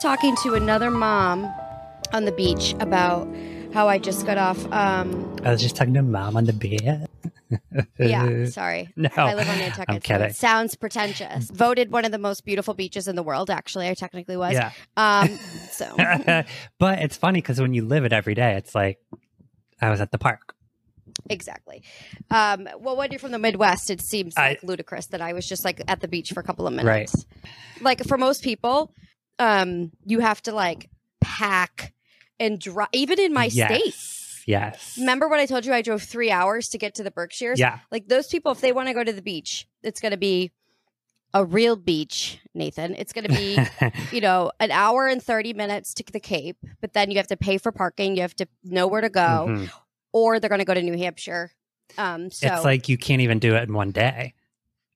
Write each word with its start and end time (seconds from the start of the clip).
talking 0.00 0.36
to 0.44 0.54
another 0.54 0.90
mom 0.90 1.52
on 2.12 2.24
the 2.24 2.32
beach 2.32 2.74
about 2.80 3.28
how 3.72 3.88
I 3.88 3.98
just 3.98 4.26
got 4.26 4.38
off. 4.38 4.64
Um, 4.72 5.36
I 5.44 5.50
was 5.52 5.60
just 5.62 5.76
talking 5.76 5.94
to 5.94 6.02
mom 6.02 6.36
on 6.36 6.44
the 6.44 6.52
beach. 6.52 6.82
yeah, 7.98 8.44
sorry. 8.46 8.88
No, 8.96 9.08
I 9.16 9.34
live 9.34 9.48
on 9.48 9.58
Nantucket. 9.58 9.84
I'm 9.88 9.94
so 9.96 10.00
kidding. 10.00 10.26
it 10.28 10.36
sounds 10.36 10.74
pretentious. 10.76 11.50
Voted 11.50 11.90
one 11.92 12.04
of 12.04 12.12
the 12.12 12.18
most 12.18 12.44
beautiful 12.44 12.74
beaches 12.74 13.08
in 13.08 13.16
the 13.16 13.22
world. 13.22 13.50
Actually, 13.50 13.88
I 13.88 13.94
technically 13.94 14.36
was. 14.36 14.54
Yeah. 14.54 14.72
Um, 14.96 15.28
so 15.70 15.94
but 16.78 16.98
it's 17.00 17.16
funny 17.16 17.40
because 17.40 17.60
when 17.60 17.74
you 17.74 17.84
live 17.84 18.04
it 18.04 18.12
every 18.12 18.34
day, 18.34 18.54
it's 18.56 18.74
like 18.74 18.98
I 19.80 19.90
was 19.90 20.00
at 20.00 20.10
the 20.10 20.18
park. 20.18 20.54
exactly. 21.28 21.82
Um, 22.30 22.68
well, 22.78 22.96
when 22.96 23.10
you're 23.12 23.18
from 23.20 23.32
the 23.32 23.38
Midwest, 23.38 23.90
it 23.90 24.00
seems 24.00 24.34
I- 24.36 24.50
like 24.50 24.62
ludicrous 24.62 25.06
that 25.08 25.20
I 25.20 25.32
was 25.32 25.46
just 25.48 25.64
like 25.64 25.80
at 25.88 26.00
the 26.00 26.08
beach 26.08 26.32
for 26.32 26.40
a 26.40 26.44
couple 26.44 26.66
of 26.66 26.72
minutes. 26.72 27.14
Right. 27.14 27.52
Like 27.82 28.04
for 28.04 28.18
most 28.18 28.42
people, 28.42 28.92
um, 29.40 29.90
you 30.04 30.20
have 30.20 30.40
to 30.42 30.52
like 30.52 30.88
pack 31.20 31.92
and 32.38 32.60
drive. 32.60 32.88
Even 32.92 33.18
in 33.18 33.32
my 33.32 33.46
yes. 33.46 33.74
state. 33.74 34.46
Yes. 34.46 34.96
Remember 34.98 35.28
what 35.28 35.40
I 35.40 35.46
told 35.46 35.64
you 35.64 35.72
I 35.72 35.82
drove 35.82 36.02
three 36.02 36.30
hours 36.30 36.68
to 36.70 36.78
get 36.78 36.94
to 36.96 37.02
the 37.02 37.10
Berkshires? 37.10 37.58
Yeah. 37.58 37.78
Like 37.90 38.08
those 38.08 38.26
people, 38.28 38.52
if 38.52 38.60
they 38.60 38.72
want 38.72 38.88
to 38.88 38.94
go 38.94 39.02
to 39.02 39.12
the 39.12 39.22
beach, 39.22 39.66
it's 39.82 40.00
going 40.00 40.12
to 40.12 40.18
be 40.18 40.50
a 41.32 41.44
real 41.44 41.76
beach, 41.76 42.38
Nathan. 42.54 42.94
It's 42.96 43.12
going 43.12 43.28
to 43.28 43.34
be, 43.34 43.58
you 44.12 44.20
know, 44.20 44.50
an 44.58 44.70
hour 44.70 45.06
and 45.06 45.22
30 45.22 45.52
minutes 45.52 45.94
to 45.94 46.04
the 46.12 46.20
Cape, 46.20 46.56
but 46.80 46.92
then 46.92 47.10
you 47.10 47.16
have 47.18 47.28
to 47.28 47.36
pay 47.36 47.58
for 47.58 47.70
parking. 47.70 48.16
You 48.16 48.22
have 48.22 48.34
to 48.36 48.46
know 48.64 48.86
where 48.88 49.00
to 49.00 49.08
go, 49.10 49.46
Mhm. 49.48 49.70
or 50.12 50.40
they're 50.40 50.48
going 50.50 50.58
to 50.60 50.64
go 50.64 50.74
to 50.74 50.82
New 50.82 50.96
Hampshire. 50.98 51.52
Um, 51.96 52.30
so, 52.30 52.52
It's 52.52 52.64
like 52.64 52.88
you 52.88 52.98
can't 52.98 53.20
even 53.20 53.38
do 53.38 53.54
it 53.56 53.68
in 53.68 53.74
one 53.74 53.92
day. 53.92 54.34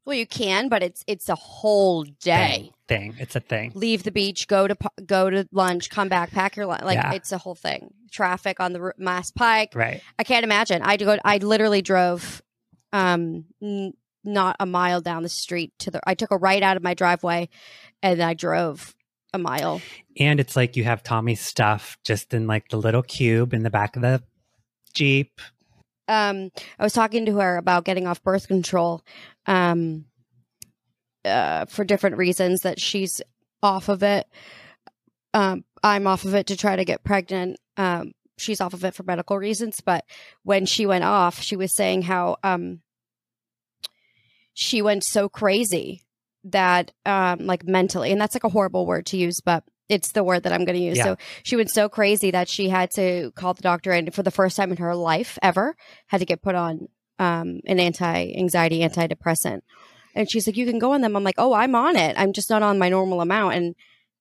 Well, 0.06 0.16
you 0.16 0.26
can, 0.26 0.68
but 0.68 0.82
it's 0.82 1.02
it's 1.06 1.28
a 1.28 1.34
whole 1.34 2.04
day. 2.04 2.70
Thing. 2.86 3.12
thing. 3.12 3.16
It's 3.18 3.34
a 3.36 3.40
thing. 3.40 3.72
Leave 3.74 4.02
the 4.02 4.10
beach, 4.10 4.46
go 4.48 4.68
to 4.68 4.76
go 5.06 5.30
to 5.30 5.48
lunch, 5.52 5.88
come 5.90 6.08
back, 6.08 6.30
pack 6.30 6.56
your 6.56 6.66
lunch. 6.66 6.82
Like 6.82 6.96
Yeah. 6.96 7.12
it's 7.14 7.32
a 7.32 7.38
whole 7.38 7.54
thing. 7.54 7.92
Traffic 8.12 8.60
on 8.60 8.72
the 8.72 8.92
Mass 8.98 9.30
Pike. 9.30 9.72
Right. 9.74 10.00
I 10.18 10.24
can't 10.24 10.44
imagine. 10.44 10.82
I 10.82 10.96
go. 10.96 11.16
I 11.24 11.38
literally 11.38 11.82
drove, 11.82 12.42
um, 12.92 13.46
n- 13.62 13.94
not 14.22 14.56
a 14.60 14.66
mile 14.66 15.00
down 15.00 15.22
the 15.22 15.28
street 15.28 15.72
to 15.80 15.90
the. 15.90 16.00
I 16.06 16.14
took 16.14 16.30
a 16.30 16.36
right 16.36 16.62
out 16.62 16.76
of 16.76 16.82
my 16.82 16.94
driveway, 16.94 17.48
and 18.02 18.22
I 18.22 18.34
drove 18.34 18.94
a 19.32 19.38
mile. 19.38 19.80
And 20.18 20.38
it's 20.38 20.54
like 20.54 20.76
you 20.76 20.84
have 20.84 21.02
Tommy's 21.02 21.40
stuff 21.40 21.98
just 22.04 22.32
in 22.34 22.46
like 22.46 22.68
the 22.68 22.76
little 22.76 23.02
cube 23.02 23.52
in 23.52 23.62
the 23.64 23.70
back 23.70 23.96
of 23.96 24.02
the 24.02 24.22
Jeep. 24.94 25.40
Um, 26.08 26.50
I 26.78 26.82
was 26.82 26.92
talking 26.92 27.26
to 27.26 27.38
her 27.38 27.56
about 27.56 27.84
getting 27.84 28.06
off 28.06 28.22
birth 28.22 28.48
control, 28.48 29.02
um, 29.46 30.04
uh, 31.24 31.64
for 31.66 31.84
different 31.84 32.18
reasons 32.18 32.60
that 32.60 32.80
she's 32.80 33.22
off 33.62 33.88
of 33.88 34.02
it. 34.02 34.26
Um, 35.32 35.64
I'm 35.82 36.06
off 36.06 36.24
of 36.24 36.34
it 36.34 36.46
to 36.48 36.56
try 36.56 36.76
to 36.76 36.84
get 36.84 37.04
pregnant. 37.04 37.58
Um, 37.76 38.12
she's 38.36 38.60
off 38.60 38.74
of 38.74 38.84
it 38.84 38.94
for 38.94 39.02
medical 39.02 39.38
reasons. 39.38 39.80
But 39.80 40.04
when 40.42 40.66
she 40.66 40.86
went 40.86 41.04
off, 41.04 41.40
she 41.40 41.56
was 41.56 41.74
saying 41.74 42.02
how 42.02 42.36
um, 42.42 42.80
she 44.52 44.82
went 44.82 45.04
so 45.04 45.28
crazy 45.28 46.02
that, 46.44 46.92
um, 47.06 47.40
like 47.40 47.66
mentally, 47.66 48.12
and 48.12 48.20
that's 48.20 48.34
like 48.34 48.44
a 48.44 48.50
horrible 48.50 48.86
word 48.86 49.06
to 49.06 49.16
use, 49.16 49.40
but 49.40 49.64
it's 49.88 50.12
the 50.12 50.24
word 50.24 50.44
that 50.44 50.52
I'm 50.52 50.64
going 50.64 50.78
to 50.78 50.84
use. 50.84 50.98
Yeah. 50.98 51.04
So 51.04 51.16
she 51.42 51.56
went 51.56 51.70
so 51.70 51.88
crazy 51.88 52.30
that 52.30 52.48
she 52.48 52.68
had 52.68 52.90
to 52.92 53.32
call 53.32 53.54
the 53.54 53.62
doctor 53.62 53.92
and 53.92 54.14
for 54.14 54.22
the 54.22 54.30
first 54.30 54.56
time 54.56 54.70
in 54.70 54.78
her 54.78 54.94
life 54.94 55.38
ever 55.42 55.76
had 56.06 56.18
to 56.18 56.24
get 56.24 56.42
put 56.42 56.54
on 56.54 56.88
um, 57.18 57.60
an 57.66 57.78
anti-anxiety 57.78 58.80
antidepressant. 58.80 59.60
And 60.14 60.30
she's 60.30 60.46
like 60.46 60.56
you 60.56 60.66
can 60.66 60.78
go 60.78 60.92
on 60.92 61.00
them. 61.00 61.16
I'm 61.16 61.24
like 61.24 61.34
oh 61.38 61.52
i'm 61.52 61.74
on 61.74 61.96
it. 61.96 62.14
I'm 62.18 62.32
just 62.32 62.50
not 62.50 62.62
on 62.62 62.78
my 62.78 62.88
normal 62.88 63.20
amount. 63.20 63.54
And 63.54 63.74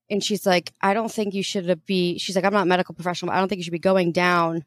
and 0.09 0.21
she's 0.23 0.45
like 0.45 0.73
i 0.81 0.93
don't 0.93 1.11
think 1.11 1.33
you 1.33 1.41
should 1.41 1.85
be 1.85 2.17
she's 2.19 2.35
like 2.35 2.43
i'm 2.43 2.51
not 2.51 2.63
a 2.63 2.65
medical 2.65 2.93
professional 2.93 3.29
but 3.29 3.37
i 3.37 3.39
don't 3.39 3.47
think 3.47 3.59
you 3.59 3.63
should 3.63 3.71
be 3.71 3.79
going 3.79 4.11
down 4.11 4.65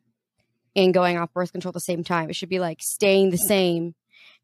and 0.77 0.93
going 0.93 1.17
off 1.17 1.33
birth 1.33 1.53
control 1.53 1.71
at 1.71 1.75
the 1.75 1.81
same 1.81 2.05
time. 2.05 2.29
It 2.29 2.37
should 2.37 2.51
be 2.51 2.61
like 2.61 2.83
staying 2.83 3.31
the 3.31 3.39
same 3.39 3.95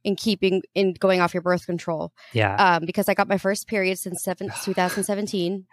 and 0.04 0.16
keeping 0.16 0.62
in 0.74 0.94
going 0.94 1.20
off 1.20 1.32
your 1.34 1.42
birth 1.42 1.66
control 1.66 2.12
Yeah. 2.32 2.56
um, 2.76 2.84
because 2.86 3.08
I 3.08 3.14
got 3.14 3.28
my 3.28 3.38
first 3.38 3.66
period 3.68 3.98
since 3.98 4.22
seven, 4.22 4.48
2017, 4.64 5.66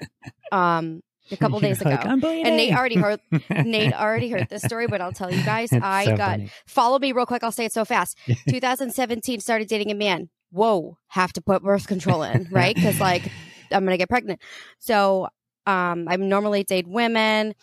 um, 0.51 1.01
a 1.31 1.37
couple 1.37 1.59
You're 1.61 1.69
days 1.69 1.81
ago. 1.81 1.91
like, 1.91 2.05
I'm 2.05 2.23
and 2.23 2.57
Nate 2.57 2.73
already 2.73 2.95
heard 2.95 3.19
Nate 3.49 3.93
already 3.93 4.29
heard 4.29 4.49
this 4.49 4.63
story, 4.63 4.87
but 4.87 4.99
I'll 5.01 5.11
tell 5.11 5.31
you 5.31 5.43
guys. 5.43 5.71
It's 5.71 5.83
I 5.85 6.05
so 6.05 6.17
got 6.17 6.31
funny. 6.31 6.49
follow 6.65 6.97
me 6.99 7.11
real 7.11 7.25
quick. 7.27 7.43
I'll 7.43 7.51
say 7.51 7.65
it 7.65 7.73
so 7.73 7.85
fast. 7.85 8.17
2017 8.49 9.39
started 9.39 9.67
dating 9.67 9.91
a 9.91 9.95
man. 9.95 10.29
Whoa, 10.51 10.97
have 11.07 11.31
to 11.33 11.41
put 11.41 11.61
birth 11.61 11.87
control 11.87 12.23
in, 12.23 12.47
right? 12.51 12.73
Because 12.75 12.99
like 12.99 13.23
I'm 13.71 13.83
gonna 13.85 13.97
get 13.97 14.09
pregnant. 14.09 14.41
So 14.79 15.27
um, 15.67 16.07
I 16.07 16.15
normally 16.15 16.63
date 16.63 16.87
women. 16.87 17.53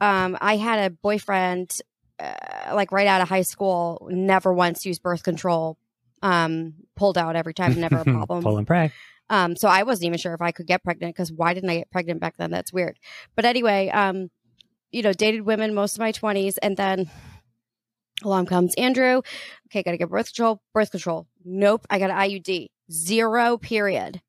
Um, 0.00 0.38
I 0.40 0.56
had 0.56 0.78
a 0.92 0.94
boyfriend 0.94 1.76
uh, 2.20 2.34
like 2.74 2.92
right 2.92 3.08
out 3.08 3.20
of 3.20 3.28
high 3.28 3.42
school. 3.42 4.06
Never 4.12 4.52
once 4.54 4.86
used 4.86 5.02
birth 5.02 5.24
control. 5.24 5.76
Um, 6.22 6.74
pulled 6.96 7.16
out 7.18 7.36
every 7.36 7.54
time. 7.54 7.78
Never 7.80 7.98
a 7.98 8.04
problem. 8.16 8.42
Pull 8.42 8.58
and 8.58 8.66
pray. 8.66 8.92
Um, 9.30 9.56
so 9.56 9.68
I 9.68 9.82
wasn't 9.82 10.06
even 10.06 10.18
sure 10.18 10.34
if 10.34 10.40
I 10.40 10.52
could 10.52 10.66
get 10.66 10.82
pregnant 10.82 11.14
because 11.14 11.30
why 11.30 11.52
didn't 11.54 11.70
I 11.70 11.76
get 11.78 11.90
pregnant 11.90 12.20
back 12.20 12.36
then? 12.38 12.50
That's 12.50 12.72
weird. 12.72 12.98
But 13.36 13.44
anyway, 13.44 13.88
um, 13.90 14.30
you 14.90 15.02
know, 15.02 15.12
dated 15.12 15.42
women 15.42 15.74
most 15.74 15.94
of 15.94 16.00
my 16.00 16.12
twenties, 16.12 16.56
and 16.58 16.76
then 16.76 17.10
along 18.24 18.46
comes 18.46 18.74
Andrew. 18.76 19.20
Okay, 19.66 19.82
got 19.82 19.90
to 19.92 19.98
get 19.98 20.08
birth 20.08 20.26
control. 20.34 20.62
Birth 20.72 20.90
control. 20.90 21.26
Nope, 21.44 21.86
I 21.90 21.98
got 21.98 22.10
an 22.10 22.16
IUD. 22.16 22.68
Zero. 22.90 23.58
Period. 23.58 24.22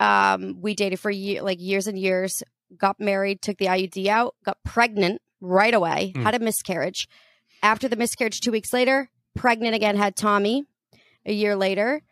Um, 0.00 0.60
we 0.60 0.74
dated 0.74 0.98
for 0.98 1.10
year, 1.10 1.42
like 1.42 1.60
years 1.60 1.86
and 1.86 1.98
years. 1.98 2.42
Got 2.76 2.98
married, 2.98 3.42
took 3.42 3.58
the 3.58 3.66
IUD 3.66 4.06
out, 4.08 4.34
got 4.44 4.56
pregnant 4.64 5.20
right 5.42 5.74
away, 5.74 6.12
Mm. 6.16 6.22
had 6.22 6.34
a 6.34 6.38
miscarriage. 6.38 7.06
After 7.62 7.86
the 7.86 7.96
miscarriage, 7.96 8.40
two 8.40 8.50
weeks 8.50 8.72
later, 8.72 9.10
pregnant 9.36 9.74
again, 9.74 9.96
had 9.96 10.16
Tommy. 10.16 10.64
A 11.26 11.32
year 11.32 11.54
later, 11.56 12.02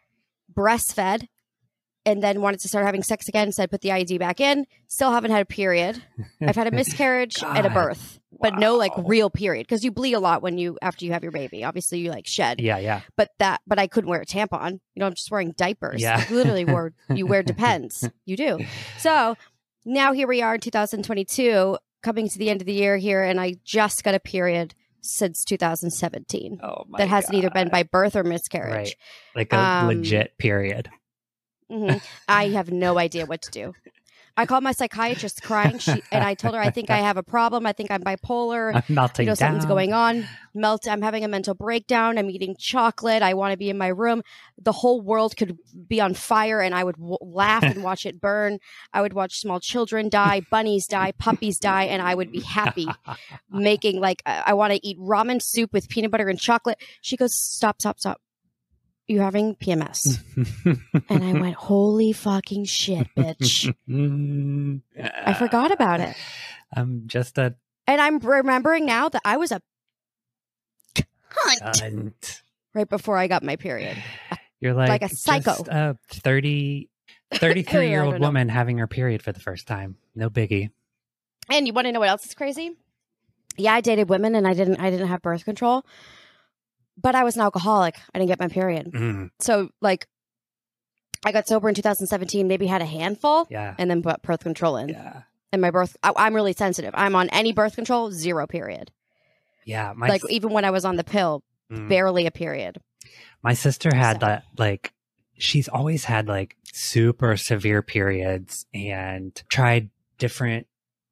breastfed, 0.52 1.26
and 2.06 2.22
then 2.22 2.40
wanted 2.40 2.60
to 2.60 2.68
start 2.68 2.86
having 2.86 3.02
sex 3.02 3.28
again. 3.28 3.52
Said 3.52 3.70
put 3.70 3.80
the 3.82 3.90
IUD 3.90 4.18
back 4.18 4.40
in. 4.40 4.66
Still 4.88 5.12
haven't 5.12 5.30
had 5.32 5.42
a 5.42 5.46
period. 5.46 6.02
I've 6.40 6.56
had 6.56 6.66
a 6.66 6.70
miscarriage 6.70 7.42
and 7.46 7.66
a 7.66 7.70
birth, 7.70 8.20
but 8.40 8.56
no 8.58 8.76
like 8.76 8.92
real 8.96 9.28
period 9.30 9.66
because 9.66 9.84
you 9.84 9.90
bleed 9.92 10.14
a 10.14 10.20
lot 10.20 10.42
when 10.42 10.56
you 10.58 10.78
after 10.80 11.04
you 11.04 11.12
have 11.12 11.22
your 11.22 11.32
baby. 11.32 11.62
Obviously, 11.64 11.98
you 11.98 12.10
like 12.10 12.26
shed, 12.26 12.60
Yeah, 12.60 12.78
yeah. 12.78 13.02
but 13.16 13.30
that 13.38 13.60
but 13.66 13.78
I 13.78 13.86
couldn't 13.86 14.08
wear 14.10 14.20
a 14.22 14.26
tampon. 14.26 14.72
You 14.94 15.00
know, 15.00 15.06
I'm 15.06 15.14
just 15.14 15.30
wearing 15.30 15.52
diapers. 15.52 16.00
Yeah. 16.00 16.16
Like, 16.16 16.30
literally, 16.30 16.64
wore 16.64 16.92
you 17.14 17.26
wear 17.26 17.42
depends. 17.42 18.08
You 18.24 18.36
do. 18.36 18.60
So 18.98 19.36
now 19.84 20.12
here 20.12 20.26
we 20.28 20.40
are 20.42 20.54
in 20.54 20.60
2022, 20.60 21.76
coming 22.02 22.28
to 22.28 22.38
the 22.38 22.48
end 22.50 22.60
of 22.62 22.66
the 22.66 22.72
year 22.72 22.96
here, 22.96 23.22
and 23.22 23.40
I 23.40 23.56
just 23.64 24.04
got 24.04 24.14
a 24.14 24.20
period 24.20 24.74
since 25.02 25.44
2017 25.44 26.60
Oh 26.62 26.84
my 26.88 26.98
that 26.98 27.08
hasn't 27.08 27.34
either 27.34 27.50
been 27.50 27.68
by 27.68 27.82
birth 27.82 28.16
or 28.16 28.24
miscarriage. 28.24 28.70
Right. 28.72 28.94
like 29.34 29.52
a 29.52 29.58
Um, 29.58 29.86
legit 29.88 30.36
period. 30.38 30.90
hmm 31.70 31.94
I 32.28 32.48
have 32.48 32.70
no 32.70 32.98
idea 32.98 33.26
what 33.26 33.42
to 33.42 33.50
do. 33.50 33.74
I 34.40 34.46
called 34.46 34.64
my 34.64 34.72
psychiatrist 34.72 35.42
crying, 35.42 35.78
she, 35.78 36.02
and 36.10 36.24
I 36.24 36.32
told 36.32 36.54
her 36.54 36.60
I 36.60 36.70
think 36.70 36.88
I 36.88 36.96
have 36.96 37.18
a 37.18 37.22
problem. 37.22 37.66
I 37.66 37.74
think 37.74 37.90
I'm 37.90 38.02
bipolar. 38.02 38.74
I'm 38.88 38.94
melting 38.94 39.26
you 39.26 39.30
know, 39.30 39.34
something's 39.34 39.66
going 39.66 39.92
on. 39.92 40.26
Melt. 40.54 40.88
I'm 40.88 41.02
having 41.02 41.24
a 41.24 41.28
mental 41.28 41.54
breakdown. 41.54 42.16
I'm 42.16 42.30
eating 42.30 42.56
chocolate. 42.58 43.22
I 43.22 43.34
want 43.34 43.52
to 43.52 43.58
be 43.58 43.68
in 43.68 43.76
my 43.76 43.88
room. 43.88 44.22
The 44.56 44.72
whole 44.72 45.02
world 45.02 45.36
could 45.36 45.58
be 45.86 46.00
on 46.00 46.14
fire, 46.14 46.62
and 46.62 46.74
I 46.74 46.84
would 46.84 46.96
w- 46.96 47.18
laugh 47.20 47.62
and 47.62 47.82
watch 47.82 48.06
it 48.06 48.18
burn. 48.18 48.60
I 48.94 49.02
would 49.02 49.12
watch 49.12 49.38
small 49.40 49.60
children 49.60 50.08
die, 50.08 50.40
bunnies 50.50 50.86
die, 50.86 51.12
puppies 51.12 51.58
die, 51.58 51.84
and 51.84 52.00
I 52.00 52.14
would 52.14 52.32
be 52.32 52.40
happy 52.40 52.88
making 53.50 54.00
like 54.00 54.22
I, 54.24 54.44
I 54.46 54.54
want 54.54 54.72
to 54.72 54.86
eat 54.86 54.98
ramen 54.98 55.42
soup 55.42 55.74
with 55.74 55.90
peanut 55.90 56.10
butter 56.10 56.28
and 56.28 56.40
chocolate. 56.40 56.78
She 57.02 57.18
goes, 57.18 57.34
"Stop, 57.34 57.80
stop, 57.82 58.00
stop. 58.00 58.20
You're 59.10 59.24
having 59.24 59.56
PMS." 59.56 60.20
and 61.08 61.24
I 61.24 61.32
went, 61.40 61.54
"Holy 61.56 62.12
fucking 62.12 62.64
shit, 62.64 63.06
bitch." 63.16 63.72
I 65.26 65.34
forgot 65.34 65.72
about 65.72 66.00
it. 66.00 66.16
I'm 66.72 67.04
just 67.06 67.36
a 67.38 67.54
And 67.86 68.00
I'm 68.00 68.18
remembering 68.20 68.86
now 68.86 69.08
that 69.08 69.22
I 69.24 69.36
was 69.36 69.50
a 69.52 69.60
cunt 70.94 71.60
cunt. 71.60 72.42
right 72.74 72.88
before 72.88 73.16
I 73.16 73.26
got 73.26 73.42
my 73.42 73.56
period. 73.56 73.96
You're 74.60 74.74
like, 74.74 74.88
Like 74.90 75.02
a 75.02 75.08
psycho. 75.08 75.52
just 75.56 75.68
a 75.68 75.96
30, 76.10 76.88
33 77.34 77.88
year 77.88 78.02
old 78.02 78.12
don't 78.14 78.20
know. 78.20 78.26
woman 78.28 78.48
having 78.48 78.78
her 78.78 78.86
period 78.86 79.22
for 79.22 79.32
the 79.32 79.40
first 79.40 79.66
time. 79.66 79.96
No 80.14 80.28
biggie. 80.30 80.70
And 81.48 81.66
you 81.66 81.72
want 81.72 81.86
to 81.86 81.92
know 81.92 82.00
what 82.00 82.08
else 82.10 82.26
is 82.26 82.34
crazy? 82.34 82.76
Yeah, 83.56 83.74
I 83.74 83.80
dated 83.80 84.08
women 84.08 84.34
and 84.34 84.46
I 84.46 84.54
didn't 84.54 84.78
I 84.80 84.90
didn't 84.90 85.08
have 85.08 85.22
birth 85.22 85.44
control. 85.44 85.84
But 87.00 87.14
I 87.14 87.24
was 87.24 87.36
an 87.36 87.42
alcoholic. 87.42 87.96
I 88.14 88.18
didn't 88.18 88.28
get 88.28 88.40
my 88.40 88.48
period. 88.48 88.92
Mm, 88.92 89.30
So 89.40 89.70
like 89.80 90.06
I 91.24 91.32
got 91.32 91.46
sober 91.46 91.68
in 91.68 91.74
2017, 91.74 92.48
maybe 92.48 92.66
had 92.66 92.82
a 92.82 92.86
handful 92.86 93.46
yeah. 93.50 93.74
and 93.78 93.90
then 93.90 94.02
put 94.02 94.22
birth 94.22 94.40
control 94.40 94.76
in. 94.76 94.90
Yeah. 94.90 95.22
And 95.52 95.60
my 95.60 95.70
birth 95.70 95.96
I, 96.02 96.12
I'm 96.16 96.34
really 96.34 96.52
sensitive. 96.52 96.92
I'm 96.94 97.14
on 97.14 97.28
any 97.30 97.52
birth 97.52 97.74
control, 97.74 98.10
zero 98.10 98.46
period. 98.46 98.90
Yeah. 99.64 99.92
My, 99.96 100.08
like 100.08 100.22
even 100.30 100.52
when 100.52 100.64
I 100.64 100.70
was 100.70 100.84
on 100.84 100.96
the 100.96 101.04
pill, 101.04 101.42
mm. 101.70 101.88
barely 101.88 102.26
a 102.26 102.30
period. 102.30 102.80
My 103.42 103.54
sister 103.54 103.90
had 103.94 104.20
So- 104.20 104.26
that, 104.26 104.44
like, 104.58 104.92
she's 105.38 105.68
always 105.68 106.04
had 106.04 106.28
like 106.28 106.56
super 106.64 107.36
severe 107.36 107.80
periods 107.82 108.66
and 108.74 109.34
tried 109.48 109.88
different 110.18 110.66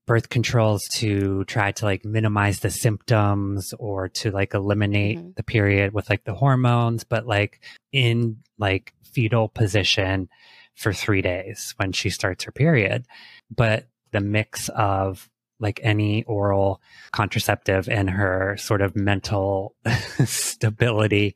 birth 0.08 0.28
controls 0.28 0.88
to 0.94 1.44
try 1.44 1.70
to 1.72 1.84
like 1.84 2.05
minimize 2.05 2.58
the 2.60 2.70
symptoms 2.70 3.72
or 3.78 4.08
to 4.08 4.31
like 4.32 4.55
eliminate 4.55 5.19
Mhm. 5.19 5.37
the 5.37 5.43
period 5.44 5.93
with 5.94 6.10
like 6.10 6.25
the 6.25 6.34
hormones, 6.34 7.05
but 7.05 7.26
like 7.26 7.60
in 7.93 8.38
like 8.58 8.93
fetal 9.12 9.49
position 9.49 10.28
for 10.75 10.93
three 10.93 11.22
days 11.22 11.75
when 11.76 11.93
she 11.93 12.10
starts 12.10 12.44
her 12.44 12.52
period. 12.52 13.06
But 13.55 13.88
the 14.10 14.20
mix 14.20 14.69
of 14.70 15.28
like 15.60 15.81
any 15.82 16.22
oral 16.25 16.81
contraceptive 17.12 17.88
and 17.88 18.08
her 18.10 18.56
sort 18.58 18.81
of 18.81 18.94
mental 18.96 19.75
stability 20.25 21.34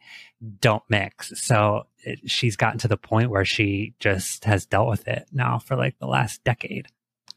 don't 0.60 0.82
mix. 0.88 1.32
So 1.44 1.84
it, 2.04 2.18
she's 2.30 2.56
gotten 2.56 2.78
to 2.80 2.88
the 2.88 2.96
point 2.96 3.30
where 3.30 3.44
she 3.44 3.94
just 4.00 4.44
has 4.44 4.64
dealt 4.66 4.88
with 4.88 5.06
it 5.08 5.26
now 5.32 5.58
for 5.58 5.76
like 5.76 5.98
the 5.98 6.06
last 6.06 6.42
decade. 6.44 6.86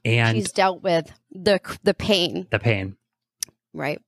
And 0.05 0.37
She's 0.37 0.51
dealt 0.51 0.83
with 0.83 1.11
the 1.31 1.59
the 1.83 1.93
pain, 1.95 2.47
the 2.51 2.59
pain. 2.59 2.95
right? 3.73 3.99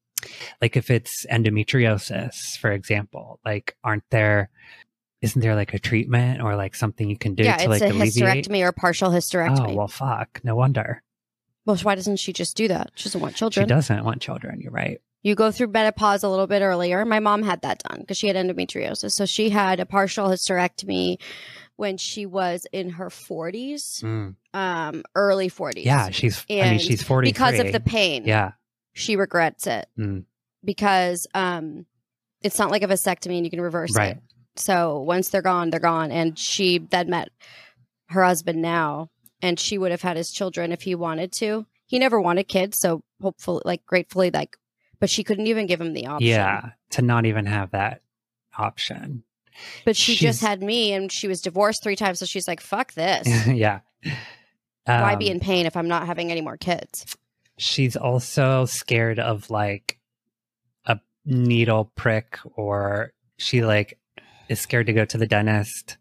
Like 0.61 0.77
if 0.77 0.89
it's 0.89 1.25
endometriosis, 1.25 2.57
for 2.59 2.71
example, 2.71 3.39
like 3.45 3.75
aren't 3.83 4.03
there 4.11 4.49
isn't 5.21 5.41
there 5.41 5.55
like 5.55 5.73
a 5.73 5.79
treatment 5.79 6.41
or 6.41 6.55
like 6.55 6.75
something 6.75 7.09
you 7.09 7.17
can 7.17 7.33
do 7.33 7.44
yeah, 7.44 7.57
to 7.57 7.63
it's 7.63 7.69
like 7.69 7.81
a 7.81 7.95
alleviate? 7.95 8.45
hysterectomy 8.45 8.61
or 8.61 8.71
partial 8.71 9.09
hysterectomy. 9.09 9.71
Oh 9.71 9.75
well 9.75 9.88
fuck. 9.88 10.39
No 10.44 10.55
wonder. 10.55 11.01
well, 11.65 11.75
why 11.77 11.95
doesn't 11.95 12.17
she 12.17 12.31
just 12.33 12.55
do 12.55 12.67
that? 12.67 12.91
She 12.95 13.05
doesn't 13.09 13.21
want 13.21 13.35
children. 13.35 13.65
She 13.65 13.69
doesn't 13.69 14.03
want 14.05 14.21
children, 14.21 14.61
you're 14.61 14.71
right. 14.71 15.01
You 15.23 15.33
go 15.35 15.51
through 15.51 15.67
menopause 15.67 16.23
a 16.23 16.29
little 16.29 16.47
bit 16.47 16.61
earlier. 16.61 17.03
My 17.03 17.19
mom 17.19 17.41
had 17.41 17.61
that 17.63 17.79
done 17.79 18.01
because 18.01 18.17
she 18.17 18.27
had 18.27 18.35
endometriosis. 18.35 19.11
So 19.11 19.25
she 19.25 19.50
had 19.50 19.79
a 19.79 19.85
partial 19.85 20.27
hysterectomy 20.27 21.17
when 21.77 21.97
she 21.97 22.25
was 22.25 22.68
in 22.74 22.89
her 22.91 23.09
40s, 23.09 24.01
Mm. 24.03 24.35
um, 24.53 25.03
early 25.15 25.50
40s. 25.50 25.85
Yeah, 25.85 26.09
she's 26.09 26.45
I 26.50 26.71
mean 26.71 26.79
she's 26.79 27.01
forty 27.01 27.29
because 27.29 27.59
of 27.59 27.71
the 27.71 27.79
pain. 27.79 28.24
Yeah. 28.25 28.51
She 28.94 29.15
regrets 29.15 29.65
it 29.68 29.88
Mm. 29.97 30.25
because 30.65 31.25
um, 31.33 31.85
it's 32.41 32.59
not 32.59 32.71
like 32.71 32.81
a 32.83 32.88
vasectomy 32.88 33.38
and 33.38 33.45
you 33.45 33.50
can 33.51 33.62
reverse 33.62 33.95
Right. 33.95 34.18
it. 34.18 34.24
So 34.56 35.00
once 35.01 35.29
they're 35.29 35.41
gone, 35.44 35.69
they're 35.69 35.79
gone. 35.79 36.12
And 36.12 36.38
she 36.38 36.79
then 36.79 37.09
met 37.12 37.29
her 38.09 38.24
husband 38.24 38.62
now, 38.62 39.09
and 39.41 39.59
she 39.59 39.77
would 39.77 39.91
have 39.91 40.01
had 40.01 40.18
his 40.18 40.31
children 40.31 40.71
if 40.71 40.81
he 40.81 40.95
wanted 40.95 41.31
to. 41.33 41.68
He 41.85 42.00
never 42.00 42.19
wanted 42.19 42.47
kids, 42.47 42.79
so 42.79 43.03
hopefully, 43.21 43.62
like 43.65 43.85
gratefully, 43.85 44.31
like, 44.31 44.57
but 45.00 45.09
she 45.12 45.24
couldn't 45.24 45.45
even 45.47 45.68
give 45.68 45.79
him 45.79 45.94
the 45.94 46.07
option. 46.07 46.27
Yeah. 46.27 46.71
To 46.91 47.01
not 47.03 47.25
even 47.27 47.45
have 47.45 47.69
that 47.71 48.01
option. 48.57 49.24
But 49.86 49.95
she 49.95 50.15
just 50.15 50.42
had 50.42 50.62
me, 50.62 50.94
and 50.94 51.12
she 51.12 51.27
was 51.27 51.42
divorced 51.42 51.83
three 51.83 51.95
times, 51.95 52.19
so 52.19 52.25
she's 52.25 52.48
like, 52.48 52.62
"Fuck 52.62 52.94
this! 52.94 53.27
yeah. 53.48 53.80
Why 54.86 55.13
Um, 55.13 55.19
be 55.19 55.30
in 55.30 55.39
pain 55.39 55.65
if 55.65 55.75
I'm 55.75 55.88
not 55.88 56.06
having 56.06 56.31
any 56.31 56.42
more 56.42 56.57
kids?" 56.57 57.18
she's 57.57 57.95
also 57.95 58.65
scared 58.65 59.19
of 59.19 59.50
like 59.50 60.00
a 60.86 61.00
needle 61.25 61.92
prick 61.95 62.38
or 62.56 63.12
she 63.38 63.65
like 63.65 64.00
is 64.48 64.59
scared 64.59 64.86
to 64.86 64.94
go 64.94 65.06
to 65.06 65.18
the 65.18 65.27
dentist 65.27 65.98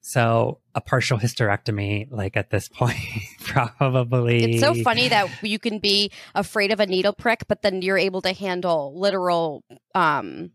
so 0.00 0.60
a 0.74 0.80
partial 0.80 1.18
hysterectomy 1.18 2.10
like 2.10 2.36
at 2.36 2.50
this 2.50 2.68
point 2.72 2.96
probably 3.44 4.54
It's 4.54 4.60
so 4.60 4.74
funny 4.74 5.08
that 5.08 5.28
you 5.42 5.58
can 5.58 5.78
be 5.78 6.10
afraid 6.34 6.70
of 6.70 6.80
a 6.80 6.86
needle 6.86 7.12
prick, 7.12 7.46
but 7.48 7.62
then 7.62 7.82
you're 7.82 7.98
able 7.98 8.22
to 8.22 8.32
handle 8.32 8.98
literal 8.98 9.64
um, 9.94 10.52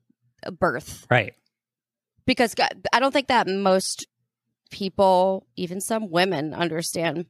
birth. 0.59 1.05
right 1.09 1.33
because 2.25 2.55
I 2.91 2.99
don't 2.99 3.11
think 3.11 3.27
that 3.27 3.47
most 3.47 4.07
people, 4.71 5.45
even 5.55 5.79
some 5.81 6.09
women, 6.09 6.53
understand 6.53 7.25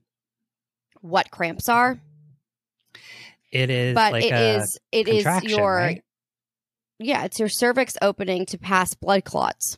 what 1.01 1.31
cramps 1.31 1.67
are. 1.67 1.99
it 3.51 3.69
is 3.69 3.95
But 3.95 4.13
like 4.13 4.25
it 4.25 4.31
a 4.33 4.55
is 4.59 4.79
it 4.91 5.07
is 5.07 5.25
your 5.43 5.75
right? 5.75 6.03
yeah, 6.99 7.25
it's 7.25 7.39
your 7.39 7.49
cervix 7.49 7.95
opening 8.01 8.45
to 8.47 8.57
pass 8.57 8.93
blood 8.93 9.25
clots, 9.25 9.77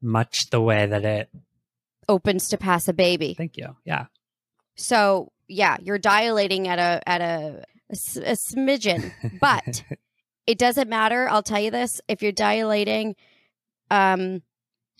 much 0.00 0.50
the 0.50 0.60
way 0.60 0.86
that 0.86 1.04
it 1.04 1.30
opens 2.08 2.48
to 2.48 2.58
pass 2.58 2.88
a 2.88 2.92
baby. 2.92 3.34
thank 3.34 3.56
you 3.56 3.76
yeah 3.84 4.06
So 4.76 5.32
yeah, 5.48 5.76
you're 5.82 5.98
dilating 5.98 6.68
at 6.68 6.78
a 6.78 7.08
at 7.08 7.20
a 7.20 7.64
smidgen, 7.94 9.12
but 9.40 9.84
it 10.46 10.58
doesn't 10.58 10.88
matter. 10.88 11.28
I'll 11.28 11.42
tell 11.42 11.60
you 11.60 11.70
this: 11.70 12.00
if 12.08 12.22
you're 12.22 12.32
dilating 12.32 13.16
um, 13.92 14.42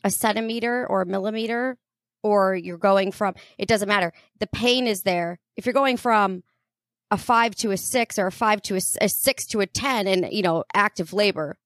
a 0.04 0.10
centimeter 0.10 0.86
or 0.86 1.02
a 1.02 1.06
millimeter, 1.06 1.78
or 2.22 2.54
you're 2.54 2.78
going 2.78 3.10
from, 3.10 3.34
it 3.58 3.66
doesn't 3.66 3.88
matter. 3.88 4.12
The 4.38 4.46
pain 4.46 4.86
is 4.86 5.02
there. 5.02 5.40
If 5.56 5.66
you're 5.66 5.72
going 5.72 5.96
from 5.96 6.44
a 7.10 7.16
five 7.16 7.54
to 7.56 7.70
a 7.72 7.76
six 7.76 8.18
or 8.18 8.26
a 8.26 8.32
five 8.32 8.62
to 8.62 8.76
a 8.76 9.08
six 9.08 9.46
to 9.46 9.60
a 9.60 9.66
10 9.66 10.06
and, 10.06 10.28
you 10.30 10.42
know, 10.42 10.64
active 10.74 11.12
labor, 11.12 11.56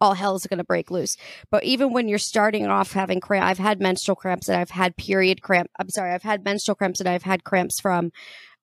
all 0.00 0.14
hell 0.14 0.34
is 0.34 0.46
going 0.46 0.58
to 0.58 0.64
break 0.64 0.90
loose. 0.90 1.16
But 1.50 1.64
even 1.64 1.92
when 1.92 2.08
you're 2.08 2.18
starting 2.18 2.66
off 2.66 2.92
having 2.92 3.20
cramp, 3.20 3.46
I've 3.46 3.58
had 3.58 3.80
menstrual 3.80 4.16
cramps 4.16 4.48
and 4.48 4.60
I've 4.60 4.70
had 4.70 4.96
period 4.96 5.40
cramp. 5.40 5.70
I'm 5.78 5.88
sorry, 5.88 6.12
I've 6.12 6.22
had 6.22 6.44
menstrual 6.44 6.74
cramps 6.74 7.00
and 7.00 7.08
I've 7.08 7.22
had 7.22 7.44
cramps 7.44 7.80
from 7.80 8.12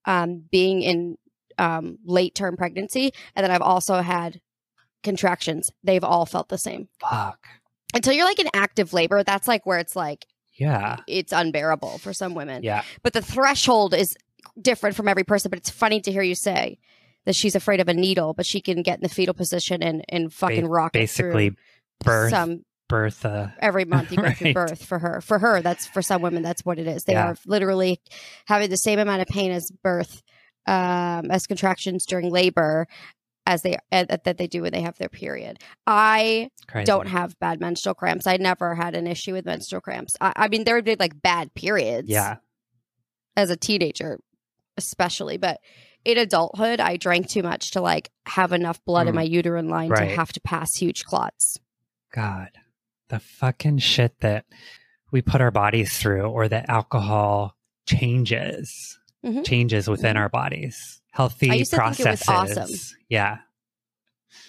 um, 0.05 0.43
being 0.51 0.81
in 0.81 1.17
um, 1.57 1.97
late 2.05 2.35
term 2.35 2.57
pregnancy. 2.57 3.13
And 3.35 3.43
then 3.43 3.51
I've 3.51 3.61
also 3.61 4.01
had 4.01 4.41
contractions. 5.01 5.71
They've 5.83 6.03
all 6.03 6.25
felt 6.25 6.49
the 6.49 6.57
same 6.57 6.89
fuck 6.99 7.47
until 7.93 8.13
you're 8.13 8.25
like 8.25 8.39
in 8.39 8.49
active 8.53 8.93
labor. 8.93 9.23
That's 9.23 9.47
like 9.47 9.65
where 9.65 9.79
it's 9.79 9.95
like, 9.95 10.25
yeah 10.53 10.97
it's 11.07 11.31
unbearable 11.31 11.97
for 11.99 12.11
some 12.13 12.33
women. 12.35 12.61
yeah 12.63 12.83
But 13.03 13.13
the 13.13 13.21
threshold 13.21 13.93
is 13.93 14.17
different 14.61 14.95
from 14.95 15.07
every 15.07 15.23
person. 15.23 15.49
But 15.49 15.59
it's 15.59 15.69
funny 15.69 16.01
to 16.01 16.11
hear 16.11 16.21
you 16.21 16.35
say 16.35 16.77
that 17.25 17.35
she's 17.35 17.55
afraid 17.55 17.79
of 17.79 17.87
a 17.87 17.93
needle, 17.93 18.33
but 18.33 18.45
she 18.45 18.61
can 18.61 18.81
get 18.81 18.97
in 18.97 19.03
the 19.03 19.09
fetal 19.09 19.33
position 19.33 19.81
and, 19.81 20.03
and 20.09 20.33
fucking 20.33 20.63
Ba- 20.63 20.69
rock 20.69 20.93
basically 20.93 21.55
birth 22.03 22.31
some 22.31 22.65
birth 22.89 23.23
uh 23.25 23.47
every 23.59 23.85
month 23.85 24.11
you 24.11 24.17
go 24.17 24.31
through 24.31 24.53
birth 24.65 24.83
for 24.83 24.99
her. 24.99 25.21
For 25.21 25.39
her, 25.39 25.61
that's 25.61 25.85
for 25.87 26.01
some 26.01 26.21
women, 26.21 26.43
that's 26.43 26.65
what 26.65 26.77
it 26.79 26.87
is. 26.87 27.05
They 27.05 27.13
Yeah. 27.13 27.29
are 27.31 27.35
literally 27.45 28.01
having 28.47 28.69
the 28.69 28.75
same 28.75 28.99
amount 28.99 29.21
of 29.21 29.27
pain 29.29 29.51
as 29.51 29.71
birth, 29.83 30.21
um, 30.67 31.31
as 31.31 31.47
contractions 31.47 32.05
during 32.05 32.29
labor, 32.29 32.87
as 33.45 33.61
they 33.63 33.77
uh, 33.91 34.05
that 34.23 34.37
they 34.37 34.47
do 34.47 34.61
when 34.61 34.71
they 34.71 34.81
have 34.81 34.97
their 34.97 35.09
period. 35.09 35.59
I 35.87 36.49
crazy. 36.67 36.85
don't 36.85 37.07
have 37.07 37.37
bad 37.39 37.59
menstrual 37.59 37.95
cramps. 37.95 38.27
I 38.27 38.37
never 38.37 38.75
had 38.75 38.95
an 38.95 39.07
issue 39.07 39.33
with 39.33 39.45
menstrual 39.45 39.81
cramps. 39.81 40.15
I, 40.21 40.33
I 40.35 40.47
mean, 40.47 40.63
there 40.63 40.75
would 40.75 40.85
be 40.85 40.95
like 40.95 41.21
bad 41.21 41.53
periods. 41.53 42.07
yeah 42.09 42.37
as 43.37 43.49
a 43.49 43.55
teenager, 43.55 44.19
especially, 44.77 45.37
but 45.37 45.61
in 46.03 46.17
adulthood, 46.17 46.81
I 46.81 46.97
drank 46.97 47.29
too 47.29 47.43
much 47.43 47.71
to 47.71 47.81
like 47.81 48.11
have 48.25 48.51
enough 48.51 48.83
blood 48.85 49.07
in 49.07 49.13
Mm. 49.13 49.15
my 49.15 49.23
uterine 49.23 49.69
line 49.69 49.89
Right. 49.89 50.09
to 50.09 50.15
have 50.15 50.33
to 50.33 50.41
pass 50.41 50.75
huge 50.75 51.05
clots. 51.05 51.57
God, 52.13 52.49
the 53.07 53.19
fucking 53.19 53.77
shit 53.79 54.19
that 54.19 54.45
we 55.11 55.21
put 55.21 55.39
our 55.41 55.49
bodies 55.51 55.97
through, 55.97 56.23
or 56.23 56.47
that 56.49 56.69
alcohol 56.69 57.55
changes, 57.87 58.99
Mhm. 59.25 59.45
changes 59.45 59.87
within 59.87 60.15
Mhm. 60.15 60.19
our 60.19 60.29
bodies. 60.29 61.00
Healthy 61.11 61.51
I 61.51 61.55
used 61.55 61.71
to 61.71 61.77
think 61.77 61.99
it 61.99 62.09
was 62.09 62.23
processes. 62.23 62.57
awesome. 62.57 62.97
Yeah. 63.09 63.37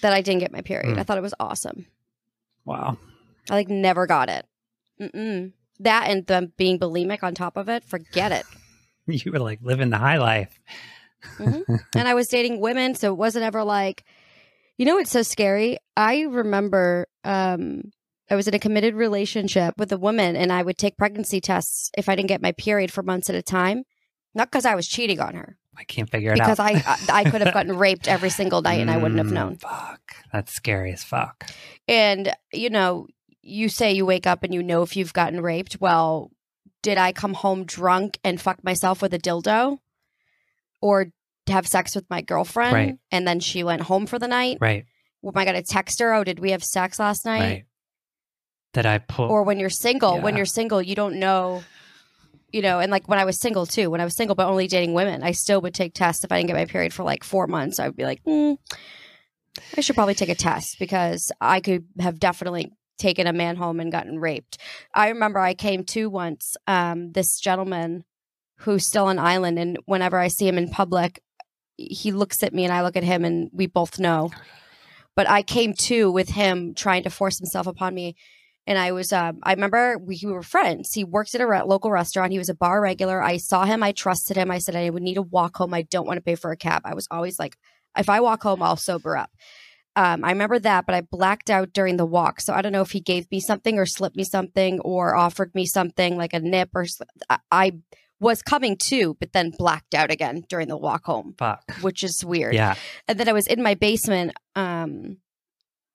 That 0.00 0.12
I 0.12 0.20
didn't 0.22 0.40
get 0.40 0.52
my 0.52 0.62
period. 0.62 0.96
Mm. 0.96 0.98
I 0.98 1.02
thought 1.02 1.18
it 1.18 1.22
was 1.22 1.34
awesome. 1.40 1.86
Wow. 2.64 2.98
I 3.50 3.54
like 3.54 3.68
never 3.68 4.06
got 4.06 4.28
it. 4.28 4.46
Mm-mm. 5.00 5.52
That 5.80 6.08
and 6.08 6.24
them 6.26 6.52
being 6.56 6.78
bulimic 6.78 7.22
on 7.24 7.34
top 7.34 7.56
of 7.56 7.68
it, 7.68 7.84
forget 7.84 8.32
it. 8.32 8.46
You 9.06 9.32
were 9.32 9.40
like 9.40 9.58
living 9.62 9.90
the 9.90 9.98
high 9.98 10.18
life. 10.18 10.60
Mhm. 11.38 11.64
and 11.96 12.06
I 12.06 12.14
was 12.14 12.28
dating 12.28 12.60
women, 12.60 12.94
so 12.94 13.12
it 13.12 13.16
wasn't 13.16 13.44
ever 13.44 13.64
like, 13.64 14.04
you 14.78 14.86
know, 14.86 14.94
what's 14.94 15.10
so 15.10 15.22
scary. 15.22 15.78
I 15.96 16.20
remember 16.20 17.08
um, 17.24 17.90
I 18.30 18.36
was 18.36 18.46
in 18.46 18.54
a 18.54 18.60
committed 18.60 18.94
relationship 18.94 19.74
with 19.76 19.90
a 19.90 19.98
woman, 19.98 20.36
and 20.36 20.52
I 20.52 20.62
would 20.62 20.78
take 20.78 20.96
pregnancy 20.96 21.40
tests 21.40 21.90
if 21.98 22.08
I 22.08 22.14
didn't 22.14 22.28
get 22.28 22.40
my 22.42 22.52
period 22.52 22.92
for 22.92 23.02
months 23.02 23.28
at 23.28 23.34
a 23.34 23.42
time. 23.42 23.82
Not 24.36 24.52
because 24.52 24.64
I 24.64 24.76
was 24.76 24.86
cheating 24.86 25.18
on 25.18 25.34
her, 25.34 25.58
I 25.76 25.84
can't 25.84 26.10
figure 26.10 26.32
it 26.32 26.38
because 26.38 26.60
out. 26.60 26.66
I 26.66 26.82
I 26.86 27.20
I 27.20 27.30
could 27.30 27.40
have 27.40 27.54
gotten 27.54 27.76
raped 27.78 28.06
every 28.08 28.30
single 28.30 28.62
night, 28.62 28.80
and 28.80 28.90
I 28.90 28.96
wouldn't 28.98 29.18
have 29.18 29.28
Mm, 29.28 29.32
known. 29.32 29.56
Fuck. 29.56 30.00
That's 30.32 30.52
scary 30.52 30.92
as 30.92 31.02
fuck. 31.02 31.50
And 31.88 32.32
you 32.52 32.70
know, 32.70 33.06
you 33.40 33.68
say 33.68 33.92
you 33.92 34.04
wake 34.06 34.26
up 34.26 34.42
and 34.44 34.52
you 34.54 34.62
know 34.62 34.82
if 34.82 34.96
you've 34.96 35.12
gotten 35.12 35.40
raped. 35.40 35.78
Well, 35.80 36.30
did 36.82 36.98
I 36.98 37.12
come 37.12 37.34
home 37.34 37.64
drunk 37.64 38.18
and 38.22 38.40
fuck 38.40 38.62
myself 38.62 39.00
with 39.02 39.14
a 39.14 39.18
dildo, 39.18 39.78
or 40.80 41.06
have 41.48 41.66
sex 41.66 41.94
with 41.94 42.08
my 42.08 42.20
girlfriend 42.22 42.72
Right. 42.72 42.94
and 43.10 43.26
then 43.26 43.40
she 43.40 43.64
went 43.64 43.82
home 43.82 44.06
for 44.06 44.18
the 44.18 44.28
night? 44.28 44.58
Right. 44.60 44.84
Am 45.24 45.32
I 45.36 45.44
gonna 45.44 45.62
text 45.62 46.00
her? 46.00 46.12
Oh, 46.14 46.24
did 46.24 46.38
we 46.38 46.50
have 46.50 46.62
sex 46.64 46.98
last 46.98 47.24
night? 47.24 47.40
Right. 47.40 47.64
That 48.74 48.86
I 48.86 48.98
pull. 48.98 49.26
Or 49.28 49.42
when 49.42 49.58
you're 49.58 49.68
single, 49.70 50.20
when 50.20 50.34
you're 50.36 50.46
single, 50.46 50.80
you 50.80 50.94
don't 50.94 51.16
know. 51.18 51.62
You 52.52 52.62
know, 52.62 52.80
and 52.80 52.92
like 52.92 53.08
when 53.08 53.18
I 53.18 53.24
was 53.24 53.40
single 53.40 53.66
too, 53.66 53.90
when 53.90 54.00
I 54.00 54.04
was 54.04 54.14
single 54.14 54.34
but 54.34 54.46
only 54.46 54.68
dating 54.68 54.94
women, 54.94 55.22
I 55.22 55.32
still 55.32 55.60
would 55.62 55.74
take 55.74 55.94
tests 55.94 56.22
if 56.22 56.30
I 56.30 56.36
didn't 56.36 56.48
get 56.48 56.56
my 56.56 56.66
period 56.66 56.92
for 56.92 57.02
like 57.02 57.24
four 57.24 57.46
months. 57.46 57.80
I 57.80 57.86
would 57.86 57.96
be 57.96 58.04
like, 58.04 58.20
hmm, 58.24 58.54
I 59.76 59.80
should 59.80 59.96
probably 59.96 60.14
take 60.14 60.28
a 60.28 60.34
test 60.34 60.78
because 60.78 61.32
I 61.40 61.60
could 61.60 61.86
have 61.98 62.18
definitely 62.18 62.72
taken 62.98 63.26
a 63.26 63.32
man 63.32 63.56
home 63.56 63.80
and 63.80 63.90
gotten 63.90 64.20
raped. 64.20 64.58
I 64.94 65.08
remember 65.08 65.38
I 65.38 65.54
came 65.54 65.84
to 65.86 66.08
once, 66.08 66.56
um, 66.66 67.12
this 67.12 67.40
gentleman 67.40 68.04
who's 68.58 68.86
still 68.86 69.06
on 69.06 69.18
island 69.18 69.58
and 69.58 69.78
whenever 69.86 70.18
I 70.18 70.28
see 70.28 70.46
him 70.46 70.58
in 70.58 70.68
public, 70.68 71.20
he 71.76 72.12
looks 72.12 72.42
at 72.42 72.54
me 72.54 72.64
and 72.64 72.72
I 72.72 72.82
look 72.82 72.96
at 72.96 73.02
him 73.02 73.24
and 73.24 73.50
we 73.52 73.66
both 73.66 73.98
know. 73.98 74.30
But 75.16 75.28
I 75.28 75.42
came 75.42 75.74
to 75.74 76.10
with 76.10 76.30
him 76.30 76.74
trying 76.74 77.02
to 77.02 77.10
force 77.10 77.38
himself 77.38 77.66
upon 77.66 77.94
me. 77.94 78.14
And 78.66 78.78
I 78.78 78.92
was, 78.92 79.12
um, 79.12 79.38
I 79.42 79.52
remember 79.52 79.98
we, 79.98 80.20
we 80.22 80.32
were 80.32 80.42
friends. 80.42 80.92
He 80.92 81.02
worked 81.02 81.34
at 81.34 81.40
a 81.40 81.46
re- 81.46 81.62
local 81.62 81.90
restaurant. 81.90 82.32
He 82.32 82.38
was 82.38 82.48
a 82.48 82.54
bar 82.54 82.80
regular. 82.80 83.22
I 83.22 83.38
saw 83.38 83.64
him. 83.64 83.82
I 83.82 83.92
trusted 83.92 84.36
him. 84.36 84.50
I 84.50 84.58
said, 84.58 84.76
I 84.76 84.90
would 84.90 85.02
need 85.02 85.14
to 85.14 85.22
walk 85.22 85.56
home. 85.56 85.74
I 85.74 85.82
don't 85.82 86.06
want 86.06 86.18
to 86.18 86.22
pay 86.22 86.36
for 86.36 86.52
a 86.52 86.56
cab. 86.56 86.82
I 86.84 86.94
was 86.94 87.08
always 87.10 87.38
like, 87.38 87.56
if 87.98 88.08
I 88.08 88.20
walk 88.20 88.42
home, 88.42 88.62
I'll 88.62 88.76
sober 88.76 89.16
up. 89.16 89.30
Um, 89.94 90.24
I 90.24 90.30
remember 90.30 90.58
that, 90.60 90.86
but 90.86 90.94
I 90.94 91.02
blacked 91.02 91.50
out 91.50 91.72
during 91.72 91.96
the 91.96 92.06
walk. 92.06 92.40
So 92.40 92.54
I 92.54 92.62
don't 92.62 92.72
know 92.72 92.80
if 92.80 92.92
he 92.92 93.00
gave 93.00 93.30
me 93.30 93.40
something 93.40 93.78
or 93.78 93.84
slipped 93.84 94.16
me 94.16 94.24
something 94.24 94.80
or 94.80 95.14
offered 95.14 95.54
me 95.54 95.66
something 95.66 96.16
like 96.16 96.32
a 96.32 96.40
nip 96.40 96.70
or 96.74 96.86
I, 97.28 97.38
I 97.50 97.72
was 98.22 98.40
coming 98.40 98.76
to, 98.76 99.14
but 99.18 99.32
then 99.32 99.50
blacked 99.50 99.94
out 99.94 100.10
again 100.10 100.44
during 100.48 100.68
the 100.68 100.76
walk 100.76 101.04
home, 101.04 101.34
Fuck. 101.36 101.62
which 101.82 102.02
is 102.02 102.24
weird. 102.24 102.54
Yeah. 102.54 102.76
And 103.08 103.18
then 103.18 103.28
I 103.28 103.32
was 103.32 103.46
in 103.46 103.62
my 103.62 103.74
basement 103.74 104.32
um, 104.54 105.18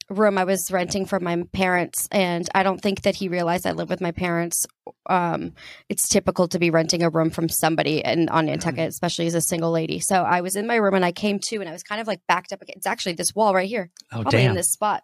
room 0.10 0.38
I 0.38 0.46
was 0.46 0.72
renting 0.72 1.06
from 1.06 1.24
my 1.24 1.44
parents, 1.52 2.08
and 2.12 2.48
I 2.56 2.64
don't 2.64 2.82
think 2.82 3.02
that 3.02 3.16
he 3.16 3.28
realized 3.28 3.68
I 3.68 3.72
live 3.72 3.90
with 3.90 4.02
my 4.02 4.12
parents. 4.12 4.66
Um, 5.10 5.54
it's 5.90 6.08
typical 6.08 6.48
to 6.50 6.60
be 6.60 6.70
renting 6.70 7.04
a 7.04 7.10
room 7.10 7.30
from 7.30 7.50
somebody 7.50 8.00
in, 8.00 8.30
on 8.30 8.46
Nantucket, 8.46 8.88
especially 8.88 9.28
as 9.28 9.36
a 9.36 9.42
single 9.42 9.72
lady. 9.72 10.00
So 10.00 10.24
I 10.24 10.42
was 10.42 10.56
in 10.56 10.66
my 10.68 10.76
room 10.76 10.94
and 10.94 11.04
I 11.06 11.12
came 11.12 11.40
to, 11.40 11.58
and 11.58 11.68
I 11.68 11.74
was 11.74 11.84
kind 11.84 12.00
of 12.00 12.08
like 12.08 12.22
backed 12.28 12.54
up. 12.54 12.62
Against, 12.62 12.78
it's 12.78 12.88
actually 12.88 13.14
this 13.14 13.36
wall 13.36 13.54
right 13.54 13.68
here, 13.68 13.92
Oh 14.12 14.22
probably 14.22 14.40
damn. 14.40 14.52
in 14.52 14.56
this 14.56 14.72
spot 14.72 15.04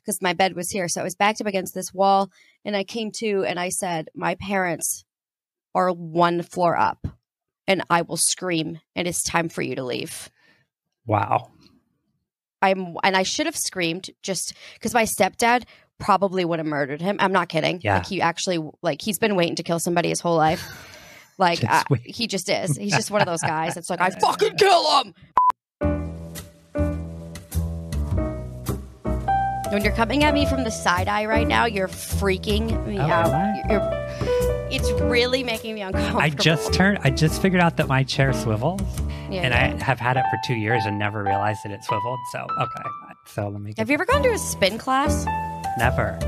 because 0.00 0.20
my 0.20 0.32
bed 0.32 0.56
was 0.56 0.70
here. 0.70 0.88
So 0.88 1.00
I 1.00 1.04
was 1.04 1.14
backed 1.14 1.40
up 1.40 1.46
against 1.46 1.74
this 1.74 1.92
wall, 1.94 2.30
and 2.64 2.76
I 2.76 2.84
came 2.84 3.10
to, 3.18 3.44
and 3.44 3.60
I 3.60 3.68
said, 3.68 4.08
"My 4.14 4.34
parents 4.34 5.04
are 5.74 5.92
one 5.92 6.42
floor 6.42 6.76
up." 6.76 7.06
And 7.68 7.84
I 7.88 8.02
will 8.02 8.16
scream, 8.16 8.80
and 8.96 9.06
it's 9.06 9.22
time 9.22 9.48
for 9.48 9.62
you 9.62 9.76
to 9.76 9.84
leave. 9.84 10.28
wow. 11.06 11.50
I'm 12.62 12.96
and 13.02 13.16
I 13.16 13.22
should 13.22 13.46
have 13.46 13.56
screamed 13.56 14.10
just 14.22 14.54
because 14.74 14.92
my 14.94 15.04
stepdad 15.04 15.64
probably 15.98 16.44
would 16.44 16.58
have 16.58 16.66
murdered 16.66 17.00
him. 17.00 17.16
I'm 17.20 17.32
not 17.32 17.48
kidding. 17.48 17.80
Yeah. 17.82 17.96
Like 17.98 18.06
he 18.06 18.20
actually 18.22 18.58
like 18.82 19.02
he's 19.02 19.18
been 19.18 19.36
waiting 19.36 19.56
to 19.56 19.62
kill 19.62 19.78
somebody 19.78 20.08
his 20.08 20.20
whole 20.20 20.36
life. 20.36 20.86
Like 21.38 21.60
Just 21.60 21.90
uh, 21.90 21.94
I- 21.94 22.00
he 22.04 22.26
just 22.26 22.48
is. 22.50 22.76
He's 22.76 22.94
just 22.94 23.10
one 23.10 23.20
of 23.22 23.26
those 23.26 23.40
guys. 23.42 23.76
It's 23.76 23.88
like 23.90 24.00
I 24.00 24.10
fucking 24.20 24.56
kill 24.56 25.02
him. 25.02 25.14
When 29.70 29.84
you're 29.84 29.94
coming 29.94 30.24
at 30.24 30.34
me 30.34 30.46
from 30.46 30.64
the 30.64 30.70
side 30.70 31.06
eye 31.06 31.26
right 31.26 31.46
now, 31.46 31.64
you're 31.64 31.86
freaking 31.86 32.86
me 32.88 32.98
Oh, 32.98 33.02
out. 33.02 33.70
You're, 33.70 33.99
it's 34.70 34.90
really 35.02 35.42
making 35.42 35.74
me 35.74 35.82
uncomfortable. 35.82 36.20
I 36.20 36.30
just 36.30 36.72
turned. 36.72 36.98
I 37.02 37.10
just 37.10 37.40
figured 37.42 37.60
out 37.62 37.76
that 37.78 37.88
my 37.88 38.02
chair 38.02 38.32
swivels, 38.32 38.80
Yeah, 39.30 39.42
and 39.42 39.54
yeah. 39.54 39.76
I 39.80 39.84
have 39.84 39.98
had 40.00 40.16
it 40.16 40.24
for 40.30 40.38
two 40.46 40.54
years 40.54 40.84
and 40.86 40.98
never 40.98 41.22
realized 41.22 41.60
that 41.64 41.72
it 41.72 41.82
swiveled. 41.84 42.18
So 42.32 42.46
okay. 42.58 42.88
So 43.26 43.48
let 43.48 43.60
me. 43.60 43.70
Get, 43.70 43.78
Have 43.78 43.90
you 43.90 43.94
ever 43.94 44.06
gone 44.06 44.22
to 44.22 44.30
a 44.32 44.38
spin 44.38 44.78
class? 44.78 45.26
Never. 45.78 46.18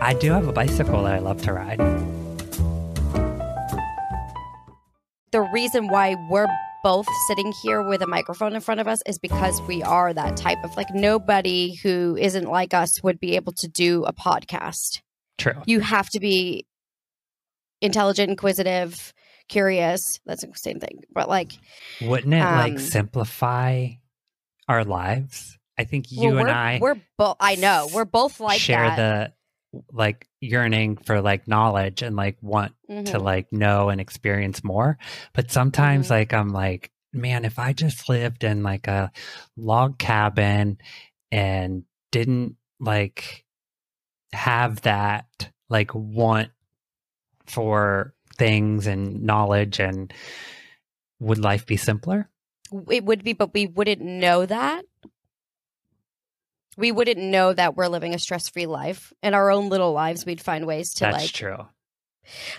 I 0.00 0.14
do 0.14 0.30
have 0.32 0.46
a 0.46 0.52
bicycle 0.52 1.02
that 1.04 1.14
I 1.14 1.18
love 1.18 1.42
to 1.42 1.52
ride. 1.52 1.78
the 5.30 5.42
reason 5.52 5.88
why 5.88 6.16
we're 6.30 6.46
both 6.82 7.06
sitting 7.26 7.52
here 7.62 7.82
with 7.82 8.00
a 8.02 8.06
microphone 8.06 8.54
in 8.54 8.60
front 8.60 8.80
of 8.80 8.88
us 8.88 9.00
is 9.06 9.18
because 9.18 9.60
we 9.62 9.82
are 9.82 10.14
that 10.14 10.36
type 10.36 10.58
of 10.64 10.74
like 10.76 10.88
nobody 10.94 11.74
who 11.82 12.16
isn't 12.18 12.48
like 12.48 12.72
us 12.72 13.02
would 13.02 13.20
be 13.20 13.36
able 13.36 13.52
to 13.52 13.68
do 13.68 14.04
a 14.04 14.12
podcast. 14.12 15.00
True. 15.36 15.60
You 15.66 15.80
have 15.80 16.08
to 16.10 16.20
be 16.20 16.66
intelligent, 17.80 18.30
inquisitive, 18.30 19.12
curious. 19.48 20.20
That's 20.26 20.42
the 20.44 20.52
same 20.54 20.80
thing. 20.80 21.02
But 21.12 21.28
like 21.28 21.52
Wouldn't 22.00 22.34
it 22.34 22.42
like 22.42 22.72
Um, 22.74 22.78
simplify 22.78 23.88
our 24.68 24.84
lives? 24.84 25.58
I 25.78 25.84
think 25.84 26.10
you 26.10 26.30
well, 26.30 26.38
and 26.40 26.50
I 26.50 26.78
we're 26.80 26.96
both 27.16 27.36
I 27.40 27.54
know. 27.54 27.88
We're 27.92 28.04
both 28.04 28.40
like 28.40 28.60
share 28.60 28.90
that. 28.90 28.96
the 29.72 29.82
like 29.92 30.26
yearning 30.40 30.96
for 30.96 31.20
like 31.20 31.46
knowledge 31.46 32.02
and 32.02 32.16
like 32.16 32.36
want 32.42 32.72
to 32.88 32.94
Mhm. 32.94 33.22
like 33.22 33.52
know 33.52 33.90
and 33.90 34.00
experience 34.00 34.64
more. 34.64 34.98
But 35.34 35.50
sometimes 35.50 36.06
Mhm. 36.06 36.10
like 36.10 36.32
I'm 36.32 36.48
like, 36.48 36.90
man, 37.12 37.44
if 37.44 37.58
I 37.58 37.74
just 37.74 38.08
lived 38.08 38.44
in 38.44 38.62
like 38.62 38.88
a 38.88 39.12
log 39.56 39.98
cabin 39.98 40.78
and 41.30 41.84
didn't 42.10 42.56
like 42.80 43.44
have 44.32 44.82
that 44.82 45.50
like 45.68 45.94
want 45.94 46.50
for 47.50 48.14
things 48.36 48.86
and 48.86 49.22
knowledge 49.22 49.80
and 49.80 50.12
would 51.20 51.38
life 51.38 51.66
be 51.66 51.76
simpler? 51.76 52.28
it 52.90 53.04
would 53.04 53.24
be, 53.24 53.32
but 53.32 53.54
we 53.54 53.66
wouldn't 53.66 54.02
know 54.02 54.44
that. 54.44 54.84
We 56.76 56.92
wouldn't 56.92 57.18
know 57.18 57.52
that 57.52 57.76
we're 57.76 57.88
living 57.88 58.14
a 58.14 58.18
stress-free 58.18 58.66
life. 58.66 59.12
In 59.22 59.34
our 59.34 59.50
own 59.50 59.68
little 59.68 59.92
lives, 59.92 60.24
we'd 60.24 60.40
find 60.40 60.66
ways 60.66 60.94
to 60.94 61.00
That's 61.04 61.16
like 61.24 61.30
true. 61.32 61.66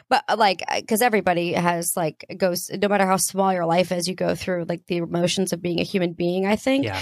but 0.10 0.24
uh, 0.28 0.36
like 0.38 0.64
because 0.76 1.02
everybody 1.02 1.54
has 1.54 1.96
like 1.96 2.26
goes 2.38 2.70
no 2.72 2.88
matter 2.88 3.06
how 3.06 3.18
small 3.18 3.54
your 3.54 3.66
life 3.68 3.92
is 3.92 4.08
you 4.10 4.16
go 4.16 4.34
through 4.36 4.66
like 4.68 4.86
the 4.88 4.98
emotions 4.98 5.54
of 5.54 5.62
being 5.62 5.80
a 5.80 5.84
human 5.84 6.14
being 6.14 6.48
i 6.48 6.56
think 6.56 6.86
Yeah. 6.86 7.00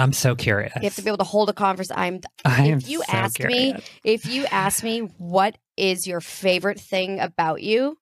I'm 0.00 0.12
so 0.12 0.34
curious. 0.34 0.72
you 0.76 0.82
have 0.84 0.94
to 0.96 1.02
be 1.02 1.08
able 1.08 1.18
to 1.18 1.24
hold 1.24 1.48
a 1.50 1.52
conversation 1.52 2.00
i'm 2.00 2.20
I 2.44 2.66
am 2.68 2.78
if 2.78 2.88
you 2.88 2.98
so 3.02 3.12
asked 3.12 3.40
me- 3.44 3.74
if 4.04 4.26
you 4.26 4.46
ask 4.50 4.82
me 4.82 5.00
what 5.18 5.56
is 5.76 6.06
your 6.06 6.20
favorite 6.20 6.80
thing 6.80 7.20
about 7.20 7.62
you 7.62 7.96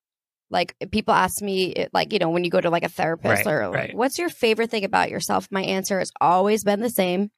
like 0.50 0.74
people 0.90 1.12
ask 1.14 1.42
me 1.42 1.86
like 1.92 2.12
you 2.12 2.18
know 2.18 2.30
when 2.30 2.44
you 2.44 2.50
go 2.50 2.60
to 2.60 2.70
like 2.70 2.84
a 2.84 2.88
therapist 2.88 3.44
Right, 3.46 3.52
or 3.52 3.66
like, 3.68 3.74
right. 3.74 3.94
what's 3.94 4.18
your 4.18 4.28
favorite 4.28 4.70
thing 4.70 4.84
about 4.84 5.10
yourself 5.10 5.48
my 5.50 5.62
answer 5.62 5.98
has 5.98 6.10
always 6.20 6.64
been 6.64 6.80
the 6.80 6.90
same 6.90 7.30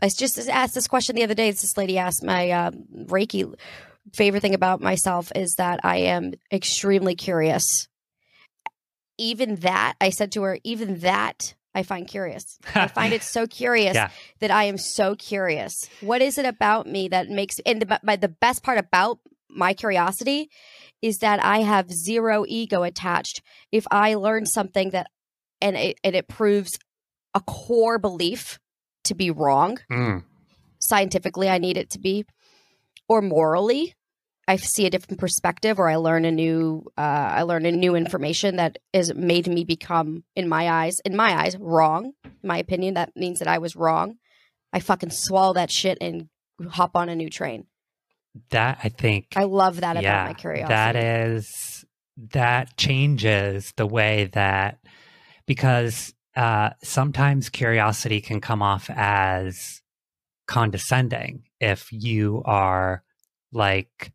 i 0.00 0.08
just 0.08 0.38
asked 0.48 0.74
this 0.74 0.86
question 0.88 1.16
the 1.16 1.24
other 1.24 1.34
day 1.34 1.50
this 1.50 1.76
lady 1.76 1.98
asked 1.98 2.22
my 2.22 2.50
um, 2.52 2.84
reiki 3.06 3.52
favorite 4.14 4.40
thing 4.40 4.54
about 4.54 4.80
myself 4.80 5.32
is 5.34 5.54
that 5.56 5.80
i 5.82 5.96
am 5.96 6.32
extremely 6.52 7.14
curious 7.14 7.88
even 9.18 9.56
that 9.56 9.94
i 10.00 10.10
said 10.10 10.32
to 10.32 10.42
her 10.42 10.58
even 10.64 11.00
that 11.00 11.54
i 11.78 11.82
find 11.82 12.06
curious 12.06 12.44
i 12.74 12.86
find 12.88 13.12
it 13.12 13.22
so 13.22 13.46
curious 13.46 13.94
Yeah. 13.94 14.10
that 14.40 14.50
I 14.50 14.64
am 14.64 14.78
so 14.78 15.14
curious. 15.14 15.74
What 16.00 16.20
is 16.28 16.38
it 16.38 16.46
about 16.54 16.86
me 16.86 17.08
that 17.08 17.28
makes 17.28 17.54
and 17.66 17.82
the, 17.82 17.86
but 18.02 18.20
the 18.20 18.28
best 18.46 18.62
part 18.62 18.78
about 18.78 19.18
my 19.64 19.72
curiosity 19.74 20.40
is 21.08 21.18
that 21.18 21.38
I 21.42 21.58
have 21.72 21.90
zero 21.90 22.44
ego 22.46 22.82
attached. 22.82 23.36
If 23.72 23.84
I 23.90 24.14
learn 24.14 24.44
something 24.46 24.90
that 24.90 25.06
and 25.60 25.76
it, 25.76 25.98
and 26.04 26.14
it 26.14 26.28
proves 26.28 26.70
a 27.34 27.40
core 27.40 27.98
belief 27.98 28.58
to 29.08 29.14
be 29.14 29.30
wrong, 29.30 29.78
Mm. 29.90 30.24
scientifically 30.80 31.48
I 31.48 31.58
need 31.58 31.76
it 31.76 31.90
to 31.90 31.98
be, 31.98 32.24
or 33.08 33.22
morally, 33.22 33.94
I 34.48 34.56
see 34.56 34.86
a 34.86 34.90
different 34.90 35.20
perspective, 35.20 35.78
or 35.78 35.90
I 35.90 35.96
learn 35.96 36.24
a 36.24 36.30
new, 36.30 36.82
uh, 36.96 37.00
I 37.00 37.42
learn 37.42 37.66
a 37.66 37.70
new 37.70 37.94
information 37.94 38.56
that 38.56 38.78
is 38.94 39.14
made 39.14 39.46
me 39.46 39.62
become, 39.62 40.24
in 40.34 40.48
my 40.48 40.70
eyes, 40.70 41.00
in 41.04 41.14
my 41.14 41.38
eyes, 41.38 41.54
wrong. 41.60 42.12
In 42.24 42.48
my 42.48 42.56
opinion, 42.56 42.94
that 42.94 43.14
means 43.14 43.40
that 43.40 43.48
I 43.48 43.58
was 43.58 43.76
wrong. 43.76 44.14
I 44.72 44.80
fucking 44.80 45.10
swallow 45.10 45.52
that 45.52 45.70
shit 45.70 45.98
and 46.00 46.28
hop 46.70 46.96
on 46.96 47.10
a 47.10 47.14
new 47.14 47.28
train. 47.28 47.66
That 48.48 48.78
I 48.82 48.88
think 48.88 49.26
I 49.36 49.44
love 49.44 49.80
that 49.82 49.98
about 49.98 50.26
my 50.26 50.32
curiosity. 50.32 50.68
That 50.68 50.96
is 50.96 51.84
that 52.32 52.76
changes 52.78 53.74
the 53.76 53.86
way 53.86 54.30
that 54.32 54.78
because 55.46 56.14
uh, 56.36 56.70
sometimes 56.82 57.50
curiosity 57.50 58.22
can 58.22 58.40
come 58.40 58.62
off 58.62 58.88
as 58.90 59.82
condescending 60.46 61.42
if 61.60 61.88
you 61.90 62.42
are 62.46 63.02
like 63.52 64.12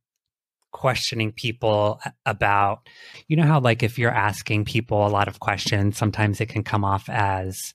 questioning 0.73 1.31
people 1.31 2.01
about 2.25 2.89
you 3.29 3.37
know 3.37 3.43
how 3.43 3.59
like 3.59 3.83
if 3.83 3.97
you're 3.97 4.11
asking 4.11 4.65
people 4.65 5.07
a 5.07 5.09
lot 5.09 5.29
of 5.29 5.39
questions 5.39 5.97
sometimes 5.97 6.41
it 6.41 6.49
can 6.49 6.63
come 6.63 6.83
off 6.83 7.07
as 7.09 7.73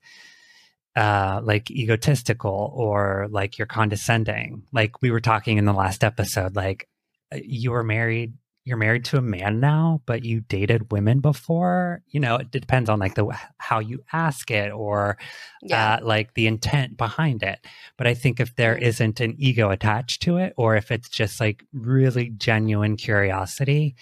uh 0.97 1.41
like 1.43 1.71
egotistical 1.71 2.73
or 2.75 3.29
like 3.31 3.57
you're 3.57 3.67
condescending. 3.67 4.65
Like 4.73 5.01
we 5.01 5.11
were 5.11 5.21
talking 5.21 5.57
in 5.57 5.65
the 5.65 5.73
last 5.73 6.05
episode 6.05 6.57
like 6.57 6.89
uh, 7.33 7.39
you 7.43 7.71
were 7.71 7.85
married 7.85 8.35
you're 8.69 8.77
married 8.77 9.05
to 9.05 9.17
a 9.17 9.23
man 9.23 9.59
now 9.61 10.01
but 10.07 10.25
you 10.25 10.41
dated 10.41 10.93
women 10.93 11.21
before 11.21 12.03
you 12.09 12.21
know 12.21 12.37
it 12.37 12.51
depends 12.51 12.89
on 12.91 12.99
like 12.99 13.15
the 13.15 13.27
how 13.59 13.79
you 13.81 14.05
ask 14.13 14.51
it 14.51 14.71
or 14.71 15.17
yeah. 15.63 15.95
uh, 15.95 16.05
like 16.05 16.35
the 16.35 16.47
intent 16.47 16.97
behind 16.97 17.43
it. 17.43 17.59
But 17.97 18.07
I 18.07 18.15
think 18.15 18.39
if 18.41 18.55
there 18.55 18.77
Mhm. 18.77 18.83
isn't 18.83 19.21
an 19.21 19.35
ego 19.39 19.71
attached 19.71 20.23
to 20.23 20.37
it, 20.37 20.55
or 20.57 20.77
if 20.77 20.91
it's 20.91 21.09
just 21.09 21.41
like 21.41 21.65
really 21.73 22.31
genuine 22.31 22.97
curiosity, 22.97 23.97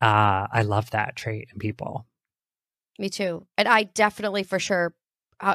uh, 0.00 0.46
I 0.52 0.62
love 0.62 0.90
that 0.90 1.16
trait 1.16 1.48
in 1.52 1.58
people. 1.58 2.06
Me 2.98 3.08
too. 3.08 3.46
And 3.56 3.66
I 3.66 3.84
definitely, 3.84 4.42
for 4.42 4.58
sure, 4.58 4.94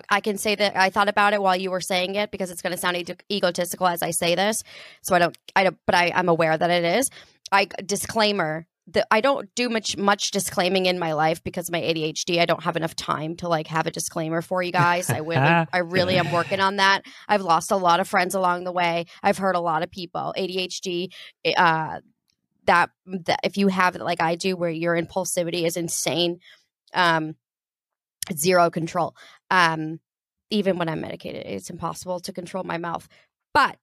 I 0.10 0.20
can 0.20 0.38
say 0.38 0.54
that 0.56 0.76
I 0.76 0.90
thought 0.90 1.08
about 1.08 1.32
it 1.34 1.42
while 1.42 1.56
you 1.56 1.72
were 1.72 1.80
saying 1.80 2.16
it 2.16 2.30
because 2.30 2.52
it's 2.52 2.62
going 2.62 2.76
to 2.76 2.78
sound 2.78 2.98
ego- 2.98 3.16
egotistical 3.32 3.88
as 3.88 4.02
I 4.02 4.12
say 4.12 4.36
this. 4.36 4.62
So 5.02 5.16
I 5.16 5.20
don't, 5.20 5.38
I 5.56 5.64
don't, 5.64 5.78
but 5.86 5.96
I, 5.96 6.12
I'm 6.14 6.28
aware 6.28 6.58
that 6.58 6.70
it 6.70 6.84
is. 6.84 7.10
I 7.52 7.68
disclaimer: 7.86 8.68
the, 8.88 9.06
I 9.12 9.22
don't 9.22 9.54
do 9.56 9.70
much 9.70 9.98
much 9.98 10.32
disclaiming 10.32 10.86
in 10.86 10.98
my 10.98 11.14
life 11.14 11.44
because 11.44 11.68
of 11.68 11.74
my 11.74 11.82
ADHD. 11.82 12.40
I 12.40 12.46
don't 12.46 12.64
have 12.64 12.78
enough 12.78 12.96
time 12.96 13.36
to 13.38 13.50
like 13.50 13.68
have 13.68 13.86
a 13.86 13.92
disclaimer 13.92 14.42
for 14.42 14.64
you 14.64 14.72
guys. 14.72 15.10
I 15.10 15.20
really 15.20 15.38
I 15.74 15.80
really 15.80 16.18
am 16.18 16.32
working 16.32 16.60
on 16.60 16.78
that. 16.78 17.04
I've 17.28 17.42
lost 17.42 17.72
a 17.72 17.76
lot 17.76 18.00
of 18.00 18.08
friends 18.08 18.34
along 18.34 18.64
the 18.64 18.72
way. 18.72 19.06
I've 19.22 19.38
hurt 19.38 19.56
a 19.56 19.60
lot 19.60 19.84
of 19.84 19.92
people. 19.92 20.34
ADHD 20.38 21.10
eh, 21.44 21.54
uh 21.58 22.00
that, 22.66 22.90
that 23.06 23.40
if 23.44 23.56
you 23.56 23.70
have 23.70 23.96
it 23.96 24.02
like 24.02 24.22
I 24.22 24.36
do 24.36 24.58
where 24.58 24.70
your 24.70 24.96
impulsivity 24.96 25.66
is 25.66 25.78
insane 25.78 26.40
um 26.94 27.36
zero 28.34 28.70
control. 28.70 29.16
Um 29.52 30.00
even 30.50 30.78
when 30.78 30.88
I'm 30.88 31.02
medicated, 31.02 31.46
it's 31.46 31.70
impossible 31.70 32.22
to 32.22 32.32
control 32.32 32.64
my 32.64 32.78
mouth. 32.78 33.08
But 33.54 33.78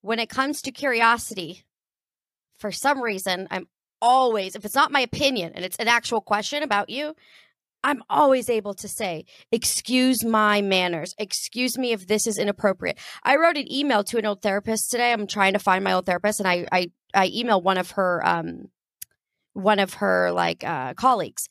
when 0.00 0.18
it 0.18 0.28
comes 0.28 0.62
to 0.62 0.72
curiosity, 0.72 1.64
for 2.62 2.72
some 2.72 3.02
reason, 3.02 3.46
I'm 3.50 3.66
always, 4.00 4.56
if 4.56 4.64
it's 4.64 4.74
not 4.74 4.90
my 4.90 5.00
opinion 5.00 5.52
and 5.54 5.64
it's 5.64 5.76
an 5.76 5.88
actual 5.88 6.20
question 6.20 6.62
about 6.62 6.88
you, 6.88 7.14
I'm 7.84 8.02
always 8.08 8.48
able 8.48 8.74
to 8.74 8.88
say, 8.88 9.24
excuse 9.50 10.24
my 10.24 10.62
manners. 10.62 11.14
Excuse 11.18 11.76
me 11.76 11.92
if 11.92 12.06
this 12.06 12.26
is 12.26 12.38
inappropriate. 12.38 12.98
I 13.24 13.36
wrote 13.36 13.56
an 13.56 13.70
email 13.70 14.04
to 14.04 14.18
an 14.18 14.26
old 14.26 14.40
therapist 14.40 14.90
today. 14.90 15.12
I'm 15.12 15.26
trying 15.26 15.54
to 15.54 15.58
find 15.58 15.82
my 15.84 15.92
old 15.92 16.06
therapist 16.06 16.38
and 16.40 16.48
I 16.48 16.66
I, 16.72 16.90
I 17.12 17.28
emailed 17.28 17.64
one 17.64 17.78
of 17.78 17.90
her 17.92 18.24
um 18.24 18.68
one 19.54 19.80
of 19.80 19.94
her 19.94 20.30
like 20.32 20.62
uh 20.64 20.94
colleagues. 20.94 21.48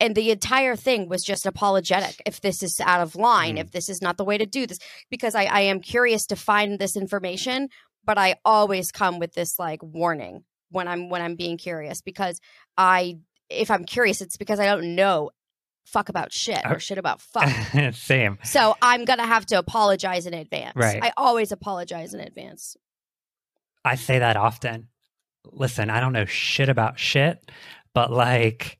And 0.00 0.16
the 0.16 0.32
entire 0.32 0.74
thing 0.74 1.08
was 1.08 1.22
just 1.22 1.46
apologetic 1.46 2.20
if 2.26 2.40
this 2.40 2.64
is 2.64 2.80
out 2.80 3.00
of 3.02 3.14
line, 3.14 3.54
Mm. 3.54 3.60
if 3.60 3.70
this 3.70 3.88
is 3.88 4.02
not 4.02 4.16
the 4.16 4.24
way 4.24 4.36
to 4.36 4.46
do 4.46 4.66
this. 4.66 4.80
Because 5.10 5.36
I, 5.36 5.44
I 5.44 5.60
am 5.60 5.78
curious 5.80 6.26
to 6.26 6.34
find 6.36 6.80
this 6.80 6.96
information, 6.96 7.68
but 8.04 8.18
I 8.18 8.36
always 8.44 8.92
come 8.92 9.18
with 9.18 9.32
this 9.34 9.58
like 9.58 9.82
warning 9.82 10.44
when 10.70 10.88
I'm 10.88 11.08
when 11.08 11.22
I'm 11.22 11.36
being 11.36 11.58
curious 11.58 12.00
because 12.00 12.40
I 12.76 13.18
if 13.50 13.70
I'm 13.70 13.84
curious, 13.84 14.20
it's 14.20 14.36
because 14.36 14.58
I 14.60 14.66
don't 14.66 14.94
know 14.94 15.30
fuck 15.84 16.08
about 16.08 16.32
shit 16.32 16.60
or 16.64 16.76
Uh, 16.76 16.78
shit 16.78 16.96
about 16.98 17.20
fuck. 17.32 17.48
Same. 17.94 18.38
so 18.44 18.76
I'm 18.80 19.04
gonna 19.04 19.26
have 19.26 19.44
to 19.46 19.58
apologize 19.58 20.26
in 20.26 20.34
advance. 20.34 20.76
Right. 20.76 21.02
I 21.02 21.12
always 21.16 21.52
apologize 21.52 22.14
in 22.14 22.20
advance. 22.20 22.76
I 23.84 23.96
say 23.96 24.18
that 24.20 24.36
often. 24.36 24.88
Listen, 25.44 25.90
I 25.90 25.98
don't 26.00 26.12
know 26.12 26.24
shit 26.24 26.68
about 26.68 26.98
shit, 27.00 27.50
but 27.94 28.12
like 28.12 28.78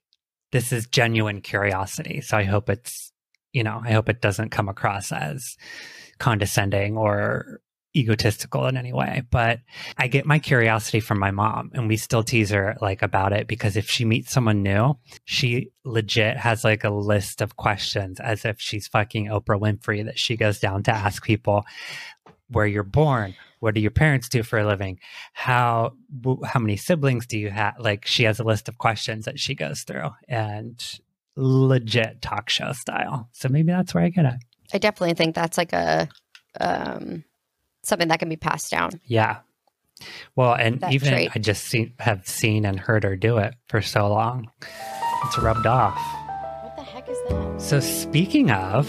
this 0.53 0.71
is 0.73 0.87
genuine 0.87 1.41
curiosity. 1.41 2.21
So 2.21 2.37
I 2.37 2.45
hope 2.45 2.71
it's, 2.71 3.11
you 3.53 3.65
know, 3.65 3.81
I 3.85 3.93
hope 3.93 4.09
it 4.09 4.21
doesn't 4.21 4.51
come 4.51 4.69
across 4.69 5.11
as 5.11 5.57
condescending 6.19 6.97
or 6.97 7.61
egotistical 7.95 8.67
in 8.67 8.77
any 8.77 8.93
way. 8.93 9.23
But 9.31 9.61
I 9.99 10.09
get 10.09 10.27
my 10.27 10.39
curiosity 10.39 11.01
from 11.01 11.19
my 11.19 11.31
mom 11.31 11.71
and 11.75 11.89
we 11.89 11.97
still 11.97 12.23
tease 12.23 12.51
her 12.51 12.77
like 12.81 13.03
about 13.03 13.33
it 13.33 13.47
because 13.47 13.77
if 13.77 13.91
she 13.91 14.05
meets 14.05 14.33
someone 14.33 14.63
new, 14.63 14.97
she 15.25 15.71
legit 15.85 16.37
has 16.37 16.65
like 16.65 16.85
a 16.85 16.91
list 16.91 17.41
of 17.41 17.57
questions 17.57 18.21
as 18.21 18.45
if 18.45 18.61
she's 18.61 18.89
fucking 18.89 19.27
Oprah 19.27 19.61
Winfrey 19.61 20.05
that 20.05 20.19
she 20.19 20.37
goes 20.37 20.59
down 20.59 20.83
to 20.85 20.93
ask 20.93 21.25
people 21.25 21.65
where 22.49 22.67
you're 22.67 22.83
born, 22.83 23.35
what 23.61 23.75
do 23.75 23.81
your 23.81 23.91
parents 23.91 24.29
do 24.29 24.43
for 24.43 24.59
a 24.59 24.67
living? 24.67 24.99
How 25.33 25.93
how 26.45 26.61
many 26.61 26.77
siblings 26.77 27.27
do 27.27 27.39
you 27.39 27.51
have 27.51 27.75
like 27.79 28.07
she 28.07 28.25
has 28.25 28.41
a 28.41 28.45
list 28.45 28.69
of 28.69 28.79
questions 28.79 29.25
that 29.25 29.39
she 29.39 29.55
goes 29.55 29.83
through 29.83 30.11
and 30.29 31.01
legit 31.37 32.21
talk 32.21 32.51
show 32.51 32.73
style. 32.73 33.29
So 33.33 33.49
maybe 33.49 33.73
that's 33.73 33.95
where 33.95 34.05
i 34.05 34.09
get 34.09 34.25
it. 34.25 34.35
I 34.73 34.79
definitely 34.79 35.15
think 35.15 35.35
that's 35.35 35.59
like 35.59 35.73
a 35.73 36.09
um 36.61 37.25
something 37.83 38.09
that 38.09 38.19
can 38.19 38.29
be 38.29 38.37
passed 38.37 38.71
down. 38.71 38.91
yeah 39.05 39.39
well 40.37 40.55
and 40.55 40.81
That 40.81 40.93
even 40.93 41.11
trait. 41.13 41.31
i 41.35 41.39
just 41.39 41.65
see, 41.65 41.93
have 42.01 42.27
seen 42.27 42.65
and 42.65 42.79
heard 42.81 43.05
her 43.05 43.15
do 43.17 43.39
it 43.39 43.55
for 43.69 43.81
so 43.83 44.09
long 44.09 44.51
it's 45.25 45.39
rubbed 45.39 45.67
off 45.67 45.97
What 46.65 46.77
the 46.77 46.83
heck 46.83 47.09
is 47.09 47.19
that? 47.29 47.61
so 47.61 47.79
speaking 47.81 48.51
of 48.51 48.89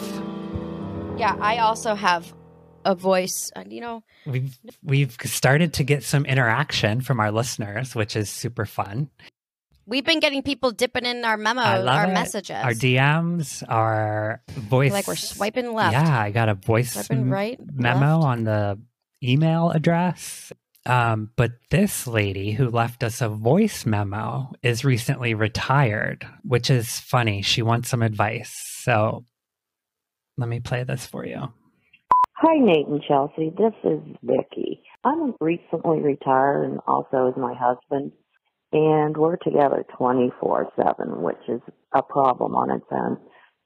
Yeah, 1.18 1.36
I 1.40 1.60
also 1.60 1.94
have 1.96 2.34
a 2.86 2.96
voice. 2.96 3.52
uh, 3.56 3.64
You 3.68 3.80
know, 3.82 4.04
we've 4.26 4.58
we've 4.84 5.16
started 5.24 5.74
to 5.76 5.84
get 5.84 6.04
some 6.04 6.26
interaction 6.26 7.02
from 7.02 7.20
our 7.20 7.32
listeners 7.32 7.96
which 7.96 8.16
is 8.16 8.30
super 8.30 8.66
fun 8.66 9.10
we've 9.86 10.06
been 10.06 10.20
getting 10.20 10.42
people 10.42 10.72
dipping 10.72 11.06
in 11.06 11.24
our 11.26 11.38
memo, 11.38 11.62
our 11.62 12.06
it. 12.06 12.14
messages. 12.14 12.56
our 12.56 12.72
dms 12.74 13.64
our 13.70 14.42
voice 14.50 14.92
like 14.92 15.08
we're 15.08 15.16
swiping 15.16 15.74
left, 15.74 15.94
Yeah, 15.94 16.20
I 16.20 16.32
got 16.32 16.50
a 16.50 16.56
voice 16.56 16.94
swiping 16.94 17.30
right, 17.30 17.60
memo 17.72 18.18
left. 18.20 18.26
on 18.26 18.44
the 18.46 18.80
email 19.24 19.72
address. 19.72 20.52
Um, 20.86 21.32
but 21.38 21.52
this 21.70 22.08
lady 22.08 22.52
who 22.52 22.70
left 22.70 23.04
us 23.04 23.22
a 23.22 23.30
voice 23.30 23.86
memo 23.86 24.52
is 24.62 24.84
recently 24.84 25.34
retired, 25.34 26.28
which 26.44 26.70
is 26.70 27.00
funny. 27.00 27.42
She 27.42 27.62
wants 27.62 27.90
some 27.90 28.02
advice. 28.02 28.52
So 28.84 29.24
let 30.38 30.50
me 30.50 30.60
play 30.60 30.84
this 30.84 31.06
for 31.06 31.26
you. 31.26 31.54
Hi, 32.36 32.58
Nate 32.58 32.88
and 32.88 33.02
Chelsea. 33.08 33.54
This 33.58 33.74
is 33.86 34.02
Vicky. 34.24 34.82
I'm 35.06 35.34
recently 35.40 36.02
retired 36.02 36.66
and 36.66 36.80
also 36.88 37.28
is 37.28 37.38
my 37.38 37.54
husband, 37.54 38.12
and 38.74 39.16
we're 39.16 39.38
together 39.38 39.86
24/7, 39.98 41.22
which 41.22 41.38
is 41.48 41.62
a 41.94 42.02
problem 42.02 42.56
on 42.56 42.72
its 42.72 42.86
own. 42.92 43.18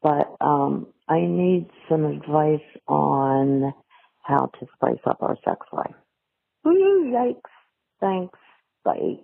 But 0.04 0.36
um, 0.46 0.88
I 1.08 1.22
need 1.22 1.70
some 1.89 2.06
advice 2.06 2.60
on 2.88 3.74
how 4.27 4.51
to 4.59 4.67
spice 4.75 4.99
up 5.05 5.17
our 5.21 5.37
sex 5.45 5.65
life. 5.71 5.95
Woo, 6.63 7.05
yikes! 7.11 7.41
Thanks. 7.99 8.37
Bye. 8.83 9.19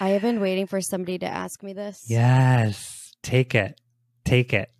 I 0.00 0.08
have 0.10 0.22
been 0.22 0.40
waiting 0.40 0.66
for 0.66 0.80
somebody 0.80 1.18
to 1.18 1.26
ask 1.26 1.62
me 1.62 1.72
this. 1.74 2.06
Yes, 2.08 3.14
take 3.22 3.54
it. 3.54 3.80
Take 4.24 4.52
it. 4.52 4.70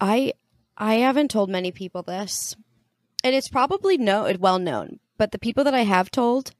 I 0.00 0.32
I 0.76 0.94
haven't 0.94 1.30
told 1.30 1.50
many 1.50 1.72
people 1.72 2.02
this, 2.02 2.54
and 3.24 3.34
it's 3.34 3.48
probably 3.48 3.98
no 3.98 4.32
well 4.38 4.58
known. 4.58 5.00
But 5.16 5.32
the 5.32 5.38
people 5.38 5.64
that 5.64 5.74
I 5.74 5.82
have 5.82 6.10
told, 6.10 6.52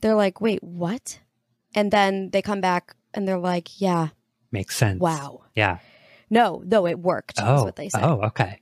they're 0.00 0.16
like, 0.16 0.40
"Wait, 0.40 0.62
what?" 0.62 1.20
And 1.74 1.90
then 1.92 2.30
they 2.30 2.42
come 2.42 2.60
back 2.60 2.94
and 3.14 3.26
they're 3.28 3.38
like, 3.38 3.80
"Yeah, 3.80 4.08
Makes 4.50 4.76
sense. 4.76 5.00
wow, 5.00 5.44
Yeah. 5.54 5.78
no, 6.28 6.62
no, 6.66 6.86
it 6.86 6.98
worked." 6.98 7.38
Is 7.38 7.44
Oh, 7.46 7.64
what 7.64 7.76
they 7.76 7.88
say. 7.88 8.00
oh, 8.02 8.20
okay. 8.26 8.60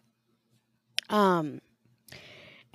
Um, 1.08 1.60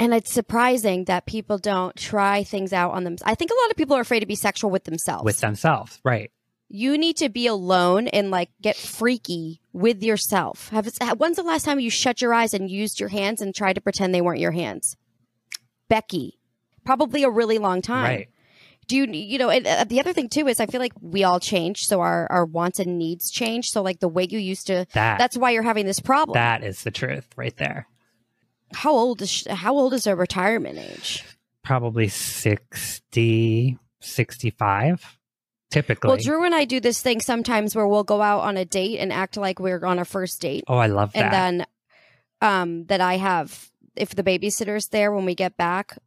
and 0.01 0.13
it's 0.13 0.33
surprising 0.33 1.05
that 1.05 1.25
people 1.25 1.57
don't 1.57 1.95
try 1.95 2.43
things 2.43 2.73
out 2.73 2.91
on 2.91 3.03
them. 3.05 3.15
I 3.23 3.35
think 3.35 3.51
a 3.51 3.59
lot 3.63 3.71
of 3.71 3.77
people 3.77 3.95
are 3.95 4.01
afraid 4.01 4.19
to 4.21 4.25
be 4.25 4.35
sexual 4.35 4.69
with 4.71 4.83
themselves. 4.83 5.23
With 5.23 5.39
themselves. 5.39 5.99
Right. 6.03 6.31
you 6.67 6.97
need 6.97 7.17
to 7.17 7.29
be 7.29 7.47
alone 7.47 8.07
and 8.07 8.31
like 8.31 8.49
get 8.61 8.75
freaky 8.77 9.61
with 9.73 10.01
yourself. 10.03 10.69
Have 10.69 10.87
it 10.87 10.97
when's 11.17 11.35
the 11.37 11.43
last 11.43 11.63
time 11.65 11.79
you 11.79 11.89
shut 11.89 12.21
your 12.21 12.33
eyes 12.33 12.53
and 12.53 12.69
used 12.69 12.99
your 12.99 13.09
hands 13.09 13.41
and 13.41 13.53
tried 13.53 13.73
to 13.73 13.81
pretend 13.81 14.13
they 14.13 14.21
weren't 14.21 14.39
your 14.39 14.51
hands? 14.51 14.95
Becky, 15.89 16.39
probably 16.85 17.23
a 17.23 17.29
really 17.29 17.57
long 17.57 17.81
time. 17.81 18.03
Right. 18.05 18.29
Do 18.87 18.95
you 18.97 19.05
you 19.11 19.37
know? 19.37 19.49
And 19.49 19.67
uh, 19.67 19.83
the 19.83 19.99
other 19.99 20.13
thing 20.13 20.29
too 20.29 20.47
is 20.47 20.59
I 20.59 20.65
feel 20.65 20.81
like 20.81 20.93
we 21.01 21.23
all 21.23 21.39
change, 21.39 21.85
so 21.85 21.99
our 22.01 22.27
our 22.31 22.45
wants 22.45 22.79
and 22.79 22.97
needs 22.97 23.29
change. 23.29 23.67
So 23.67 23.81
like 23.81 23.99
the 23.99 24.07
way 24.07 24.25
you 24.29 24.39
used 24.39 24.67
to, 24.67 24.85
That 24.93 25.17
that's 25.19 25.37
why 25.37 25.51
you're 25.51 25.63
having 25.63 25.85
this 25.85 25.99
problem. 25.99 26.33
that 26.35 26.63
is 26.63 26.83
the 26.83 26.91
truth 26.91 27.27
right 27.37 27.55
there. 27.57 27.87
How 28.73 28.91
old 28.91 29.21
is 29.21 29.29
sh- 29.29 29.47
how 29.47 29.73
old 29.75 29.93
is 29.93 30.03
their 30.05 30.15
retirement 30.15 30.77
age? 30.79 31.23
Probably 31.63 32.07
60, 32.07 33.77
65 33.99 35.17
typically. 35.69 36.07
Well, 36.09 36.17
Drew 36.17 36.43
and 36.43 36.53
I 36.53 36.65
do 36.65 36.79
this 36.81 37.01
thing 37.01 37.21
sometimes 37.21 37.75
where 37.75 37.87
we'll 37.87 38.03
go 38.03 38.21
out 38.21 38.41
on 38.41 38.57
a 38.57 38.65
date 38.65 38.99
and 38.99 39.13
act 39.13 39.37
like 39.37 39.59
we're 39.59 39.85
on 39.85 39.99
a 39.99 40.05
first 40.05 40.41
date. 40.41 40.65
oh, 40.67 40.77
I 40.77 40.87
love 40.87 41.13
that. 41.13 41.23
and 41.23 41.33
then 41.33 41.65
um 42.41 42.85
that 42.85 43.01
I 43.01 43.17
have 43.17 43.69
if 43.95 44.15
the 44.15 44.23
babysitter's 44.23 44.87
there 44.87 45.11
when 45.11 45.25
we 45.25 45.35
get 45.35 45.57
back, 45.57 45.97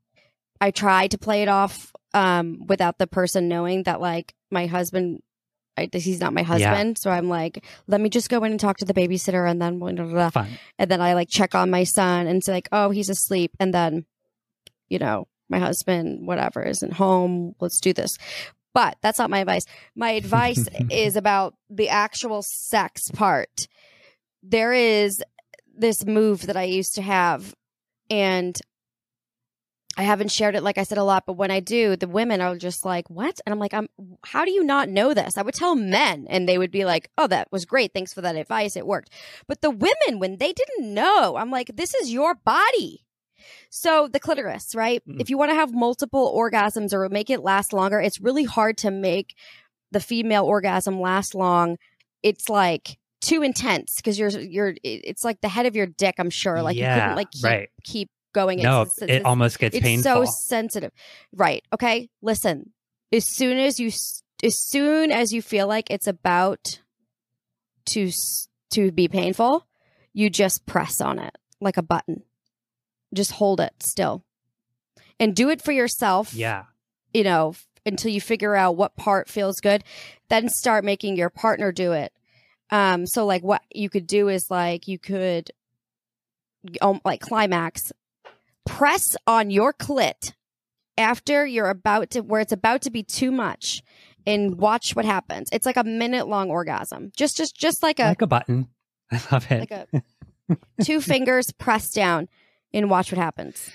I 0.61 0.71
try 0.71 1.07
to 1.09 1.19
play 1.19 1.43
it 1.43 1.49
off 1.49 1.93
um 2.13 2.67
without 2.67 2.99
the 2.99 3.07
person 3.07 3.49
knowing 3.49 3.85
that 3.85 4.01
like 4.01 4.35
my 4.51 4.67
husband 4.67 5.23
I, 5.77 5.89
he's 5.93 6.21
not 6.21 6.33
my 6.33 6.43
husband, 6.43 6.99
so 6.99 7.11
I'm 7.11 7.29
like, 7.29 7.65
let 7.87 8.01
me 8.01 8.09
just 8.09 8.31
go 8.31 8.43
in 8.45 8.53
and 8.53 8.61
talk 8.61 8.79
to 8.79 8.85
the 8.85 8.95
babysitter, 8.95 9.49
and 9.51 9.61
then 9.61 9.79
blah, 9.79 9.93
blah, 9.93 10.05
blah. 10.05 10.31
And 10.79 10.91
then 10.91 11.01
I 11.01 11.15
like 11.15 11.29
check 11.29 11.55
on 11.55 11.71
my 11.71 11.85
son 11.85 12.27
and 12.27 12.45
say 12.45 12.53
like, 12.53 12.69
oh, 12.73 12.91
he's 12.91 13.09
asleep, 13.09 13.53
and 13.59 13.75
then, 13.75 14.05
you 14.89 14.99
know, 14.99 15.27
my 15.49 15.59
husband, 15.59 16.27
whatever, 16.27 16.63
isn't 16.63 16.93
home. 16.95 17.55
Let's 17.61 17.81
do 17.81 17.93
this. 17.93 18.19
But 18.73 18.97
that's 19.03 19.19
not 19.19 19.31
my 19.31 19.39
advice. 19.39 19.67
My 19.95 20.11
advice 20.11 20.69
is 20.91 21.17
about 21.17 21.55
the 21.71 21.89
actual 21.89 22.43
sex 22.43 23.11
part. 23.11 23.69
There 24.43 24.73
is 24.73 25.23
this 25.77 26.05
move 26.05 26.47
that 26.47 26.57
I 26.57 26.65
used 26.65 26.95
to 26.97 27.03
have, 27.03 27.55
and 28.11 28.59
I 29.97 30.03
haven't 30.03 30.33
shared 30.33 30.57
it 30.57 30.63
like 30.63 30.77
I 30.79 30.83
said 30.83 30.99
a 30.99 31.05
lot, 31.05 31.25
but 31.27 31.35
when 31.35 31.51
I 31.51 31.61
do, 31.61 31.95
the 31.97 32.09
women 32.09 32.41
are 32.41 32.57
just 32.57 32.85
like, 32.85 33.09
"What?" 33.09 33.41
And 33.47 33.53
I'm 33.53 33.61
like, 33.61 33.73
"I'm. 33.75 33.89
How 34.25 34.45
do 34.45 34.51
you 34.51 34.65
not 34.65 34.89
know 34.89 35.15
this?" 35.15 35.39
I 35.39 35.43
would 35.43 35.55
tell 35.55 35.77
men, 35.77 36.27
and 36.29 36.49
they 36.49 36.59
would 36.59 36.73
be 36.73 36.85
like, 36.85 37.11
"Oh, 37.17 37.29
that 37.29 37.49
was 37.53 37.65
great. 37.65 37.93
Thanks 37.95 38.13
for 38.13 38.21
that 38.23 38.37
advice. 38.37 38.77
It 38.77 38.87
worked." 38.87 39.11
But 39.47 39.61
the 39.61 39.71
women, 39.71 40.19
when 40.19 40.39
they 40.39 40.53
didn't 40.53 40.93
know, 40.93 41.37
I'm 41.37 41.51
like, 41.51 41.71
"This 41.77 41.95
is 41.95 42.13
your 42.13 42.35
body." 42.35 43.05
So 43.71 44.09
the 44.09 44.21
clitoris, 44.21 44.75
right? 44.75 45.03
Mm. 45.09 45.21
If 45.21 45.31
you 45.31 45.39
want 45.39 45.51
to 45.51 45.57
have 45.57 45.73
multiple 45.73 46.35
orgasms 46.37 46.93
or 46.93 47.09
make 47.09 47.31
it 47.31 47.41
last 47.43 47.73
longer, 47.73 48.01
it's 48.01 48.21
really 48.21 48.45
hard 48.45 48.79
to 48.79 48.91
make 48.91 49.35
the 49.93 50.01
female 50.01 50.45
orgasm 50.45 51.01
last 51.01 51.35
long, 51.35 51.79
it's 52.23 52.49
like 52.49 52.99
too 53.21 53.43
intense 53.43 53.97
because 53.97 54.19
you're 54.19 54.29
you're 54.31 54.75
it's 54.83 55.25
like 55.25 55.41
the 55.41 55.49
head 55.49 55.67
of 55.67 55.75
your 55.77 55.87
dick. 55.87 56.17
I'm 56.19 56.31
sure, 56.31 56.61
like 56.63 56.77
you 56.77 56.83
Yeah, 56.83 57.01
couldn't 57.01 57.17
like 57.17 57.31
keep, 57.31 57.45
right. 57.45 57.69
keep 57.85 58.11
going. 58.35 58.59
no, 58.61 58.83
It's- 58.83 59.01
it's- 59.03 59.21
it 59.21 59.25
almost 59.25 59.59
gets 59.59 59.75
it's 59.77 59.83
painful. 59.83 60.27
so 60.27 60.31
sensitive 60.31 60.93
right 61.35 61.65
okay 61.73 62.11
listen 62.21 62.73
as 63.13 63.25
soon 63.27 63.57
as 63.59 63.81
you 63.81 63.91
as 64.43 64.59
soon 64.59 65.11
as 65.11 65.33
you 65.33 65.41
feel 65.41 65.67
like 65.67 65.91
it's 65.91 66.07
about 66.07 66.81
to 67.87 68.11
to 68.71 68.91
be 68.93 69.09
painful 69.09 69.67
you 70.13 70.29
just 70.29 70.67
press 70.67 71.01
on 71.01 71.19
it 71.19 71.37
like 71.61 71.77
a 71.77 71.83
button 71.83 72.23
just 73.15 73.33
hold 73.33 73.61
it 73.61 73.73
still 73.81 74.25
and 75.21 75.35
do 75.37 75.49
it 75.49 75.63
for 75.63 75.73
yourself 75.73 76.35
yeah. 76.35 76.65
you 77.13 77.23
know 77.25 77.55
until 77.87 78.11
you 78.11 78.21
figure 78.21 78.55
out 78.57 78.77
what 78.77 78.97
part 78.97 79.29
feels 79.29 79.61
good 79.61 79.85
then 80.29 80.49
start 80.49 80.85
making 80.85 81.17
your 81.17 81.31
partner 81.31 81.71
do 81.71 81.93
it 81.93 82.13
um 82.71 83.07
so 83.07 83.25
like 83.27 83.43
what 83.45 83.63
you 83.73 83.89
could 83.89 84.07
do 84.07 84.29
is 84.29 84.51
like 84.51 84.89
you 84.89 84.99
could 84.99 85.51
um, 86.81 87.01
like 87.05 87.21
climax 87.21 87.93
press 88.67 89.17
on 89.27 89.51
your 89.51 89.73
clit 89.73 90.33
after 90.97 91.45
you're 91.47 91.71
about 91.71 92.11
to 92.11 92.21
where 92.21 92.41
it's 92.41 92.53
about 92.53 92.83
to 92.83 92.91
be 92.91 93.03
too 93.03 93.31
much 93.31 93.83
and 94.27 94.57
watch 94.59 94.93
what 94.95 95.05
happens 95.05 95.49
it's 95.53 95.67
like 95.67 95.77
a 95.77 95.85
minute 95.85 96.29
long 96.29 96.51
orgasm 96.51 97.11
just 97.17 97.37
just 97.37 97.57
just 97.57 97.83
like 97.83 97.99
a 97.99 98.05
like 98.05 98.23
a 98.23 98.27
button. 98.27 98.69
I 99.13 99.21
love 99.31 99.51
it. 99.51 99.71
like 99.71 99.71
a 99.71 99.87
two 100.83 101.01
fingers 101.01 101.53
pressed 101.59 101.95
down 101.95 102.29
and 102.73 102.89
watch 102.89 103.13
what 103.13 103.19
happens 103.19 103.71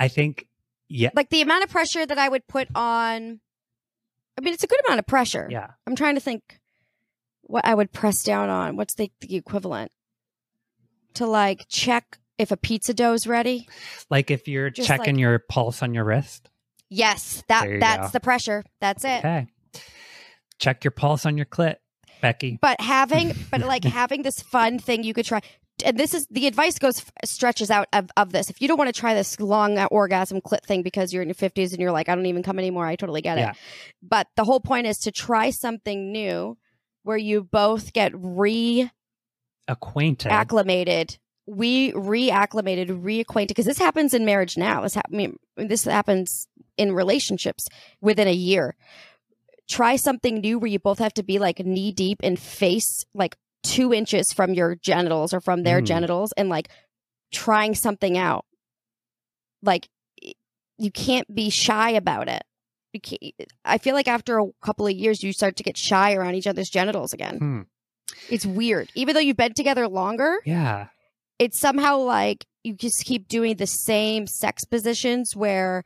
I 0.00 0.08
think, 0.08 0.48
yeah. 0.88 1.10
like 1.14 1.28
the 1.28 1.42
amount 1.42 1.62
of 1.62 1.70
pressure 1.70 2.06
that 2.06 2.18
I 2.18 2.28
would 2.28 2.48
put 2.48 2.68
on. 2.74 3.40
I 4.38 4.40
mean, 4.40 4.54
it's 4.54 4.64
a 4.64 4.66
good 4.66 4.80
amount 4.86 4.98
of 4.98 5.06
pressure. 5.06 5.46
Yeah. 5.50 5.72
I'm 5.86 5.94
trying 5.94 6.14
to 6.14 6.22
think 6.22 6.58
what 7.42 7.66
I 7.66 7.74
would 7.74 7.92
press 7.92 8.22
down 8.22 8.48
on. 8.48 8.76
What's 8.76 8.94
the, 8.94 9.12
the 9.20 9.36
equivalent 9.36 9.92
to 11.14 11.26
like 11.26 11.66
check 11.68 12.18
if 12.40 12.50
a 12.50 12.56
pizza 12.56 12.94
dough 12.94 13.12
is 13.12 13.26
ready? 13.26 13.68
Like 14.08 14.30
if 14.30 14.48
you're 14.48 14.70
Just 14.70 14.88
checking 14.88 15.14
like- 15.16 15.20
your 15.20 15.38
pulse 15.38 15.82
on 15.82 15.94
your 15.94 16.04
wrist. 16.04 16.48
Yes, 16.88 17.44
that 17.48 17.68
that's 17.78 18.08
go. 18.08 18.12
the 18.12 18.20
pressure. 18.20 18.64
That's 18.80 19.04
it. 19.04 19.18
Okay. 19.18 19.46
Check 20.58 20.82
your 20.82 20.90
pulse 20.90 21.24
on 21.24 21.36
your 21.36 21.46
clit, 21.46 21.76
Becky. 22.20 22.58
But 22.60 22.80
having, 22.80 23.32
but 23.50 23.60
like 23.60 23.84
having 23.84 24.22
this 24.22 24.40
fun 24.42 24.78
thing 24.80 25.04
you 25.04 25.14
could 25.14 25.24
try. 25.24 25.40
And 25.84 25.96
this 25.96 26.12
is 26.14 26.26
the 26.30 26.46
advice 26.48 26.78
goes 26.78 27.02
stretches 27.24 27.70
out 27.70 27.86
of, 27.92 28.10
of 28.16 28.32
this. 28.32 28.50
If 28.50 28.60
you 28.60 28.66
don't 28.68 28.76
want 28.76 28.92
to 28.92 29.00
try 29.00 29.14
this 29.14 29.38
long 29.38 29.78
uh, 29.78 29.86
orgasm 29.90 30.40
clit 30.40 30.62
thing 30.64 30.82
because 30.82 31.12
you're 31.12 31.22
in 31.22 31.28
your 31.28 31.34
50s 31.36 31.70
and 31.70 31.78
you're 31.80 31.92
like, 31.92 32.08
I 32.08 32.14
don't 32.16 32.26
even 32.26 32.42
come 32.42 32.58
anymore, 32.58 32.84
I 32.86 32.96
totally 32.96 33.22
get 33.22 33.38
it. 33.38 33.56
But 34.02 34.26
the 34.36 34.44
whole 34.44 34.60
point 34.60 34.86
is 34.88 34.98
to 35.00 35.12
try 35.12 35.50
something 35.50 36.10
new 36.10 36.58
where 37.04 37.16
you 37.16 37.44
both 37.44 37.92
get 37.92 38.12
re 38.14 38.90
Acquainted. 39.68 40.32
acclimated 40.32 41.16
we 41.46 41.92
reacclimated 41.92 42.88
reacquainted 43.02 43.48
because 43.48 43.66
this 43.66 43.78
happens 43.78 44.14
in 44.14 44.24
marriage 44.24 44.56
now 44.56 44.82
this, 44.82 44.94
hap- 44.94 45.08
I 45.12 45.16
mean, 45.16 45.36
this 45.56 45.84
happens 45.84 46.46
in 46.76 46.92
relationships 46.92 47.66
within 48.00 48.28
a 48.28 48.32
year 48.32 48.76
try 49.68 49.96
something 49.96 50.40
new 50.40 50.58
where 50.58 50.70
you 50.70 50.78
both 50.78 50.98
have 50.98 51.14
to 51.14 51.22
be 51.22 51.38
like 51.38 51.60
knee 51.60 51.92
deep 51.92 52.18
and 52.22 52.38
face 52.38 53.04
like 53.14 53.36
two 53.62 53.92
inches 53.92 54.32
from 54.32 54.54
your 54.54 54.74
genitals 54.76 55.32
or 55.34 55.40
from 55.40 55.62
their 55.62 55.80
Mm. 55.80 55.86
genitals 55.86 56.32
and 56.36 56.48
like 56.48 56.68
trying 57.32 57.74
something 57.74 58.16
out 58.18 58.44
like 59.62 59.88
you 60.78 60.90
can't 60.90 61.32
be 61.34 61.50
shy 61.50 61.90
about 61.90 62.28
it 62.28 62.42
i 63.64 63.78
feel 63.78 63.94
like 63.94 64.08
after 64.08 64.38
a 64.40 64.46
couple 64.62 64.86
of 64.86 64.92
years 64.92 65.22
you 65.22 65.32
start 65.32 65.54
to 65.56 65.62
get 65.62 65.76
shy 65.76 66.14
around 66.14 66.34
each 66.34 66.46
other's 66.46 66.70
genitals 66.70 67.12
again 67.12 67.38
Hmm. 67.38 67.60
it's 68.28 68.44
weird 68.46 68.88
even 68.94 69.14
though 69.14 69.20
you've 69.20 69.36
been 69.36 69.54
together 69.54 69.86
longer 69.86 70.38
Yeah. 70.44 70.88
It's 71.40 71.58
somehow 71.58 71.96
like 71.96 72.44
you 72.62 72.74
just 72.74 73.04
keep 73.04 73.26
doing 73.26 73.56
the 73.56 73.66
same 73.66 74.26
sex 74.26 74.64
positions 74.64 75.34
where 75.34 75.82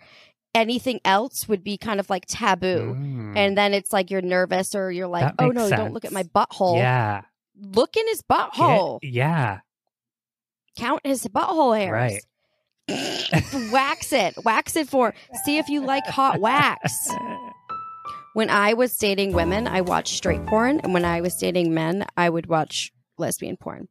anything 0.54 1.00
else 1.04 1.48
would 1.48 1.62
be 1.64 1.78
kind 1.78 2.00
of 2.00 2.10
like 2.10 2.24
taboo. 2.26 2.96
Mm. 2.98 3.36
And 3.36 3.56
then 3.56 3.72
it's 3.72 3.92
like 3.92 4.10
you're 4.10 4.20
nervous 4.20 4.74
or 4.74 4.90
you're 4.90 5.06
like, 5.06 5.32
oh 5.38 5.48
no, 5.48 5.70
don't 5.70 5.92
look 5.94 6.04
at 6.04 6.12
my 6.12 6.24
butthole. 6.24 6.76
yeah. 6.76 7.22
Look 7.56 7.96
in 7.96 8.06
his 8.08 8.20
Get- 8.28 8.36
butthole. 8.52 8.98
yeah. 9.02 9.60
Count 10.76 11.00
his 11.04 11.24
butthole 11.28 11.78
hairs. 11.78 12.20
Right. 12.88 13.70
wax 13.72 14.12
it. 14.12 14.34
Wax 14.44 14.74
it 14.74 14.88
for. 14.88 15.14
See 15.44 15.58
if 15.58 15.68
you 15.68 15.80
like 15.80 16.04
hot 16.06 16.40
wax. 16.40 17.08
When 18.32 18.50
I 18.50 18.74
was 18.74 18.96
dating 18.98 19.32
women, 19.32 19.68
I 19.68 19.82
watched 19.82 20.16
straight 20.16 20.44
porn. 20.46 20.80
And 20.82 20.92
when 20.92 21.04
I 21.04 21.20
was 21.20 21.36
dating 21.36 21.72
men, 21.72 22.04
I 22.16 22.28
would 22.28 22.46
watch 22.46 22.92
lesbian 23.16 23.56
porn. 23.56 23.86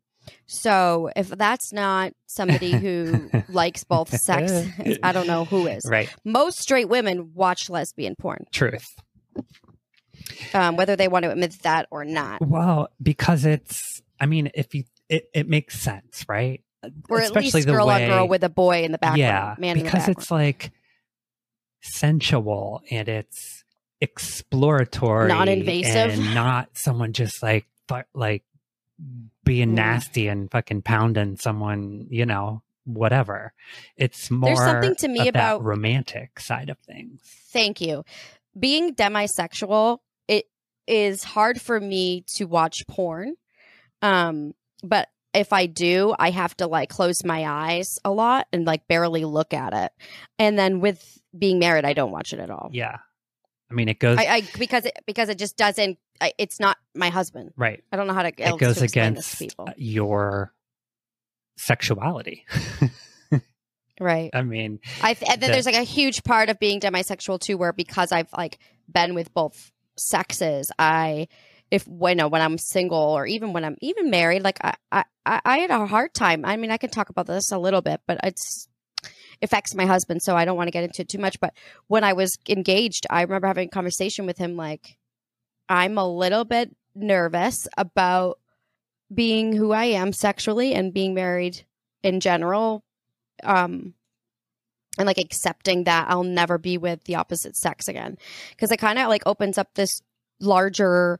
So 0.45 1.09
if 1.15 1.29
that's 1.29 1.73
not 1.73 2.13
somebody 2.27 2.71
who 2.79 3.29
likes 3.49 3.83
both 3.83 4.09
sex, 4.09 4.51
I 5.03 5.11
don't 5.11 5.27
know 5.27 5.45
who 5.45 5.67
is. 5.67 5.85
right. 5.85 6.13
Most 6.23 6.59
straight 6.59 6.89
women 6.89 7.31
watch 7.33 7.69
lesbian 7.69 8.15
porn, 8.15 8.45
Truth. 8.51 8.85
um, 10.53 10.75
whether 10.75 10.95
they 10.95 11.07
want 11.07 11.23
to 11.23 11.31
admit 11.31 11.55
that 11.63 11.87
or 11.91 12.05
not. 12.05 12.41
Well, 12.45 12.89
because 13.01 13.45
it's, 13.45 14.01
I 14.19 14.25
mean, 14.25 14.51
if 14.53 14.73
you, 14.75 14.83
it, 15.09 15.29
it 15.33 15.49
makes 15.49 15.79
sense, 15.79 16.25
right? 16.29 16.63
Or 17.09 17.19
at 17.19 17.25
Especially 17.25 17.51
least 17.59 17.67
the 17.67 17.73
girl 17.73 17.87
way, 17.87 18.03
on 18.03 18.09
girl 18.09 18.27
with 18.27 18.43
a 18.43 18.49
boy 18.49 18.83
in 18.83 18.91
the 18.91 18.97
background. 18.97 19.19
yeah, 19.19 19.55
man 19.57 19.81
because 19.81 20.07
it's 20.09 20.29
like 20.29 20.71
sensual 21.81 22.81
and 22.91 23.07
it's 23.07 23.63
exploratory, 24.01 25.29
Non-invasive. 25.29 26.11
and 26.19 26.33
not 26.35 26.69
someone 26.73 27.13
just 27.13 27.41
like 27.41 27.65
like 28.13 28.43
being 29.43 29.73
nasty 29.75 30.27
and 30.27 30.49
fucking 30.51 30.81
pounding 30.83 31.37
someone, 31.37 32.07
you 32.09 32.25
know, 32.25 32.61
whatever. 32.85 33.53
It's 33.97 34.29
more 34.31 34.49
There's 34.49 34.59
something 34.59 34.95
to 34.95 35.07
me 35.07 35.27
about- 35.27 35.63
romantic 35.63 36.39
side 36.39 36.69
of 36.69 36.77
things. 36.79 37.21
Thank 37.51 37.81
you. 37.81 38.03
Being 38.57 38.93
demisexual, 38.93 39.99
it 40.27 40.45
is 40.87 41.23
hard 41.23 41.61
for 41.61 41.79
me 41.79 42.23
to 42.35 42.45
watch 42.45 42.83
porn. 42.87 43.35
Um, 44.01 44.53
but 44.83 45.09
if 45.33 45.51
I 45.53 45.65
do, 45.65 46.13
I 46.19 46.29
have 46.29 46.55
to 46.57 46.67
like 46.67 46.89
close 46.89 47.23
my 47.23 47.45
eyes 47.45 47.97
a 48.05 48.11
lot 48.11 48.47
and 48.53 48.65
like 48.65 48.87
barely 48.87 49.25
look 49.25 49.53
at 49.53 49.73
it. 49.73 49.91
And 50.37 50.59
then 50.59 50.79
with 50.79 51.19
being 51.37 51.57
married, 51.57 51.85
I 51.85 51.93
don't 51.93 52.11
watch 52.11 52.33
it 52.33 52.39
at 52.39 52.49
all. 52.51 52.69
Yeah, 52.71 52.97
I 53.71 53.73
mean, 53.73 53.89
it 53.89 53.99
goes 53.99 54.17
I, 54.17 54.25
I 54.25 54.41
because 54.57 54.85
it 54.85 54.97
because 55.05 55.29
it 55.29 55.37
just 55.37 55.57
doesn't. 55.57 55.97
I, 56.21 56.33
it's 56.37 56.59
not 56.59 56.77
my 56.95 57.09
husband. 57.09 57.53
right. 57.57 57.83
I 57.91 57.97
don't 57.97 58.07
know 58.07 58.13
how 58.13 58.23
to. 58.23 58.29
It 58.29 58.59
goes 58.59 58.77
to 58.77 58.83
against 58.83 59.39
people. 59.39 59.69
your 59.77 60.53
sexuality. 61.57 62.45
Right. 63.99 64.31
I 64.33 64.41
mean, 64.41 64.79
I 65.01 65.13
th- 65.13 65.31
and 65.31 65.41
then 65.41 65.49
the- 65.49 65.53
there's 65.53 65.65
like 65.65 65.75
a 65.75 65.83
huge 65.83 66.23
part 66.23 66.49
of 66.49 66.59
being 66.59 66.79
demisexual 66.79 67.39
too, 67.39 67.57
where 67.57 67.73
because 67.73 68.11
I've 68.11 68.31
like 68.35 68.57
been 68.91 69.13
with 69.13 69.33
both 69.33 69.71
sexes, 69.97 70.71
I 70.79 71.27
if 71.69 71.87
when 71.87 72.19
when 72.19 72.41
I'm 72.41 72.57
single 72.57 72.97
or 72.97 73.25
even 73.25 73.53
when 73.53 73.63
I'm 73.63 73.77
even 73.81 74.09
married, 74.09 74.43
like 74.43 74.57
I 74.63 74.75
I 74.91 75.03
I 75.25 75.57
had 75.59 75.69
a 75.69 75.85
hard 75.85 76.13
time. 76.13 76.43
I 76.43 76.57
mean, 76.57 76.71
I 76.71 76.77
can 76.77 76.89
talk 76.89 77.09
about 77.09 77.27
this 77.27 77.51
a 77.51 77.57
little 77.59 77.81
bit, 77.81 78.01
but 78.07 78.19
it's 78.23 78.67
affects 79.43 79.75
my 79.75 79.85
husband, 79.85 80.21
so 80.21 80.35
I 80.35 80.45
don't 80.45 80.57
want 80.57 80.67
to 80.67 80.71
get 80.71 80.83
into 80.83 81.01
it 81.01 81.09
too 81.09 81.19
much. 81.19 81.39
But 81.39 81.53
when 81.87 82.03
I 82.03 82.13
was 82.13 82.37
engaged, 82.47 83.05
I 83.09 83.21
remember 83.21 83.47
having 83.47 83.67
a 83.67 83.71
conversation 83.71 84.25
with 84.25 84.37
him, 84.37 84.55
like 84.55 84.97
I'm 85.69 85.97
a 85.97 86.07
little 86.07 86.45
bit 86.45 86.75
nervous 86.95 87.67
about 87.77 88.39
being 89.13 89.55
who 89.55 89.71
I 89.71 89.85
am 89.85 90.13
sexually 90.13 90.73
and 90.73 90.93
being 90.93 91.13
married 91.13 91.65
in 92.03 92.19
general 92.19 92.83
um 93.43 93.93
and 94.97 95.07
like 95.07 95.17
accepting 95.17 95.85
that 95.85 96.07
I'll 96.09 96.23
never 96.23 96.57
be 96.57 96.77
with 96.77 97.03
the 97.05 97.15
opposite 97.15 97.55
sex 97.55 97.87
again 97.87 98.17
because 98.51 98.71
it 98.71 98.77
kind 98.77 98.99
of 98.99 99.07
like 99.09 99.23
opens 99.25 99.57
up 99.57 99.69
this 99.73 100.01
larger 100.39 101.19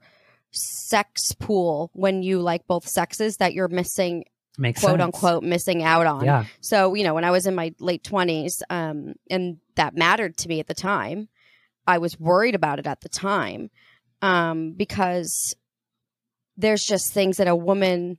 sex 0.52 1.34
pool 1.40 1.90
when 1.94 2.22
you 2.22 2.40
like 2.40 2.68
both 2.68 2.88
sexes 2.88 3.38
that 3.38 3.54
you're 3.54 3.68
missing 3.68 4.26
makes 4.58 4.80
quote 4.80 5.00
sense. 5.00 5.04
unquote 5.04 5.44
missing 5.44 5.84
out 5.84 6.06
on 6.06 6.26
Yeah, 6.26 6.46
so 6.62 6.94
you 6.94 7.04
know 7.04 7.14
when 7.14 7.24
I 7.24 7.32
was 7.32 7.48
in 7.48 7.56
my 7.56 7.74
late 7.80 8.04
20s 8.04 8.62
um 8.70 9.14
and 9.30 9.58
that 9.76 9.96
mattered 9.96 10.38
to 10.38 10.48
me 10.48 10.60
at 10.60 10.68
the 10.68 10.74
time 10.74 11.30
I 11.88 11.98
was 11.98 12.20
worried 12.20 12.56
about 12.56 12.80
it 12.80 12.88
at 12.88 13.02
the 13.02 13.10
time 13.10 13.70
um 14.22 14.74
because 14.74 15.56
there's 16.58 16.84
just 16.84 17.12
things 17.12 17.38
that 17.38 17.48
a 17.48 17.56
woman 17.56 18.18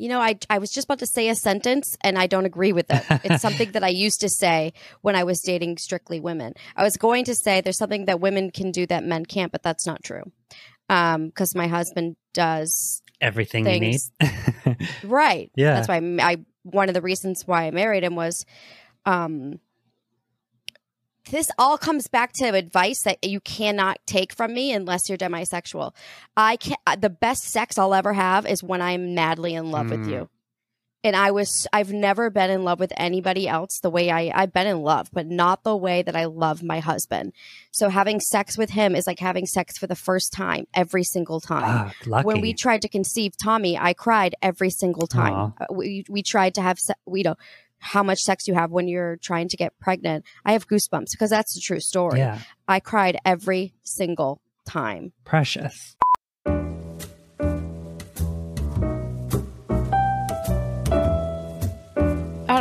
you 0.00 0.08
know, 0.08 0.18
I 0.18 0.38
I 0.48 0.58
was 0.58 0.70
just 0.70 0.86
about 0.86 1.00
to 1.00 1.06
say 1.06 1.28
a 1.28 1.34
sentence 1.34 1.98
and 2.00 2.18
I 2.18 2.26
don't 2.26 2.46
agree 2.46 2.72
with 2.72 2.86
it. 2.88 3.04
It's 3.24 3.42
something 3.42 3.72
that 3.72 3.84
I 3.84 3.88
used 3.88 4.22
to 4.22 4.30
say 4.30 4.72
when 5.02 5.14
I 5.14 5.24
was 5.24 5.42
dating 5.42 5.76
strictly 5.76 6.20
women. 6.20 6.54
I 6.74 6.82
was 6.82 6.96
going 6.96 7.26
to 7.26 7.34
say 7.34 7.60
there's 7.60 7.76
something 7.76 8.06
that 8.06 8.18
women 8.18 8.50
can 8.50 8.70
do 8.70 8.86
that 8.86 9.04
men 9.04 9.26
can't, 9.26 9.52
but 9.52 9.62
that's 9.62 9.86
not 9.86 10.02
true. 10.02 10.22
Um, 10.88 11.26
because 11.26 11.54
my 11.54 11.66
husband 11.66 12.16
does 12.32 13.02
everything 13.20 13.64
things- 13.64 14.10
you 14.20 14.28
need. 14.28 14.88
right. 15.04 15.50
Yeah. 15.54 15.74
That's 15.74 15.88
why 15.88 15.96
I 16.22 16.38
one 16.62 16.88
of 16.88 16.94
the 16.94 17.00
reasons 17.02 17.42
why 17.46 17.66
I 17.66 17.70
married 17.70 18.04
him 18.04 18.14
was, 18.16 18.44
um, 19.06 19.60
this 21.30 21.48
all 21.58 21.78
comes 21.78 22.08
back 22.08 22.32
to 22.34 22.46
advice 22.54 23.02
that 23.04 23.18
you 23.22 23.40
cannot 23.40 23.98
take 24.06 24.34
from 24.34 24.52
me 24.52 24.72
unless 24.72 25.08
you're 25.08 25.18
demisexual. 25.18 25.94
I 26.36 26.56
can 26.56 26.76
not 26.86 27.00
the 27.00 27.10
best 27.10 27.42
sex 27.44 27.78
I'll 27.78 27.94
ever 27.94 28.12
have 28.12 28.46
is 28.46 28.62
when 28.62 28.82
I'm 28.82 29.14
madly 29.14 29.54
in 29.54 29.70
love 29.70 29.90
with 29.90 30.06
Mm. 30.06 30.10
you. 30.10 30.28
And 31.02 31.16
I 31.16 31.30
was 31.30 31.66
I've 31.72 31.92
never 31.92 32.28
been 32.28 32.50
in 32.50 32.62
love 32.62 32.78
with 32.78 32.92
anybody 32.96 33.48
else 33.48 33.80
the 33.80 33.88
way 33.90 34.10
I 34.10 34.30
I've 34.34 34.52
been 34.52 34.66
in 34.66 34.82
love, 34.82 35.08
but 35.12 35.26
not 35.26 35.62
the 35.64 35.76
way 35.76 36.02
that 36.02 36.14
I 36.14 36.26
love 36.26 36.62
my 36.62 36.80
husband. 36.80 37.32
So 37.70 37.88
having 37.88 38.20
sex 38.20 38.58
with 38.58 38.70
him 38.70 38.94
is 38.94 39.06
like 39.06 39.18
having 39.18 39.46
sex 39.46 39.78
for 39.78 39.86
the 39.86 39.96
first 39.96 40.32
time 40.32 40.66
every 40.74 41.04
single 41.04 41.40
time 41.40 41.92
Ah, 42.06 42.20
when 42.22 42.40
we 42.42 42.52
tried 42.52 42.82
to 42.82 42.88
conceive 42.88 43.32
Tommy, 43.36 43.78
I 43.78 43.94
cried 43.94 44.34
every 44.42 44.68
single 44.70 45.06
time. 45.06 45.54
Uh, 45.58 45.66
We 45.72 46.04
we 46.10 46.22
tried 46.22 46.54
to 46.56 46.62
have 46.62 46.78
se- 46.78 46.94
we 47.06 47.22
know 47.22 47.36
how 47.78 48.02
much 48.02 48.18
sex 48.20 48.46
you 48.46 48.52
have 48.52 48.70
when 48.70 48.86
you're 48.86 49.16
trying 49.16 49.48
to 49.48 49.56
get 49.56 49.72
pregnant. 49.80 50.26
I 50.44 50.52
have 50.52 50.68
goosebumps 50.68 51.12
because 51.12 51.30
that's 51.30 51.54
the 51.54 51.60
true 51.62 51.80
story. 51.80 52.18
yeah, 52.18 52.40
I 52.68 52.78
cried 52.80 53.16
every 53.24 53.72
single 53.84 54.42
time. 54.66 55.12
precious. 55.24 55.96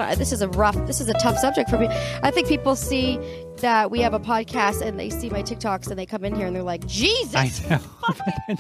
I 0.10 0.16
this 0.16 0.32
is 0.32 0.42
a 0.42 0.50
rough, 0.50 0.76
this 0.88 1.00
is 1.00 1.08
a 1.08 1.14
tough 1.14 1.38
subject 1.38 1.70
for 1.70 1.78
me. 1.78 1.88
I 2.24 2.32
think 2.32 2.48
people 2.48 2.76
see 2.76 3.20
that 3.58 3.92
we 3.92 4.00
have 4.00 4.16
a 4.16 4.20
podcast 4.20 4.82
and 4.82 5.00
they 5.00 5.12
see 5.12 5.30
my 5.30 5.44
TikToks 5.44 5.88
and 5.88 6.00
they 6.00 6.08
come 6.08 6.26
in 6.26 6.34
here 6.36 6.48
and 6.48 6.56
they're 6.56 6.64
like, 6.64 6.86
Jesus 6.88 7.36
I 7.36 7.52
know. 7.70 7.78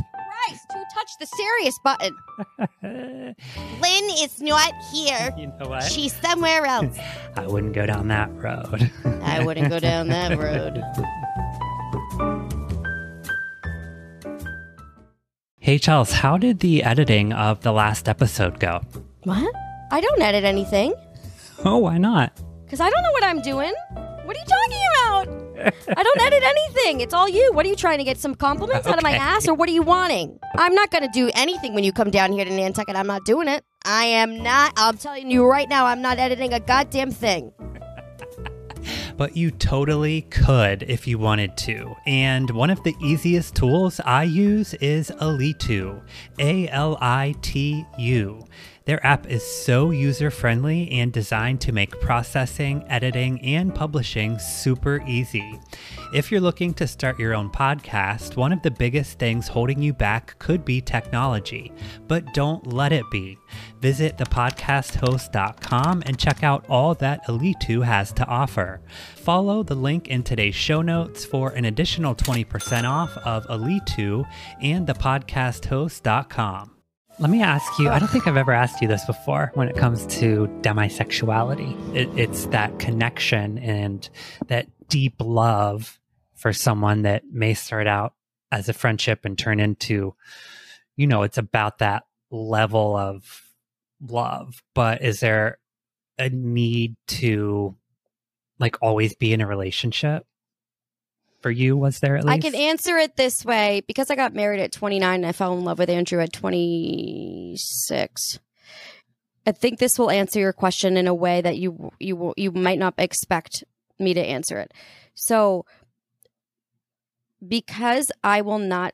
Christ, 0.47 0.65
who 0.71 0.83
touched 0.93 1.19
the 1.19 1.25
serious 1.25 1.79
button? 1.83 2.15
Lynn 3.81 4.09
is 4.19 4.39
not 4.41 4.73
here. 4.93 5.33
you 5.37 5.47
know 5.59 5.69
what? 5.69 5.83
She's 5.83 6.13
somewhere 6.21 6.65
else. 6.65 6.97
I 7.35 7.47
wouldn't 7.47 7.73
go 7.73 7.87
down 7.87 8.09
that 8.09 8.29
road. 8.35 8.91
I 9.23 9.43
wouldn't 9.43 9.69
go 9.69 9.79
down 9.79 10.07
that 10.09 10.37
road. 10.37 10.83
Hey, 15.57 15.77
Charles, 15.79 16.11
how 16.11 16.37
did 16.37 16.59
the 16.59 16.83
editing 16.83 17.33
of 17.33 17.61
the 17.61 17.71
last 17.71 18.07
episode 18.07 18.59
go? 18.59 18.81
What? 19.23 19.53
I 19.91 19.99
don't 19.99 20.21
edit 20.21 20.43
anything. 20.43 20.93
Oh, 21.65 21.77
why 21.77 21.97
not? 21.97 22.39
Because 22.65 22.79
I 22.79 22.89
don't 22.89 23.01
know 23.03 23.11
what 23.11 23.23
I'm 23.23 23.41
doing. 23.41 23.73
What 24.23 24.35
are 24.35 24.39
you 24.39 24.45
talking 24.45 24.81
about? 24.93 25.69
I 25.97 26.03
don't 26.03 26.21
edit 26.21 26.43
anything. 26.43 27.01
It's 27.01 27.13
all 27.13 27.27
you. 27.27 27.51
What 27.53 27.65
are 27.65 27.69
you 27.69 27.75
trying 27.75 27.97
to 27.97 28.03
get 28.03 28.17
some 28.17 28.33
compliments 28.35 28.87
out 28.87 28.97
of 28.97 29.03
my 29.03 29.09
Okay. 29.11 29.19
ass, 29.19 29.47
or 29.47 29.53
what 29.55 29.67
are 29.67 29.71
you 29.73 29.81
wanting? 29.81 30.39
I'm 30.55 30.73
not 30.73 30.89
going 30.91 31.03
to 31.03 31.09
do 31.11 31.29
anything 31.35 31.73
when 31.73 31.83
you 31.83 31.91
come 31.91 32.11
down 32.11 32.31
here 32.31 32.45
to 32.45 32.51
Nantucket. 32.51 32.95
I'm 32.95 33.07
not 33.07 33.25
doing 33.25 33.47
it. 33.49 33.65
I 33.83 34.05
am 34.05 34.41
not. 34.41 34.73
I'm 34.77 34.97
telling 34.97 35.29
you 35.29 35.45
right 35.45 35.67
now, 35.67 35.85
I'm 35.85 36.01
not 36.01 36.17
editing 36.17 36.53
a 36.53 36.59
goddamn 36.61 37.11
thing. 37.11 37.51
But 39.17 39.35
you 39.35 39.51
totally 39.51 40.21
could 40.21 40.83
if 40.83 41.05
you 41.05 41.17
wanted 41.17 41.57
to. 41.57 41.93
And 42.07 42.49
one 42.51 42.69
of 42.69 42.81
the 42.83 42.95
easiest 43.03 43.53
tools 43.53 43.99
I 44.05 44.23
use 44.23 44.73
is 44.75 45.11
Alitu. 45.19 46.01
A 46.39 46.69
L 46.69 46.97
I 47.01 47.35
T 47.41 47.85
U. 47.97 48.45
Their 48.89 49.05
app 49.05 49.27
is 49.27 49.45
so 49.45 49.91
user 49.91 50.31
friendly 50.31 50.89
and 50.93 51.13
designed 51.13 51.61
to 51.61 51.71
make 51.71 52.01
processing, 52.01 52.83
editing, 52.89 53.39
and 53.41 53.75
publishing 53.75 54.39
super 54.39 55.03
easy. 55.05 55.59
If 56.11 56.31
you're 56.31 56.41
looking 56.41 56.73
to 56.73 56.87
start 56.87 57.19
your 57.19 57.35
own 57.35 57.51
podcast, 57.51 58.35
one 58.35 58.51
of 58.51 58.63
the 58.63 58.71
biggest 58.71 59.19
things 59.19 59.47
holding 59.47 59.79
you 59.79 59.93
back 59.93 60.39
could 60.39 60.65
be 60.65 60.81
technology, 60.81 61.71
but 62.07 62.33
don't 62.33 62.65
let 62.73 62.91
it 62.91 63.07
be. 63.11 63.37
Visit 63.79 64.17
thepodcasthost.com 64.17 66.01
and 66.07 66.17
check 66.17 66.43
out 66.43 66.65
all 66.67 66.95
that 66.95 67.27
Alitu 67.27 67.85
has 67.85 68.11
to 68.13 68.25
offer. 68.25 68.81
Follow 69.17 69.61
the 69.61 69.75
link 69.75 70.07
in 70.07 70.23
today's 70.23 70.55
show 70.55 70.81
notes 70.81 71.23
for 71.23 71.51
an 71.51 71.65
additional 71.65 72.15
20% 72.15 72.89
off 72.89 73.15
of 73.17 73.45
Alitu 73.49 74.27
and 74.59 74.87
thepodcasthost.com. 74.87 76.71
Let 77.19 77.29
me 77.29 77.41
ask 77.41 77.77
you, 77.77 77.89
I 77.89 77.99
don't 77.99 78.07
think 78.07 78.27
I've 78.27 78.37
ever 78.37 78.53
asked 78.53 78.81
you 78.81 78.87
this 78.87 79.03
before 79.03 79.51
when 79.53 79.67
it 79.67 79.75
comes 79.75 80.05
to 80.19 80.47
demisexuality. 80.61 81.93
It, 81.93 82.07
it's 82.17 82.45
that 82.45 82.79
connection 82.79 83.57
and 83.57 84.09
that 84.47 84.67
deep 84.87 85.15
love 85.19 85.99
for 86.35 86.53
someone 86.53 87.01
that 87.01 87.23
may 87.29 87.55
start 87.55 87.87
out 87.87 88.13
as 88.53 88.69
a 88.69 88.73
friendship 88.73 89.25
and 89.25 89.37
turn 89.37 89.59
into, 89.59 90.15
you 90.95 91.07
know, 91.07 91.23
it's 91.23 91.37
about 91.37 91.79
that 91.79 92.03
level 92.31 92.95
of 92.95 93.43
love. 94.01 94.63
But 94.73 95.01
is 95.01 95.19
there 95.19 95.57
a 96.17 96.29
need 96.29 96.95
to 97.07 97.75
like 98.59 98.77
always 98.81 99.13
be 99.13 99.33
in 99.33 99.41
a 99.41 99.47
relationship? 99.47 100.25
For 101.41 101.51
you, 101.51 101.77
was 101.77 101.99
there 101.99 102.17
at 102.17 102.25
least? 102.25 102.45
I 102.45 102.49
can 102.49 102.55
answer 102.55 102.97
it 102.97 103.15
this 103.15 103.45
way 103.45 103.81
because 103.87 104.11
I 104.11 104.15
got 104.15 104.33
married 104.33 104.59
at 104.59 104.73
29 104.73 105.15
and 105.15 105.25
I 105.25 105.31
fell 105.31 105.57
in 105.57 105.63
love 105.63 105.79
with 105.79 105.89
Andrew 105.89 106.19
at 106.19 106.33
26. 106.33 108.39
I 109.45 109.51
think 109.51 109.79
this 109.79 109.97
will 109.97 110.11
answer 110.11 110.39
your 110.39 110.53
question 110.53 110.97
in 110.97 111.07
a 111.07 111.13
way 111.13 111.41
that 111.41 111.57
you 111.57 111.91
you 111.99 112.33
you 112.35 112.51
might 112.51 112.77
not 112.77 112.93
expect 112.97 113.63
me 113.97 114.13
to 114.13 114.21
answer 114.21 114.59
it. 114.59 114.73
So 115.15 115.65
because 117.45 118.11
I 118.23 118.41
will 118.41 118.59
not 118.59 118.93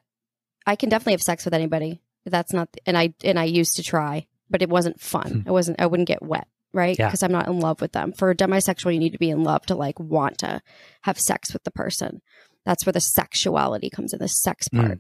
I 0.68 0.76
can 0.76 0.90
definitely 0.90 1.14
have 1.14 1.22
sex 1.22 1.46
with 1.46 1.54
anybody. 1.54 2.02
That's 2.26 2.54
not 2.54 2.70
and 2.86 2.98
I 2.98 3.14
and 3.24 3.40
I 3.40 3.46
used 3.46 3.76
to 3.78 3.84
try, 3.84 4.28
but 4.50 4.62
it 4.62 4.70
wasn't 4.70 5.02
fun. 5.02 5.42
Hmm. 5.42 5.50
It 5.50 5.52
wasn't 5.52 5.82
I 5.82 5.88
wouldn't 5.88 6.08
get 6.08 6.22
wet, 6.22 6.48
right? 6.76 6.96
Yeah. 7.00 7.08
Because 7.08 7.24
I'm 7.24 7.32
not 7.32 7.48
in 7.48 7.60
love 7.60 7.82
with 7.82 7.94
them. 7.94 8.12
For 8.12 8.30
a 8.30 8.36
demisexual 8.36 8.94
you 8.94 9.00
need 9.00 9.14
to 9.14 9.18
be 9.18 9.30
in 9.32 9.44
love 9.44 9.66
to 9.68 9.76
like 9.76 10.00
want 10.00 10.38
to 10.40 10.62
have 11.04 11.20
sex 11.20 11.52
with 11.54 11.64
the 11.64 11.72
person. 11.72 12.22
That's 12.66 12.86
where 12.86 12.94
the 12.94 13.00
sexuality 13.02 13.90
comes 13.90 14.14
in, 14.14 14.20
the 14.20 14.28
sex 14.28 14.68
Mm. 14.70 14.80
part. 14.88 15.00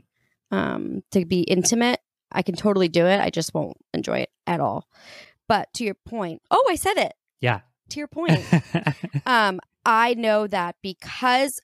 Um, 0.51 1.01
to 1.11 1.25
be 1.25 1.41
intimate, 1.41 1.99
I 2.31 2.41
can 2.41 2.55
totally 2.55 2.87
do 2.87 3.05
it. 3.05 3.19
I 3.19 3.29
just 3.29 3.53
won't 3.53 3.77
enjoy 3.93 4.19
it 4.19 4.29
at 4.47 4.59
all. 4.59 4.87
But 5.47 5.67
to 5.75 5.83
your 5.83 5.95
point, 5.95 6.41
oh, 6.49 6.65
I 6.69 6.75
said 6.75 6.97
it. 6.97 7.13
Yeah. 7.41 7.61
To 7.89 7.99
your 7.99 8.07
point, 8.07 8.43
um, 9.25 9.59
I 9.85 10.13
know 10.15 10.47
that 10.47 10.75
because 10.81 11.59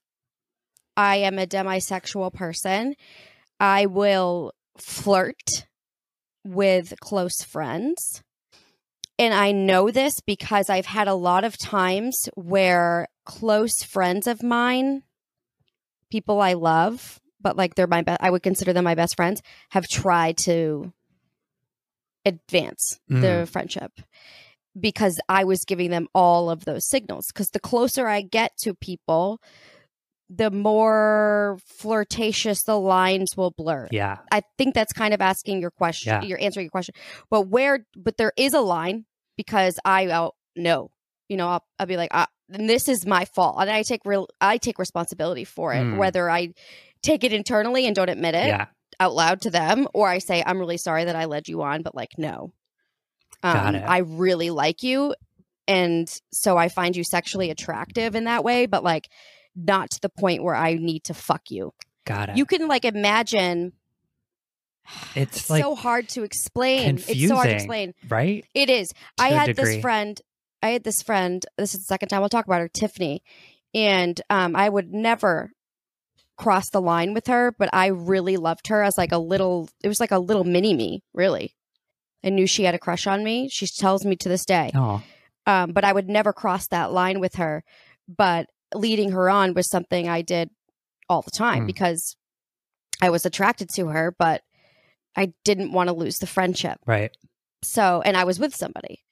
I 0.97 1.17
am 1.17 1.39
a 1.39 1.47
demisexual 1.47 2.33
person, 2.33 2.95
I 3.59 3.85
will 3.85 4.53
flirt 4.77 5.67
with 6.43 6.93
close 6.99 7.43
friends. 7.43 8.23
And 9.21 9.35
I 9.35 9.51
know 9.51 9.91
this 9.91 10.19
because 10.19 10.67
I've 10.67 10.87
had 10.87 11.07
a 11.07 11.13
lot 11.13 11.43
of 11.43 11.55
times 11.55 12.27
where 12.33 13.07
close 13.23 13.83
friends 13.83 14.25
of 14.25 14.41
mine, 14.41 15.03
people 16.09 16.41
I 16.41 16.53
love, 16.53 17.21
but 17.39 17.55
like 17.55 17.75
they're 17.75 17.85
my 17.85 18.01
best, 18.01 18.19
I 18.19 18.31
would 18.31 18.41
consider 18.41 18.73
them 18.73 18.83
my 18.83 18.95
best 18.95 19.15
friends, 19.15 19.43
have 19.69 19.87
tried 19.87 20.37
to 20.39 20.91
advance 22.25 22.99
the 23.07 23.45
mm. 23.45 23.47
friendship 23.47 23.91
because 24.79 25.19
I 25.29 25.43
was 25.43 25.65
giving 25.65 25.91
them 25.91 26.07
all 26.15 26.49
of 26.49 26.65
those 26.65 26.87
signals. 26.87 27.27
Because 27.27 27.51
the 27.51 27.59
closer 27.59 28.07
I 28.07 28.21
get 28.21 28.57
to 28.61 28.73
people, 28.73 29.39
the 30.31 30.49
more 30.49 31.59
flirtatious 31.67 32.63
the 32.63 32.79
lines 32.79 33.37
will 33.37 33.51
blur. 33.51 33.87
yeah. 33.91 34.17
I 34.31 34.41
think 34.57 34.73
that's 34.73 34.93
kind 34.93 35.13
of 35.13 35.21
asking 35.21 35.61
your 35.61 35.69
question. 35.69 36.23
Yeah. 36.23 36.27
You're 36.27 36.41
answering 36.41 36.65
your 36.65 36.71
question. 36.71 36.95
But 37.29 37.49
where? 37.49 37.85
But 37.95 38.17
there 38.17 38.33
is 38.35 38.55
a 38.55 38.61
line 38.61 39.05
because 39.45 39.79
I 39.83 40.05
will 40.05 40.35
know. 40.55 40.91
You 41.29 41.37
know, 41.37 41.47
I'll, 41.47 41.65
I'll 41.79 41.85
be 41.87 41.97
like, 41.97 42.11
ah, 42.13 42.27
this 42.49 42.87
is 42.89 43.05
my 43.05 43.25
fault, 43.25 43.55
and 43.59 43.69
I 43.69 43.83
take 43.83 44.01
real. 44.05 44.27
I 44.39 44.57
take 44.57 44.77
responsibility 44.77 45.45
for 45.45 45.73
it, 45.73 45.83
Hmm. 45.83 45.97
whether 45.97 46.29
I 46.29 46.49
take 47.01 47.23
it 47.23 47.33
internally 47.33 47.87
and 47.87 47.95
don't 47.95 48.09
admit 48.09 48.35
it 48.35 48.47
Yeah. 48.47 48.65
out 48.99 49.13
loud 49.15 49.41
to 49.41 49.49
them, 49.49 49.87
or 49.93 50.07
I 50.07 50.19
say, 50.19 50.43
I'm 50.45 50.59
really 50.59 50.77
sorry 50.77 51.05
that 51.05 51.15
I 51.15 51.25
led 51.25 51.47
you 51.47 51.61
on, 51.63 51.81
but 51.81 51.95
like, 51.95 52.11
no. 52.17 52.53
Um, 53.43 53.75
I 53.75 53.99
really 53.99 54.51
like 54.51 54.83
you. 54.83 55.15
And 55.67 56.07
so 56.31 56.57
I 56.57 56.67
find 56.69 56.95
you 56.95 57.03
sexually 57.03 57.49
attractive 57.49 58.13
in 58.15 58.25
that 58.25 58.43
way, 58.43 58.67
but 58.67 58.83
like 58.83 59.09
not 59.55 59.89
to 59.91 59.99
the 60.01 60.09
point 60.09 60.43
where 60.43 60.55
I 60.55 60.73
need 60.75 61.05
to 61.05 61.13
fuck 61.15 61.49
you. 61.49 61.73
Got 62.05 62.29
it. 62.29 62.37
You 62.37 62.45
can 62.45 62.67
like 62.67 62.85
imagine. 62.85 63.73
It's 65.15 65.49
like 65.49 65.63
so 65.63 65.75
hard 65.75 66.09
to 66.09 66.23
explain. 66.23 66.97
It's 66.97 67.27
so 67.27 67.35
hard 67.35 67.49
to 67.49 67.55
explain. 67.55 67.93
right? 68.09 68.45
It 68.53 68.69
is. 68.69 68.89
To 68.89 68.95
I 69.19 69.29
had 69.29 69.55
this 69.55 69.81
friend. 69.81 70.19
I 70.61 70.69
had 70.69 70.83
this 70.83 71.01
friend. 71.01 71.45
This 71.57 71.73
is 71.73 71.81
the 71.81 71.85
second 71.85 72.09
time 72.09 72.21
I'll 72.21 72.29
talk 72.29 72.45
about 72.45 72.61
her, 72.61 72.67
Tiffany, 72.67 73.23
and 73.73 74.19
um, 74.29 74.55
I 74.55 74.69
would 74.69 74.93
never 74.93 75.51
cross 76.37 76.69
the 76.69 76.81
line 76.81 77.13
with 77.13 77.27
her, 77.27 77.53
but 77.57 77.69
I 77.73 77.87
really 77.87 78.37
loved 78.37 78.67
her 78.67 78.83
as 78.83 78.97
like 78.97 79.11
a 79.11 79.17
little. 79.17 79.69
It 79.83 79.87
was 79.87 79.99
like 79.99 80.11
a 80.11 80.19
little 80.19 80.43
mini 80.43 80.73
me, 80.73 81.03
really. 81.13 81.55
I 82.23 82.29
knew 82.29 82.45
she 82.45 82.63
had 82.63 82.75
a 82.75 82.79
crush 82.79 83.07
on 83.07 83.23
me. 83.23 83.49
She 83.49 83.65
tells 83.67 84.05
me 84.05 84.15
to 84.17 84.29
this 84.29 84.45
day. 84.45 84.71
Oh, 84.75 85.01
Um, 85.47 85.71
but 85.71 85.83
I 85.83 85.91
would 85.93 86.07
never 86.07 86.33
cross 86.33 86.67
that 86.67 86.91
line 86.91 87.19
with 87.19 87.35
her. 87.35 87.63
But 88.07 88.47
leading 88.75 89.11
her 89.11 89.29
on 89.29 89.53
was 89.55 89.67
something 89.69 90.07
I 90.07 90.21
did 90.21 90.49
all 91.09 91.21
the 91.23 91.31
time 91.31 91.61
Hmm. 91.61 91.65
because 91.67 92.15
I 93.01 93.09
was 93.09 93.25
attracted 93.25 93.69
to 93.75 93.87
her, 93.87 94.13
but 94.17 94.43
I 95.15 95.33
didn't 95.43 95.73
want 95.73 95.87
to 95.89 95.93
lose 95.93 96.19
the 96.19 96.27
friendship. 96.27 96.79
right. 96.85 97.15
So, 97.63 98.01
and 98.03 98.17
I 98.17 98.23
was 98.23 98.39
with 98.39 98.55
somebody. 98.55 99.03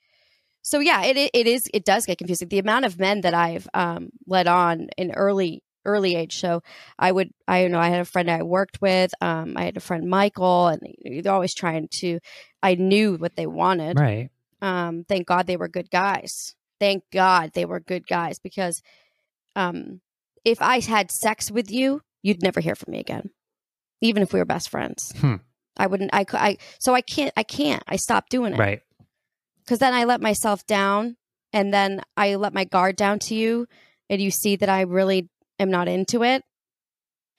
so 0.61 0.79
yeah, 0.79 1.03
it, 1.03 1.17
it 1.33 1.47
is 1.47 1.69
it 1.73 1.85
does 1.85 2.05
get 2.05 2.17
confusing. 2.17 2.47
The 2.47 2.59
amount 2.59 2.85
of 2.85 2.99
men 2.99 3.21
that 3.21 3.33
I've 3.33 3.67
um 3.73 4.09
led 4.25 4.47
on 4.47 4.87
in 4.97 5.11
early 5.11 5.61
early 5.85 6.15
age. 6.15 6.39
So 6.39 6.61
I 6.97 7.11
would 7.11 7.29
I 7.47 7.67
know 7.67 7.79
I 7.79 7.89
had 7.89 8.01
a 8.01 8.05
friend 8.05 8.29
I 8.29 8.43
worked 8.43 8.81
with. 8.81 9.11
Um, 9.21 9.53
I 9.55 9.63
had 9.65 9.77
a 9.77 9.81
friend 9.81 10.09
Michael, 10.09 10.67
and 10.67 10.81
they're 11.23 11.31
always 11.31 11.53
trying 11.53 11.87
to. 11.99 12.19
I 12.63 12.75
knew 12.75 13.15
what 13.15 13.35
they 13.35 13.47
wanted. 13.47 13.99
Right. 13.99 14.29
Um, 14.61 15.05
thank 15.07 15.27
God 15.27 15.47
they 15.47 15.57
were 15.57 15.69
good 15.69 15.89
guys. 15.89 16.55
Thank 16.79 17.03
God 17.11 17.51
they 17.53 17.65
were 17.65 17.79
good 17.79 18.07
guys 18.07 18.39
because, 18.39 18.81
um, 19.55 20.01
if 20.43 20.61
I 20.61 20.79
had 20.79 21.11
sex 21.11 21.51
with 21.51 21.71
you, 21.71 22.01
you'd 22.21 22.41
never 22.41 22.59
hear 22.61 22.75
from 22.75 22.91
me 22.91 22.99
again, 22.99 23.29
even 24.01 24.23
if 24.23 24.33
we 24.33 24.39
were 24.39 24.45
best 24.45 24.69
friends. 24.69 25.13
Hmm. 25.17 25.35
I 25.79 25.87
wouldn't. 25.87 26.11
I 26.13 26.23
could. 26.25 26.39
I 26.39 26.57
so 26.79 26.93
I 26.93 27.01
can't. 27.01 27.33
I 27.37 27.43
can't. 27.43 27.81
I 27.87 27.95
stopped 27.95 28.29
doing 28.29 28.53
it 28.53 28.59
Right. 28.59 28.81
because 29.63 29.79
then 29.79 29.93
I 29.93 30.03
let 30.03 30.21
myself 30.21 30.65
down, 30.67 31.15
and 31.53 31.73
then 31.73 32.01
I 32.17 32.35
let 32.35 32.53
my 32.53 32.65
guard 32.65 32.95
down 32.95 33.17
to 33.19 33.35
you, 33.35 33.65
and 34.09 34.21
you 34.21 34.29
see 34.29 34.55
that 34.57 34.69
I 34.69 34.81
really 34.81 35.29
am 35.57 35.71
not 35.71 35.87
into 35.87 36.23
it, 36.23 36.43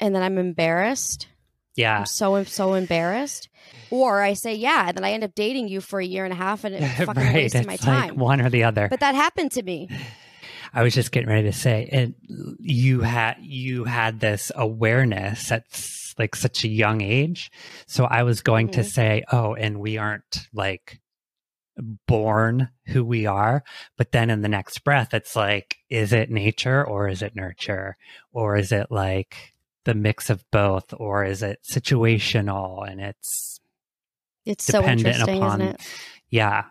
and 0.00 0.14
then 0.14 0.22
I'm 0.22 0.38
embarrassed. 0.38 1.28
Yeah. 1.76 1.98
I'm 2.00 2.06
so 2.06 2.42
so 2.44 2.74
embarrassed. 2.74 3.48
Or 3.90 4.22
I 4.22 4.32
say 4.34 4.54
yeah, 4.54 4.88
and 4.88 4.96
then 4.96 5.04
I 5.04 5.12
end 5.12 5.22
up 5.24 5.34
dating 5.34 5.68
you 5.68 5.80
for 5.80 6.00
a 6.00 6.04
year 6.04 6.24
and 6.24 6.32
a 6.32 6.36
half, 6.36 6.64
and 6.64 6.74
it's 6.74 6.94
fucking 7.04 7.14
right. 7.22 7.54
my 7.66 7.72
like 7.72 7.80
time. 7.80 8.16
one 8.16 8.40
or 8.40 8.50
the 8.50 8.64
other. 8.64 8.88
but 8.88 9.00
that 9.00 9.14
happened 9.14 9.52
to 9.52 9.62
me. 9.62 9.88
I 10.72 10.82
was 10.82 10.94
just 10.94 11.12
getting 11.12 11.28
ready 11.28 11.50
to 11.50 11.52
say, 11.52 11.88
and 11.90 12.14
you 12.60 13.00
had 13.00 13.36
you 13.40 13.84
had 13.84 14.20
this 14.20 14.52
awareness 14.54 15.50
at 15.50 15.64
like 16.18 16.34
such 16.34 16.64
a 16.64 16.68
young 16.68 17.00
age. 17.00 17.50
So 17.86 18.04
I 18.04 18.22
was 18.22 18.40
going 18.42 18.68
to 18.70 18.80
Mhm. 18.80 18.84
say, 18.90 19.24
oh, 19.32 19.54
and 19.54 19.80
we 19.80 19.98
aren't 19.98 20.48
like 20.52 21.00
born 22.06 22.68
who 22.88 23.04
we 23.04 23.26
are. 23.26 23.64
But 23.96 24.12
then 24.12 24.28
in 24.30 24.42
the 24.42 24.48
next 24.48 24.80
breath, 24.80 25.14
it's 25.14 25.34
like, 25.34 25.76
is 25.88 26.12
it 26.12 26.30
nature 26.30 26.84
or 26.86 27.08
is 27.08 27.22
it 27.22 27.34
nurture, 27.34 27.96
or 28.32 28.56
is 28.56 28.70
it 28.70 28.88
like 28.90 29.54
the 29.84 29.94
mix 29.94 30.28
of 30.28 30.44
both, 30.50 30.92
or 30.92 31.24
is 31.24 31.42
it 31.42 31.60
situational 31.62 32.86
and 32.88 33.00
it's 33.00 33.60
It's 34.44 34.64
so 34.64 34.80
dependent 34.80 35.16
interesting, 35.16 35.38
upon 35.38 35.60
isn't 35.62 35.74
it? 35.76 35.80
yeah, 36.28 36.64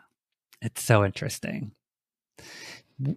it's 0.61 0.83
so 0.83 1.03
interesting. 1.03 1.71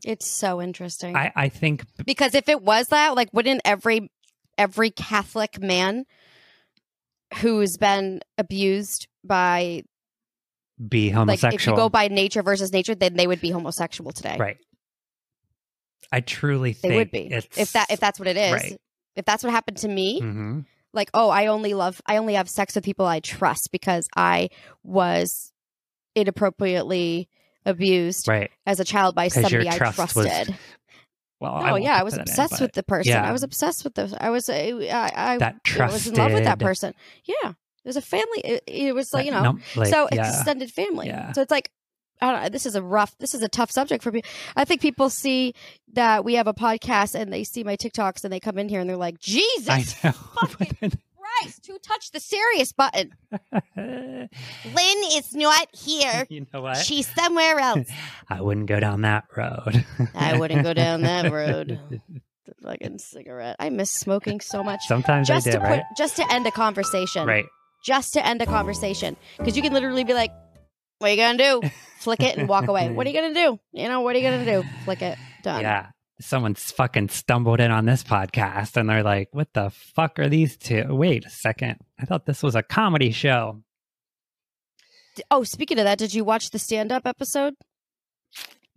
It's 0.05 0.27
so 0.27 0.61
interesting. 0.61 1.17
I 1.17 1.33
I 1.35 1.49
think 1.49 1.85
because 2.05 2.35
if 2.35 2.49
it 2.49 2.63
was 2.63 2.89
that, 2.89 3.15
like, 3.17 3.29
wouldn't 3.33 3.63
every 3.65 4.11
every 4.59 4.91
Catholic 4.91 5.61
man 5.61 6.05
who's 7.41 7.77
been 7.77 8.21
abused 8.39 9.09
by 9.25 9.83
be 10.89 11.11
homosexual. 11.11 11.51
like 11.51 11.55
if 11.55 11.67
you 11.67 11.75
go 11.75 11.89
by 11.89 12.09
nature 12.09 12.43
versus 12.43 12.73
nature, 12.73 12.95
then 12.95 13.15
they 13.15 13.27
would 13.27 13.41
be 13.41 13.51
homosexual 13.51 14.13
today. 14.13 14.37
Right. 14.39 14.59
I 16.11 16.21
truly 16.21 16.73
think 16.75 16.93
They 16.93 16.97
would 16.97 17.11
be 17.11 17.33
if 17.33 17.73
that 17.73 17.91
if 17.91 18.01
that's 18.01 18.19
what 18.19 18.29
it 18.29 18.37
is. 18.37 18.53
Right. 18.53 18.81
If 19.17 19.25
that's 19.25 19.43
what 19.45 19.53
happened 19.53 19.79
to 19.79 19.89
me, 19.89 20.21
hmm 20.21 20.61
like 20.93 21.11
oh 21.15 21.31
i 21.31 21.47
only 21.47 21.75
love 21.75 22.01
i 22.07 22.17
only 22.17 22.35
have 22.35 22.49
sex 22.49 22.75
with 22.75 22.85
people 22.85 23.07
i 23.07 23.21
trust 23.21 23.71
because 23.73 24.07
i 24.17 24.49
was 24.83 25.53
inappropriately 26.15 27.29
abused 27.65 28.29
right. 28.29 28.51
as 28.67 28.81
a 28.81 28.85
child 28.85 29.15
by 29.15 29.29
somebody 29.29 29.69
i 29.69 29.77
trust 29.77 29.99
was- 29.99 30.27
trusted 30.27 30.57
Well, 31.41 31.55
oh 31.57 31.71
won't 31.73 31.83
yeah 31.83 31.97
i 31.99 32.03
was 32.03 32.15
that 32.15 32.21
in, 32.21 32.23
obsessed 32.23 32.61
with 32.61 32.73
the 32.73 32.83
person 32.83 33.13
yeah. 33.13 33.29
i 33.29 33.33
was 33.33 33.43
obsessed 33.43 33.85
with 33.85 33.95
the 33.95 34.17
i 34.21 34.31
was 34.31 34.49
uh, 34.49 34.53
i 34.53 35.13
i, 35.15 35.39
that 35.39 35.57
I 35.79 35.87
was 35.87 36.07
in 36.07 36.15
love 36.15 36.33
with 36.33 36.45
that 36.45 36.59
person 36.59 36.95
yeah 37.25 37.51
it 37.51 37.89
was 37.89 37.97
a 37.97 38.03
family 38.03 38.41
it, 38.45 38.63
it 38.67 38.95
was 38.95 39.13
like 39.13 39.27
you 39.27 39.33
know 39.33 39.59
like, 39.77 39.89
so 39.89 40.09
yeah. 40.13 40.29
extended 40.29 40.71
family 40.71 41.09
Yeah. 41.09 41.33
so 41.33 41.43
it's 41.43 41.51
like 41.51 41.71
I 42.21 42.31
don't 42.31 42.43
know, 42.45 42.49
this 42.51 42.67
is 42.67 42.77
a 42.77 42.83
rough 42.83 43.17
this 43.19 43.35
is 43.35 43.43
a 43.43 43.49
tough 43.49 43.73
subject 43.73 44.05
for 44.05 44.13
me 44.13 44.23
i 44.55 44.65
think 44.65 44.81
people 44.81 45.11
see 45.11 45.55
that 45.95 46.25
we 46.25 46.35
have 46.35 46.47
a 46.47 46.55
podcast 46.55 47.17
and 47.17 47.33
they 47.33 47.43
see 47.43 47.65
my 47.65 47.77
tiktoks 47.77 48.23
and 48.23 48.33
they 48.33 48.39
come 48.39 48.59
in 48.59 48.69
here 48.69 48.81
and 48.81 48.89
they're 48.89 48.97
like 48.97 49.19
jesus 49.19 49.97
I 50.05 50.15
know. 50.83 50.89
christ 51.41 51.67
who 51.67 51.79
touched 51.79 52.13
the 52.13 52.21
serious 52.21 52.73
button 52.73 53.13
Lynn 53.77 54.29
is 55.13 55.35
not 55.35 55.69
here. 55.75 56.27
you 56.31 56.47
know 56.53 56.61
what? 56.63 56.77
She's 56.77 57.07
somewhere 57.15 57.59
else. 57.59 57.89
I 58.29 58.41
wouldn't 58.41 58.67
go 58.67 58.81
down 58.81 59.03
that 59.03 59.25
road. 59.37 59.85
I 60.15 60.39
wouldn't 60.39 60.63
go 60.63 60.75
down 60.75 61.03
that 61.03 61.31
road. 61.33 61.79
The 62.47 62.55
fucking 62.63 62.99
cigarette. 62.99 63.57
I 63.59 63.71
miss 63.71 63.91
smoking 63.91 64.41
so 64.41 64.63
much. 64.63 64.81
Sometimes 64.87 65.29
Just 65.29 65.47
I 65.47 65.53
do, 65.53 65.59
to 65.59 65.65
right? 65.65 65.83
put, 65.89 65.97
just 65.97 66.17
to 66.17 66.33
end 66.33 66.47
a 66.47 66.51
conversation. 66.51 67.27
Right. 67.27 67.47
Just 67.85 68.13
to 68.15 68.25
end 68.25 68.41
a 68.43 68.47
conversation, 68.47 69.17
because 69.39 69.57
you 69.57 69.63
can 69.63 69.73
literally 69.73 70.05
be 70.05 70.15
like, 70.15 70.31
"What 70.99 71.09
are 71.09 71.15
you 71.15 71.17
gonna 71.17 71.39
do?" 71.39 71.63
Flick 71.99 72.21
it 72.21 72.37
and 72.37 72.49
walk 72.49 72.69
away. 72.69 72.91
What 72.91 73.07
are 73.07 73.11
you 73.11 73.21
gonna 73.21 73.35
do? 73.35 73.59
You 73.73 73.89
know, 73.89 74.03
what 74.03 74.15
are 74.15 74.19
you 74.19 74.25
gonna 74.25 74.45
do? 74.45 74.65
Flick 74.85 75.03
it. 75.03 75.19
Done. 75.43 75.63
Yeah. 75.63 75.89
Someone's 76.21 76.71
fucking 76.71 77.09
stumbled 77.09 77.59
in 77.61 77.71
on 77.71 77.85
this 77.85 78.05
podcast 78.05 78.77
and 78.77 78.89
they're 78.89 79.03
like, 79.03 79.29
what 79.33 79.53
the 79.55 79.71
fuck 79.71 80.19
are 80.19 80.29
these 80.29 80.57
two? 80.57 80.85
Wait 80.95 81.25
a 81.25 81.31
second. 81.31 81.79
I 81.99 82.05
thought 82.05 82.27
this 82.27 82.43
was 82.43 82.55
a 82.55 82.63
comedy 82.63 83.11
show. 83.11 83.63
Oh, 85.31 85.43
speaking 85.45 85.79
of 85.79 85.85
that, 85.85 85.99
did 85.99 86.15
you 86.15 86.25
watch 86.25 86.51
the 86.51 86.59
stand-up 86.59 87.07
episode? 87.07 87.55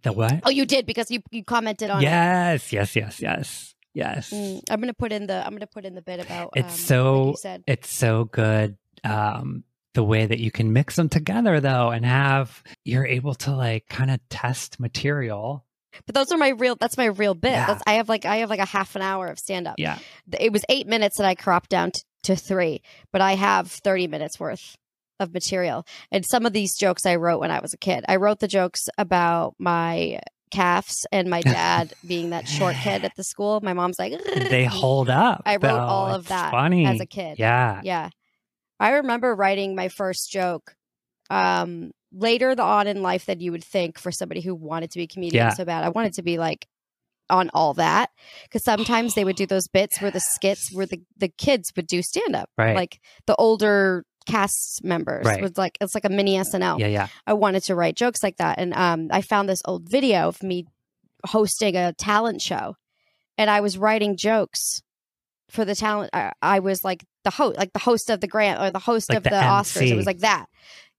The 0.04 0.12
what? 0.12 0.42
Oh, 0.44 0.50
you 0.50 0.66
did 0.66 0.86
because 0.86 1.10
you 1.10 1.22
you 1.32 1.44
commented 1.44 1.90
on 1.90 2.02
it. 2.02 2.04
yes, 2.06 2.72
yes, 2.74 2.96
yes, 2.96 3.22
yes. 3.22 3.76
Yes. 3.94 4.30
Mm, 4.32 4.62
I'm 4.70 4.80
gonna 4.82 4.94
put 4.94 5.12
in 5.14 5.26
the 5.28 5.46
I'm 5.46 5.54
gonna 5.54 5.68
put 5.68 5.86
in 5.86 5.96
the 5.96 6.02
bit 6.02 6.20
about 6.20 6.52
It's 6.56 6.74
um, 6.74 6.80
so- 6.80 7.28
you 7.30 7.36
said. 7.38 7.64
it's 7.66 7.90
so 7.90 8.26
good 8.26 8.78
um 9.04 9.64
the 9.94 10.04
way 10.04 10.26
that 10.26 10.40
you 10.40 10.52
can 10.52 10.74
mix 10.74 10.98
them 10.98 11.08
together 11.08 11.60
though 11.62 11.90
and 11.92 12.06
have 12.06 12.62
you're 12.84 13.06
able 13.06 13.34
to 13.36 13.56
like 13.56 13.88
kind 13.88 14.12
of 14.12 14.20
test 14.30 14.80
material 14.80 15.65
But 16.06 16.16
those 16.16 16.32
are 16.32 16.38
my 16.38 16.50
real. 16.50 16.76
That's 16.76 16.98
my 16.98 17.06
real 17.06 17.34
bit. 17.34 17.52
Yeah. 17.52 17.68
That's, 17.68 17.84
I 17.88 17.94
have 17.94 18.10
like 18.10 18.26
I 18.26 18.38
have 18.38 18.50
like 18.50 18.60
a 18.60 18.66
half 18.66 18.96
an 18.96 19.02
hour 19.02 19.28
of 19.28 19.40
stand 19.40 19.68
up. 19.68 19.76
yeah 19.78 20.00
It 20.40 20.52
was 20.52 20.64
eight 20.70 20.88
minutes 20.88 21.18
that 21.18 21.26
I 21.26 21.36
cropped 21.36 21.70
down 21.70 21.92
t- 21.92 22.02
to 22.24 22.36
three, 22.36 22.82
but 23.12 23.22
I 23.22 23.34
have 23.36 23.70
thirty 23.72 24.08
minutes 24.08 24.40
worth 24.40 24.76
of 25.20 25.34
material. 25.34 25.86
And 26.12 26.26
some 26.26 26.46
of 26.46 26.54
these 26.54 26.76
jokes 26.76 27.06
I 27.06 27.16
wrote 27.16 27.40
when 27.40 27.52
I 27.52 27.60
was 27.60 27.74
a 27.74 27.78
kid. 27.78 28.04
I 28.08 28.18
wrote 28.18 28.40
the 28.40 28.48
jokes 28.50 28.88
about 28.98 29.56
my 29.60 30.20
calves 30.52 31.06
and 31.12 31.30
my 31.30 31.42
dad 31.42 31.94
being 32.08 32.30
that 32.32 32.48
short 32.48 32.76
kid 32.76 33.04
at 33.06 33.12
the 33.16 33.24
school. 33.24 33.60
My 33.62 33.74
mom's 33.74 33.98
like, 33.98 34.14
they 34.50 34.66
hold 34.66 35.10
up 35.10 35.42
I 35.46 35.54
wrote 35.54 35.62
though. 35.62 35.78
all 35.80 36.08
of 36.14 36.22
It's 36.22 36.30
that 36.30 36.52
funny 36.52 36.86
as 36.86 37.00
a 37.00 37.06
kid. 37.06 37.40
yeah 37.40 37.82
Yeah. 37.84 38.10
I 38.80 38.90
remember 38.92 39.34
writing 39.34 39.74
my 39.76 39.88
first 39.90 40.30
joke 40.32 40.76
um 41.30 41.92
later 42.18 42.56
on 42.60 42.88
in 42.88 43.02
life 43.02 43.26
than 43.26 43.42
you 43.42 43.52
would 43.52 43.64
think 43.64 44.00
for 44.00 44.12
somebody 44.12 44.40
who 44.42 44.56
wanted 44.56 44.90
to 44.92 44.98
be 45.00 45.04
a 45.04 45.08
comedian 45.08 45.48
Yeah. 45.48 45.54
so 45.54 45.66
bad. 45.66 45.84
I 45.84 45.90
wanted 45.90 46.14
to 46.14 46.22
be 46.24 46.38
like 46.38 46.66
on 47.30 47.50
all 47.54 47.74
that 47.74 48.10
because 48.44 48.64
sometimes 48.64 49.16
they 49.16 49.26
would 49.26 49.36
do 49.36 49.46
those 49.46 49.68
bits 49.68 50.00
where 50.02 50.12
the 50.12 50.20
skits 50.20 50.72
where 50.72 50.86
the, 50.86 51.02
the 51.18 51.28
kids 51.28 51.74
would 51.76 51.88
do 51.88 52.02
stand 52.02 52.36
up. 52.36 52.50
Right. 52.58 52.76
Like 52.76 53.00
the 53.28 53.36
older 53.36 54.06
cast 54.28 54.84
members 54.84 55.26
Right. 55.26 55.42
was 55.42 55.58
like 55.58 55.78
it's 55.82 55.94
like 55.94 56.06
a 56.06 56.10
mini 56.10 56.36
SNL. 56.38 56.80
yeah 56.80 56.88
yeah 56.88 57.08
I 57.28 57.34
wanted 57.34 57.64
to 57.64 57.76
write 57.76 57.96
jokes 57.96 58.24
like 58.24 58.38
that. 58.38 58.60
And 58.60 58.74
um, 58.74 59.10
I 59.12 59.22
found 59.22 59.50
this 59.50 59.62
old 59.66 59.90
video 59.90 60.28
of 60.30 60.42
me 60.42 60.66
hosting 61.28 61.76
a 61.76 61.94
talent 61.94 62.42
show, 62.42 62.76
and 63.38 63.50
I 63.50 63.62
was 63.62 63.78
writing 63.78 64.16
jokes 64.18 64.82
for 65.50 65.66
the 65.66 65.76
talent. 65.76 66.10
I, 66.14 66.32
I 66.42 66.60
was 66.60 66.84
like 66.84 67.04
the 67.24 67.30
host, 67.32 67.58
like 67.58 67.74
the 67.74 67.80
host 67.80 68.10
of 68.10 68.20
the 68.22 68.28
grant 68.28 68.62
or 68.62 68.72
the 68.72 68.80
host 68.80 69.10
Like 69.10 69.18
of 69.18 69.24
the 69.24 69.30
the, 69.32 69.36
Oscars. 69.36 69.90
It 69.90 69.96
was 69.96 70.06
like 70.06 70.20
that. 70.20 70.46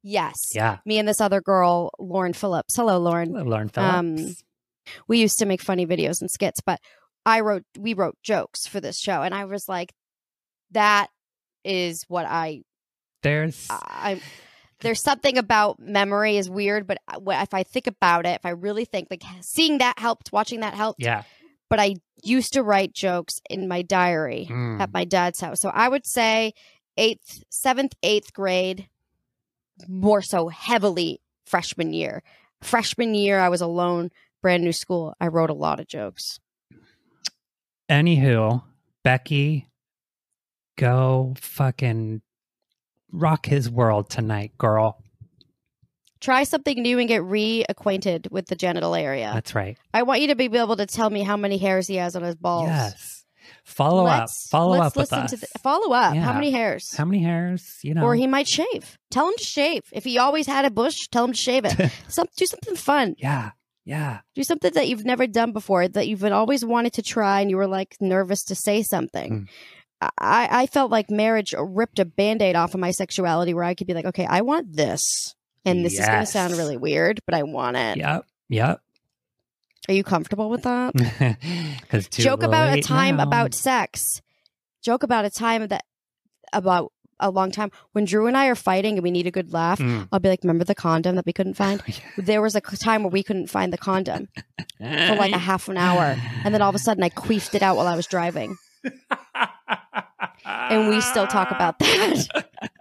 Yes. 0.08 0.52
yeah 0.54 0.78
Me 0.86 0.98
and 0.98 1.08
this 1.08 1.20
other 1.20 1.40
girl, 1.40 1.90
Lauren 1.98 2.32
Phillips. 2.32 2.76
Hello, 2.76 2.98
Lauren. 2.98 3.32
lauren 3.32 3.70
Um, 3.76 4.16
phillips 4.16 4.42
We 5.08 5.18
used 5.20 5.38
to 5.40 5.46
make 5.46 5.60
funny 5.60 5.84
videos 5.86 6.20
and 6.20 6.30
skits, 6.30 6.60
but 6.60 6.78
I 7.24 7.40
wrote, 7.40 7.64
we 7.76 7.92
wrote 7.92 8.16
jokes 8.22 8.68
for 8.68 8.80
this 8.80 9.00
show, 9.00 9.22
and 9.22 9.34
I 9.34 9.46
was 9.46 9.68
like, 9.68 9.92
that 10.70 11.08
is 11.64 12.04
what 12.06 12.24
I 12.26 12.62
there's 13.22 13.66
I 13.70 14.20
there's 14.80 15.02
something 15.02 15.38
about 15.38 15.80
memory 15.80 16.36
is 16.36 16.48
weird, 16.48 16.86
but 16.86 16.98
if 17.26 17.52
I 17.54 17.62
think 17.64 17.86
about 17.88 18.26
it, 18.26 18.36
if 18.36 18.46
I 18.46 18.50
really 18.50 18.84
think 18.84 19.08
like 19.10 19.22
seeing 19.40 19.78
that 19.78 19.98
helped, 19.98 20.30
watching 20.32 20.60
that 20.60 20.74
helped. 20.74 21.02
yeah 21.02 21.22
But 21.68 21.80
I 21.80 21.96
used 22.22 22.52
to 22.52 22.62
write 22.62 22.92
jokes 22.92 23.40
in 23.50 23.66
my 23.66 23.82
diary 23.82 24.46
Mm. 24.48 24.80
at 24.80 24.92
my 24.92 25.04
dad's 25.04 25.40
house, 25.40 25.60
so 25.60 25.70
I 25.70 25.88
would 25.88 26.06
say 26.06 26.52
eighth, 26.96 27.42
seventh, 27.50 27.94
eighth 28.04 28.32
grade, 28.32 28.88
more 29.88 30.22
so 30.22 30.48
heavily 30.48 31.20
freshman 31.44 31.92
year. 31.92 32.22
Freshman 32.62 33.14
year, 33.14 33.38
I 33.38 33.48
was 33.48 33.60
alone, 33.60 34.10
brand 34.42 34.64
new 34.64 34.72
school. 34.72 35.14
I 35.20 35.28
wrote 35.28 35.50
a 35.50 35.54
lot 35.54 35.80
of 35.80 35.86
jokes. 35.86 36.40
anywho 37.90 38.62
becky 39.04 39.68
go 40.76 41.34
fucking 41.38 42.20
rock 43.12 43.46
his 43.46 43.70
world 43.70 44.10
tonight 44.10 44.52
girl 44.58 45.02
Try 46.18 46.44
something 46.44 46.82
new 46.82 46.98
and 46.98 47.06
get 47.06 47.20
reacquainted 47.22 48.30
with 48.32 48.46
the 48.46 48.56
genital 48.56 48.94
area. 48.94 49.30
that's 49.34 49.54
right 49.54 49.78
I 49.94 50.02
want 50.02 50.22
you 50.22 50.28
to 50.28 50.34
be 50.34 50.46
able 50.46 50.76
to 50.76 50.86
tell 50.86 51.08
me 51.10 51.22
how 51.22 51.36
many 51.36 51.58
hairs 51.58 51.86
he 51.86 51.96
has 51.96 52.16
on 52.16 52.22
his 52.22 52.34
balls. 52.34 52.66
yes 52.68 53.15
Follow 53.66 54.04
let's, 54.04 54.46
up. 54.46 54.50
Follow 54.50 54.80
up 54.80 54.96
with 54.96 55.12
us. 55.12 55.30
to 55.32 55.36
the, 55.36 55.46
follow 55.58 55.92
up. 55.92 56.16
How 56.16 56.32
many 56.32 56.52
hairs? 56.52 56.94
How 56.96 57.04
many 57.04 57.22
hairs? 57.22 57.78
You 57.82 57.94
know. 57.94 58.04
Or 58.04 58.14
he 58.14 58.28
might 58.28 58.46
shave. 58.46 58.96
Tell 59.10 59.26
him 59.28 59.34
to 59.36 59.44
shave. 59.44 59.82
If 59.92 60.04
he 60.04 60.18
always 60.18 60.46
had 60.46 60.64
a 60.64 60.70
bush, 60.70 61.08
tell 61.08 61.24
him 61.24 61.32
to 61.32 61.38
shave 61.38 61.64
it. 61.64 61.92
Some, 62.08 62.28
do 62.36 62.46
something 62.46 62.76
fun. 62.76 63.16
yeah. 63.18 63.50
Yeah. 63.84 64.18
Do 64.34 64.42
something 64.42 64.72
that 64.72 64.88
you've 64.88 65.04
never 65.04 65.28
done 65.28 65.52
before 65.52 65.86
that 65.86 66.08
you've 66.08 66.24
always 66.24 66.64
wanted 66.64 66.94
to 66.94 67.02
try 67.02 67.40
and 67.40 67.48
you 67.48 67.56
were 67.56 67.68
like 67.68 67.96
nervous 68.00 68.42
to 68.46 68.56
say 68.56 68.82
something. 68.82 69.32
Mm. 69.32 69.48
I, 70.18 70.48
I 70.50 70.66
felt 70.66 70.90
like 70.90 71.08
marriage 71.08 71.54
ripped 71.56 72.00
a 72.00 72.04
band 72.04 72.42
aid 72.42 72.56
off 72.56 72.74
of 72.74 72.80
my 72.80 72.90
sexuality 72.90 73.54
where 73.54 73.62
I 73.64 73.74
could 73.74 73.86
be 73.86 73.94
like, 73.94 74.06
okay, 74.06 74.26
I 74.26 74.40
want 74.42 74.74
this. 74.74 75.34
And 75.64 75.84
this 75.84 75.98
is 75.98 76.06
going 76.06 76.20
to 76.20 76.26
sound 76.26 76.54
really 76.54 76.76
weird, 76.76 77.20
but 77.26 77.34
I 77.34 77.44
want 77.44 77.76
it. 77.76 77.96
Are 77.96 78.24
Yep. 78.48 78.80
You 79.92 80.04
comfortable 80.04 80.50
with 80.50 80.62
that? 80.62 80.94
Because 81.80 82.08
Joke 82.08 82.42
about 82.42 82.76
a 82.76 82.82
time 82.82 83.20
about 83.20 83.54
sex. 83.54 84.20
Joke 84.82 85.02
about 85.02 85.24
a 85.24 85.30
time 85.30 85.66
that 85.68 85.84
about 86.52 86.92
a 87.18 87.30
long 87.30 87.50
time 87.50 87.70
when 87.92 88.04
Drew 88.04 88.26
and 88.26 88.36
I 88.36 88.46
are 88.46 88.54
fighting 88.54 88.94
and 88.94 89.02
we 89.02 89.10
need 89.10 89.26
a 89.26 89.30
good 89.30 89.52
laugh. 89.52 89.78
Mm. 89.78 90.08
I'll 90.12 90.20
be 90.20 90.28
like, 90.28 90.40
remember 90.42 90.64
the 90.64 90.74
condom 90.74 91.16
that 91.16 91.26
we 91.26 91.32
couldn't 91.32 91.54
find? 91.62 91.82
There 92.18 92.42
was 92.42 92.54
a 92.54 92.60
time 92.60 93.02
where 93.02 93.10
we 93.10 93.22
couldn't 93.22 93.48
find 93.48 93.72
the 93.72 93.78
condom 93.78 94.28
for 94.78 95.16
like 95.16 95.32
a 95.32 95.38
half 95.38 95.68
an 95.68 95.76
hour. 95.76 96.16
And 96.44 96.52
then 96.54 96.62
all 96.62 96.68
of 96.68 96.74
a 96.74 96.78
sudden 96.78 97.02
I 97.02 97.10
queefed 97.10 97.54
it 97.54 97.62
out 97.62 97.76
while 97.76 97.86
I 97.86 97.96
was 97.96 98.06
driving. 98.06 98.56
And 100.44 100.88
we 100.88 101.00
still 101.00 101.26
talk 101.26 101.50
about 101.50 101.78
that. 101.78 102.28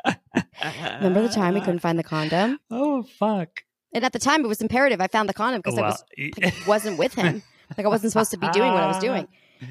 Remember 0.97 1.21
the 1.21 1.29
time 1.33 1.53
we 1.53 1.61
couldn't 1.61 1.79
find 1.79 1.97
the 1.97 2.03
condom? 2.03 2.59
Oh 2.69 3.03
fuck! 3.03 3.63
And 3.95 4.03
at 4.03 4.11
the 4.11 4.19
time 4.19 4.43
it 4.43 4.47
was 4.47 4.61
imperative. 4.61 4.99
I 4.99 5.07
found 5.07 5.29
the 5.29 5.33
condom 5.33 5.61
because 5.61 5.79
I 5.79 5.81
was, 5.81 6.03
Well, 6.37 6.51
wasn't 6.67 6.99
with 6.99 7.13
him. 7.15 7.41
Like 7.77 7.85
I 7.85 7.89
wasn't 7.89 8.11
supposed 8.11 8.31
to 8.31 8.37
be 8.37 8.47
doing 8.49 8.71
what 8.73 8.83
I 8.83 8.87
was 8.87 8.99
doing. 8.99 9.27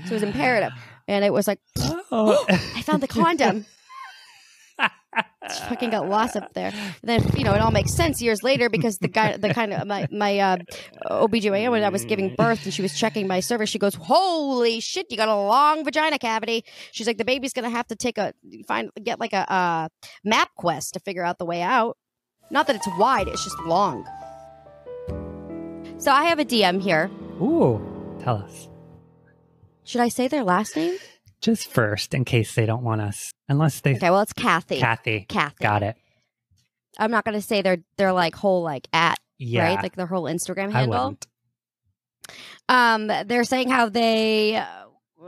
So 0.06 0.10
it 0.10 0.14
was 0.14 0.22
imperative. 0.22 0.72
And 1.06 1.24
it 1.24 1.32
was 1.32 1.46
like, 1.46 1.60
Oh. 2.10 2.44
I 2.48 2.80
found 2.82 3.02
the 3.02 3.06
condom. 3.06 3.66
Just 5.46 5.64
fucking 5.66 5.90
got 5.90 6.08
lost 6.08 6.36
up 6.36 6.54
there. 6.54 6.72
And 6.72 7.02
then, 7.02 7.22
you 7.36 7.44
know, 7.44 7.52
it 7.52 7.60
all 7.60 7.70
makes 7.70 7.92
sense 7.92 8.22
years 8.22 8.42
later 8.42 8.70
because 8.70 8.96
the 8.98 9.08
guy, 9.08 9.36
the 9.36 9.52
kind 9.52 9.74
of, 9.74 9.86
my, 9.86 10.08
my 10.10 10.38
uh, 10.38 10.56
OBGYN, 11.06 11.70
when 11.70 11.84
I 11.84 11.90
was 11.90 12.06
giving 12.06 12.34
birth 12.34 12.64
and 12.64 12.72
she 12.72 12.80
was 12.80 12.98
checking 12.98 13.28
my 13.28 13.40
cervix, 13.40 13.70
she 13.70 13.78
goes, 13.78 13.94
Holy 13.94 14.80
shit, 14.80 15.06
you 15.10 15.18
got 15.18 15.28
a 15.28 15.36
long 15.36 15.84
vagina 15.84 16.18
cavity. 16.18 16.64
She's 16.92 17.06
like, 17.06 17.18
The 17.18 17.26
baby's 17.26 17.52
going 17.52 17.64
to 17.64 17.76
have 17.76 17.86
to 17.88 17.94
take 17.94 18.16
a, 18.16 18.32
find, 18.66 18.90
get 19.02 19.20
like 19.20 19.34
a, 19.34 19.52
uh 19.52 19.88
MapQuest 20.26 20.92
to 20.92 21.00
figure 21.00 21.22
out 21.22 21.38
the 21.38 21.44
way 21.44 21.60
out. 21.60 21.98
Not 22.50 22.66
that 22.66 22.76
it's 22.76 22.88
wide, 22.98 23.28
it's 23.28 23.44
just 23.44 23.58
long. 23.60 24.06
So 25.98 26.12
I 26.12 26.24
have 26.24 26.38
a 26.38 26.44
DM 26.44 26.82
here. 26.82 27.10
Ooh, 27.40 27.80
tell 28.22 28.36
us. 28.36 28.68
Should 29.84 30.00
I 30.00 30.08
say 30.08 30.28
their 30.28 30.44
last 30.44 30.76
name? 30.76 30.96
Just 31.40 31.70
first, 31.70 32.14
in 32.14 32.24
case 32.24 32.54
they 32.54 32.66
don't 32.66 32.82
want 32.82 33.00
us, 33.00 33.32
unless 33.48 33.80
they. 33.80 33.96
Okay, 33.96 34.10
well, 34.10 34.22
it's 34.22 34.32
Kathy. 34.32 34.78
Kathy, 34.78 35.26
Kathy. 35.28 35.56
got 35.60 35.82
it. 35.82 35.96
I'm 36.98 37.10
not 37.10 37.24
going 37.24 37.34
to 37.34 37.42
say 37.42 37.60
their 37.62 37.78
their 37.96 38.12
like 38.12 38.34
whole 38.34 38.62
like 38.62 38.88
at 38.92 39.18
Yeah, 39.38 39.64
right, 39.64 39.82
like 39.82 39.96
their 39.96 40.06
whole 40.06 40.24
Instagram 40.24 40.70
handle. 40.70 41.18
Um, 42.68 43.10
they're 43.26 43.44
saying 43.44 43.68
how 43.68 43.88
they 43.88 44.62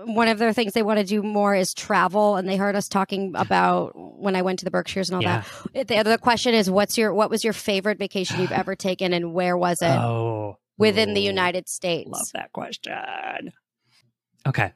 one 0.06 0.28
of 0.28 0.38
their 0.38 0.52
things 0.52 0.72
they 0.72 0.82
want 0.82 0.98
to 1.00 1.04
do 1.04 1.22
more 1.22 1.54
is 1.54 1.74
travel, 1.74 2.36
and 2.36 2.48
they 2.48 2.56
heard 2.56 2.76
us 2.76 2.88
talking 2.88 3.32
about 3.34 3.92
when 3.94 4.36
I 4.36 4.42
went 4.42 4.60
to 4.60 4.64
the 4.64 4.70
Berkshires 4.70 5.10
and 5.10 5.16
all 5.16 5.22
Yeah. 5.22 5.42
that. 5.74 5.88
The 5.88 5.96
other 5.98 6.16
question 6.16 6.54
is, 6.54 6.70
what's 6.70 6.96
your 6.96 7.12
what 7.12 7.28
was 7.28 7.42
your 7.42 7.52
favorite 7.52 7.98
vacation 7.98 8.40
you've 8.40 8.52
ever 8.62 8.74
taken, 8.76 9.12
and 9.12 9.34
where 9.34 9.56
was 9.56 9.82
it 9.82 9.90
Oh, 9.90 10.58
within 10.78 11.14
the 11.14 11.20
United 11.20 11.68
States? 11.68 12.08
Love 12.10 12.28
that 12.34 12.52
question. 12.52 13.52
Okay, 14.46 14.72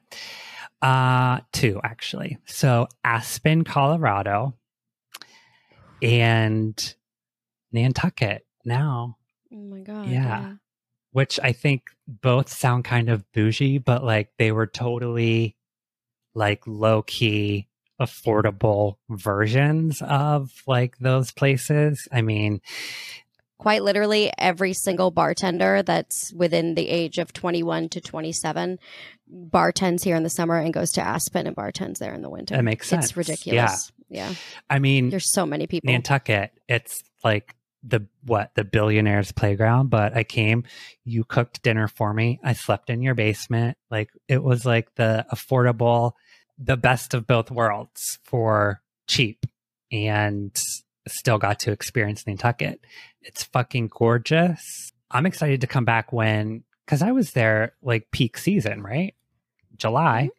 uh, 0.81 1.39
two 1.53 1.79
actually. 1.83 2.37
So 2.45 2.87
Aspen, 3.05 3.63
Colorado, 3.63 4.53
and 6.01 6.95
Nantucket 7.71 8.45
now. 8.65 9.17
Oh 9.53 9.57
my 9.63 9.79
god! 9.79 10.07
Yeah. 10.07 10.55
which 11.11 11.39
I 11.43 11.51
think 11.51 11.83
both 12.21 12.51
sound 12.51 12.83
kind 12.83 13.09
of 13.09 13.29
bougie, 13.31 13.77
but 13.77 14.03
like 14.03 14.31
they 14.37 14.51
were 14.51 14.67
totally 14.67 15.55
like 16.33 16.65
low 16.65 17.01
key, 17.01 17.67
affordable 17.99 18.95
versions 19.09 20.01
of 20.01 20.51
like 20.67 20.97
those 20.97 21.31
places. 21.31 22.07
I 22.11 22.21
mean, 22.21 22.61
Quite 23.61 23.83
literally, 23.83 24.31
every 24.39 24.73
single 24.73 25.11
bartender 25.11 25.83
that's 25.83 26.33
within 26.33 26.73
the 26.73 26.89
age 26.89 27.19
of 27.19 27.31
21 27.31 27.89
to 27.89 28.01
27 28.01 28.79
bartends 29.31 30.03
here 30.03 30.15
in 30.15 30.23
the 30.23 30.31
summer 30.31 30.57
and 30.57 30.73
goes 30.73 30.93
to 30.93 31.01
Aspen 31.01 31.45
and 31.45 31.55
bartends 31.55 31.99
there 31.99 32.11
in 32.15 32.23
the 32.23 32.29
winter. 32.31 32.55
That 32.55 32.63
makes 32.63 32.87
sense. 32.87 33.05
It's 33.05 33.17
ridiculous. 33.17 33.91
Yeah. 34.09 34.29
yeah. 34.29 34.35
I 34.67 34.79
mean, 34.79 35.11
There's 35.11 35.31
so 35.31 35.45
many 35.45 35.67
people. 35.67 35.91
Nantucket, 35.91 36.53
it's 36.67 37.03
like 37.23 37.55
the 37.83 38.05
what 38.23 38.51
the 38.55 38.63
billionaires 38.63 39.31
playground 39.31 39.89
but 39.89 40.15
i 40.15 40.23
came 40.23 40.63
you 41.03 41.23
cooked 41.23 41.61
dinner 41.63 41.87
for 41.87 42.13
me. 42.13 42.39
I 42.43 42.53
slept 42.53 42.89
in 42.89 43.01
your 43.01 43.15
basement. 43.15 43.77
Like 43.89 44.09
it 44.27 44.43
was 44.43 44.65
like 44.65 44.93
the 44.95 45.25
affordable 45.31 46.13
the 46.57 46.77
best 46.77 47.13
of 47.13 47.25
both 47.25 47.49
worlds 47.49 48.19
for 48.23 48.81
cheap 49.07 49.45
and 49.91 50.55
still 51.07 51.39
got 51.39 51.59
to 51.59 51.71
experience 51.71 52.27
nantucket. 52.27 52.85
It's 53.21 53.43
fucking 53.43 53.89
gorgeous. 53.91 54.91
I'm 55.09 55.25
excited 55.25 55.61
to 55.61 55.67
come 55.67 55.85
back 55.85 56.13
when 56.13 56.63
because 56.85 57.01
i 57.01 57.11
was 57.11 57.31
there 57.31 57.73
like 57.81 58.11
peak 58.11 58.37
season 58.37 58.81
right? 58.81 59.15
July. 59.75 60.29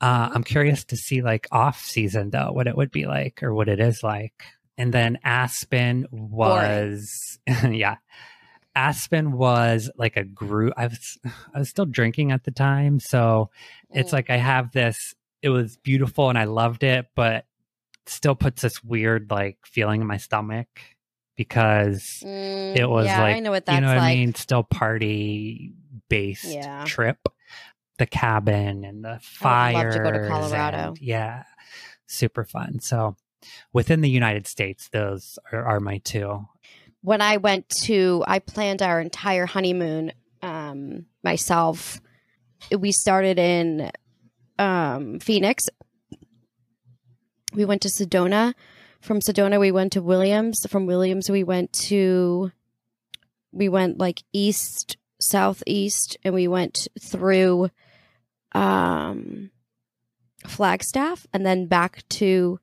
Uh, 0.00 0.30
i'm 0.34 0.42
curious 0.42 0.84
to 0.84 0.96
see 0.96 1.22
like 1.22 1.46
off 1.52 1.84
season 1.84 2.30
though 2.30 2.50
what 2.50 2.66
it 2.66 2.76
would 2.76 2.90
be 2.90 3.06
like 3.06 3.40
or 3.42 3.54
what 3.54 3.68
it 3.68 3.78
is 3.78 4.02
like 4.02 4.44
and 4.78 4.92
then 4.92 5.18
Aspen 5.24 6.06
was 6.10 7.38
yeah. 7.70 7.96
Aspen 8.74 9.32
was 9.32 9.90
like 9.96 10.16
a 10.16 10.24
group 10.24 10.72
I 10.76 10.86
was 10.86 11.18
I 11.54 11.58
was 11.58 11.68
still 11.68 11.84
drinking 11.84 12.32
at 12.32 12.44
the 12.44 12.50
time, 12.50 13.00
so 13.00 13.50
it's 13.90 14.10
Mm. 14.10 14.14
like 14.14 14.30
I 14.30 14.36
have 14.38 14.72
this 14.72 15.14
it 15.42 15.50
was 15.50 15.76
beautiful 15.76 16.28
and 16.28 16.38
I 16.38 16.44
loved 16.44 16.82
it, 16.84 17.06
but 17.14 17.44
still 18.06 18.34
puts 18.34 18.62
this 18.62 18.82
weird 18.82 19.30
like 19.30 19.58
feeling 19.64 20.00
in 20.00 20.06
my 20.06 20.16
stomach 20.16 20.68
because 21.36 22.22
Mm, 22.24 22.76
it 22.76 22.88
was 22.88 23.06
yeah, 23.06 23.20
like 23.20 23.36
I 23.36 23.40
know 23.40 23.50
what 23.50 23.66
that's 23.66 23.74
you 23.74 23.80
know 23.82 23.88
what 23.88 23.96
like. 23.98 24.12
I 24.12 24.14
mean, 24.16 24.34
still 24.34 24.62
party 24.62 25.72
based 26.08 26.44
Yeah. 26.44 26.84
trip. 26.84 27.18
The 27.98 28.06
cabin 28.06 28.84
and 28.84 29.04
the 29.04 29.08
I 29.10 29.12
would 29.12 29.22
fires. 29.22 29.96
love 29.96 30.04
to 30.04 30.10
go 30.12 30.18
to 30.18 30.28
Colorado. 30.28 30.88
and- 30.88 31.00
yeah. 31.00 31.42
Super 32.06 32.44
fun. 32.44 32.80
So 32.80 33.16
within 33.72 34.00
the 34.00 34.10
United 34.10 34.46
States, 34.46 34.88
those 34.92 35.38
are, 35.52 35.64
are 35.64 35.80
my 35.80 35.98
two. 35.98 36.46
When 37.02 37.20
I 37.20 37.38
went 37.38 37.68
to, 37.84 38.24
I 38.26 38.38
planned 38.38 38.82
our 38.82 39.00
entire 39.00 39.46
honeymoon 39.46 40.12
um, 40.40 41.06
myself. 41.24 42.00
We 42.76 42.92
started 42.92 43.38
in 43.38 43.90
um, 44.58 45.18
Phoenix. 45.18 45.68
We 47.52 47.64
went 47.64 47.82
to 47.82 47.88
Sedona. 47.88 48.54
From 49.00 49.20
Sedona, 49.20 49.58
we 49.58 49.72
went 49.72 49.92
to 49.92 50.02
Williams. 50.02 50.64
From 50.68 50.86
Williams, 50.86 51.28
we 51.28 51.42
went 51.42 51.72
to, 51.72 52.52
we 53.50 53.68
went 53.68 53.98
like 53.98 54.22
east, 54.32 54.96
southeast, 55.20 56.16
and 56.22 56.34
we 56.34 56.46
went 56.46 56.86
through 57.00 57.70
um, 58.52 59.50
Flagstaff 60.46 61.26
and 61.32 61.44
then 61.44 61.66
back 61.66 62.04
to 62.10 62.60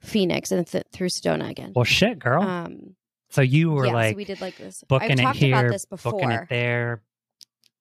Phoenix 0.00 0.50
and 0.50 0.66
th- 0.66 0.84
through 0.92 1.08
Sedona 1.08 1.50
again. 1.50 1.72
Well, 1.74 1.84
shit, 1.84 2.18
girl. 2.18 2.42
Um, 2.42 2.96
so 3.28 3.42
you 3.42 3.70
were 3.70 3.86
yeah, 3.86 3.92
like 3.92 4.12
so 4.14 4.16
we 4.16 4.24
did 4.24 4.40
like 4.40 4.56
this. 4.56 4.82
booking 4.88 5.20
I've 5.20 5.36
it 5.36 5.38
here, 5.38 5.56
about 5.58 5.72
this 5.72 5.84
before. 5.84 6.12
booking 6.12 6.30
it 6.32 6.48
there. 6.48 7.02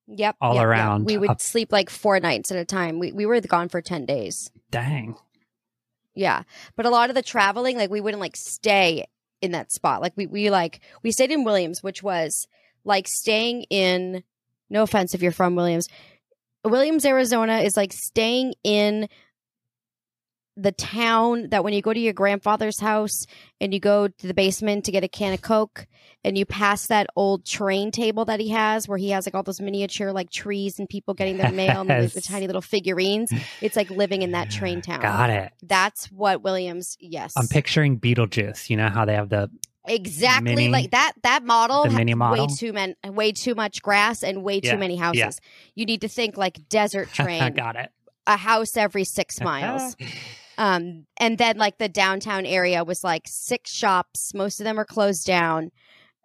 Yep, 0.08 0.38
all 0.42 0.56
yep, 0.56 0.62
yep. 0.62 0.68
around 0.68 1.06
We 1.06 1.18
would 1.18 1.30
up- 1.30 1.42
sleep 1.42 1.72
like 1.72 1.90
four 1.90 2.20
nights 2.20 2.52
at 2.52 2.58
a 2.58 2.66
time. 2.66 3.00
We 3.00 3.12
we 3.12 3.26
were 3.26 3.40
gone 3.42 3.70
for 3.70 3.82
ten 3.82 4.06
days. 4.06 4.52
Dang. 4.72 5.16
Yeah, 6.16 6.44
but 6.76 6.86
a 6.86 6.90
lot 6.90 7.10
of 7.10 7.16
the 7.16 7.22
traveling, 7.22 7.78
like 7.78 7.90
we 7.90 8.02
wouldn't 8.02 8.22
like 8.22 8.36
stay 8.36 9.06
in 9.42 9.52
that 9.52 9.72
spot. 9.72 10.02
Like 10.02 10.14
we 10.16 10.28
we 10.28 10.50
like 10.50 10.82
we 11.04 11.12
stayed 11.12 11.32
in 11.32 11.44
Williams, 11.44 11.82
which 11.82 12.04
was 12.04 12.48
like 12.84 13.08
staying 13.08 13.64
in. 13.70 14.24
No 14.72 14.84
offense 14.84 15.16
if 15.16 15.22
you're 15.24 15.32
from 15.32 15.56
Williams, 15.56 15.88
Williams, 16.64 17.06
Arizona 17.06 17.60
is 17.60 17.78
like 17.78 17.94
staying 17.94 18.54
in 18.64 19.08
the 20.62 20.72
town 20.74 21.50
that 21.50 21.64
when 21.64 21.74
you 21.74 21.82
go 21.82 21.94
to 21.94 22.00
your 22.00 22.14
grandfather's 22.14 22.80
house 22.80 23.26
and 23.62 23.74
you 23.74 23.80
go 23.80 24.08
to 24.08 24.28
the 24.28 24.34
basement 24.34 24.86
to 24.86 24.92
get 24.92 25.04
a 25.04 25.08
can 25.08 25.34
of 25.34 25.42
Coke 25.42 25.88
and 26.24 26.38
you 26.38 26.46
pass 26.46 26.88
that 26.88 27.08
old 27.16 27.46
train 27.46 27.92
table 27.92 28.26
that 28.26 28.40
he 28.42 28.50
has 28.50 28.88
where 28.88 28.98
he 28.98 29.12
has 29.12 29.26
like 29.26 29.36
all 29.36 29.44
those 29.44 29.62
miniature 29.62 30.12
like 30.12 30.30
trees 30.30 30.78
and 30.78 30.90
people 30.90 31.14
getting 31.14 31.38
their 31.38 31.52
mail 31.52 31.82
and 31.82 31.90
the, 31.90 32.12
the 32.14 32.22
tiny 32.30 32.46
little 32.46 32.62
figurines. 32.62 33.32
It's 33.62 33.78
like 33.78 33.90
living 33.90 34.22
in 34.22 34.32
that 34.32 34.50
train 34.50 34.82
town. 34.82 35.02
Got 35.02 35.30
it. 35.30 35.54
That's 35.64 36.12
what 36.12 36.42
Williams, 36.44 36.98
yes. 37.00 37.34
I'm 37.38 37.48
picturing 37.48 38.00
Beetlejuice. 38.00 38.70
You 38.70 38.76
know 38.78 38.90
how 38.90 39.06
they 39.06 39.16
have 39.16 39.30
the 39.30 39.50
exactly 39.88 40.56
mini- 40.56 40.70
like 40.70 40.92
that 40.92 41.14
that 41.24 41.44
model 41.44 41.86
the 41.86 41.92
mini 41.92 42.14
model? 42.14 42.48
way 42.48 42.54
too 42.54 42.74
many 42.74 42.96
way 43.06 43.32
too 43.32 43.56
much 43.56 43.82
grass 43.82 44.24
and 44.24 44.44
way 44.44 44.60
Yeah, 44.62 44.74
too 44.74 44.78
many 44.78 44.98
houses. 44.98 45.40
You 45.74 45.86
need 45.86 46.02
to 46.02 46.10
think 46.10 46.38
like 46.38 46.68
desert 46.68 47.10
train. 47.14 47.42
I 47.42 47.50
got 47.50 47.78
it. 47.78 47.90
a 48.28 48.36
house 48.36 48.76
every 48.76 49.06
six 49.06 49.40
miles. 49.50 49.96
Um, 50.60 51.06
and 51.18 51.38
then 51.38 51.58
like 51.58 51.78
the 51.80 51.88
downtown 51.90 52.46
area 52.46 52.84
was 52.84 53.04
like 53.04 53.24
six 53.26 53.72
shops. 53.74 54.34
Most 54.36 54.60
of 54.60 54.66
them 54.66 54.78
are 54.80 54.86
closed 54.86 55.26
down. 55.26 55.72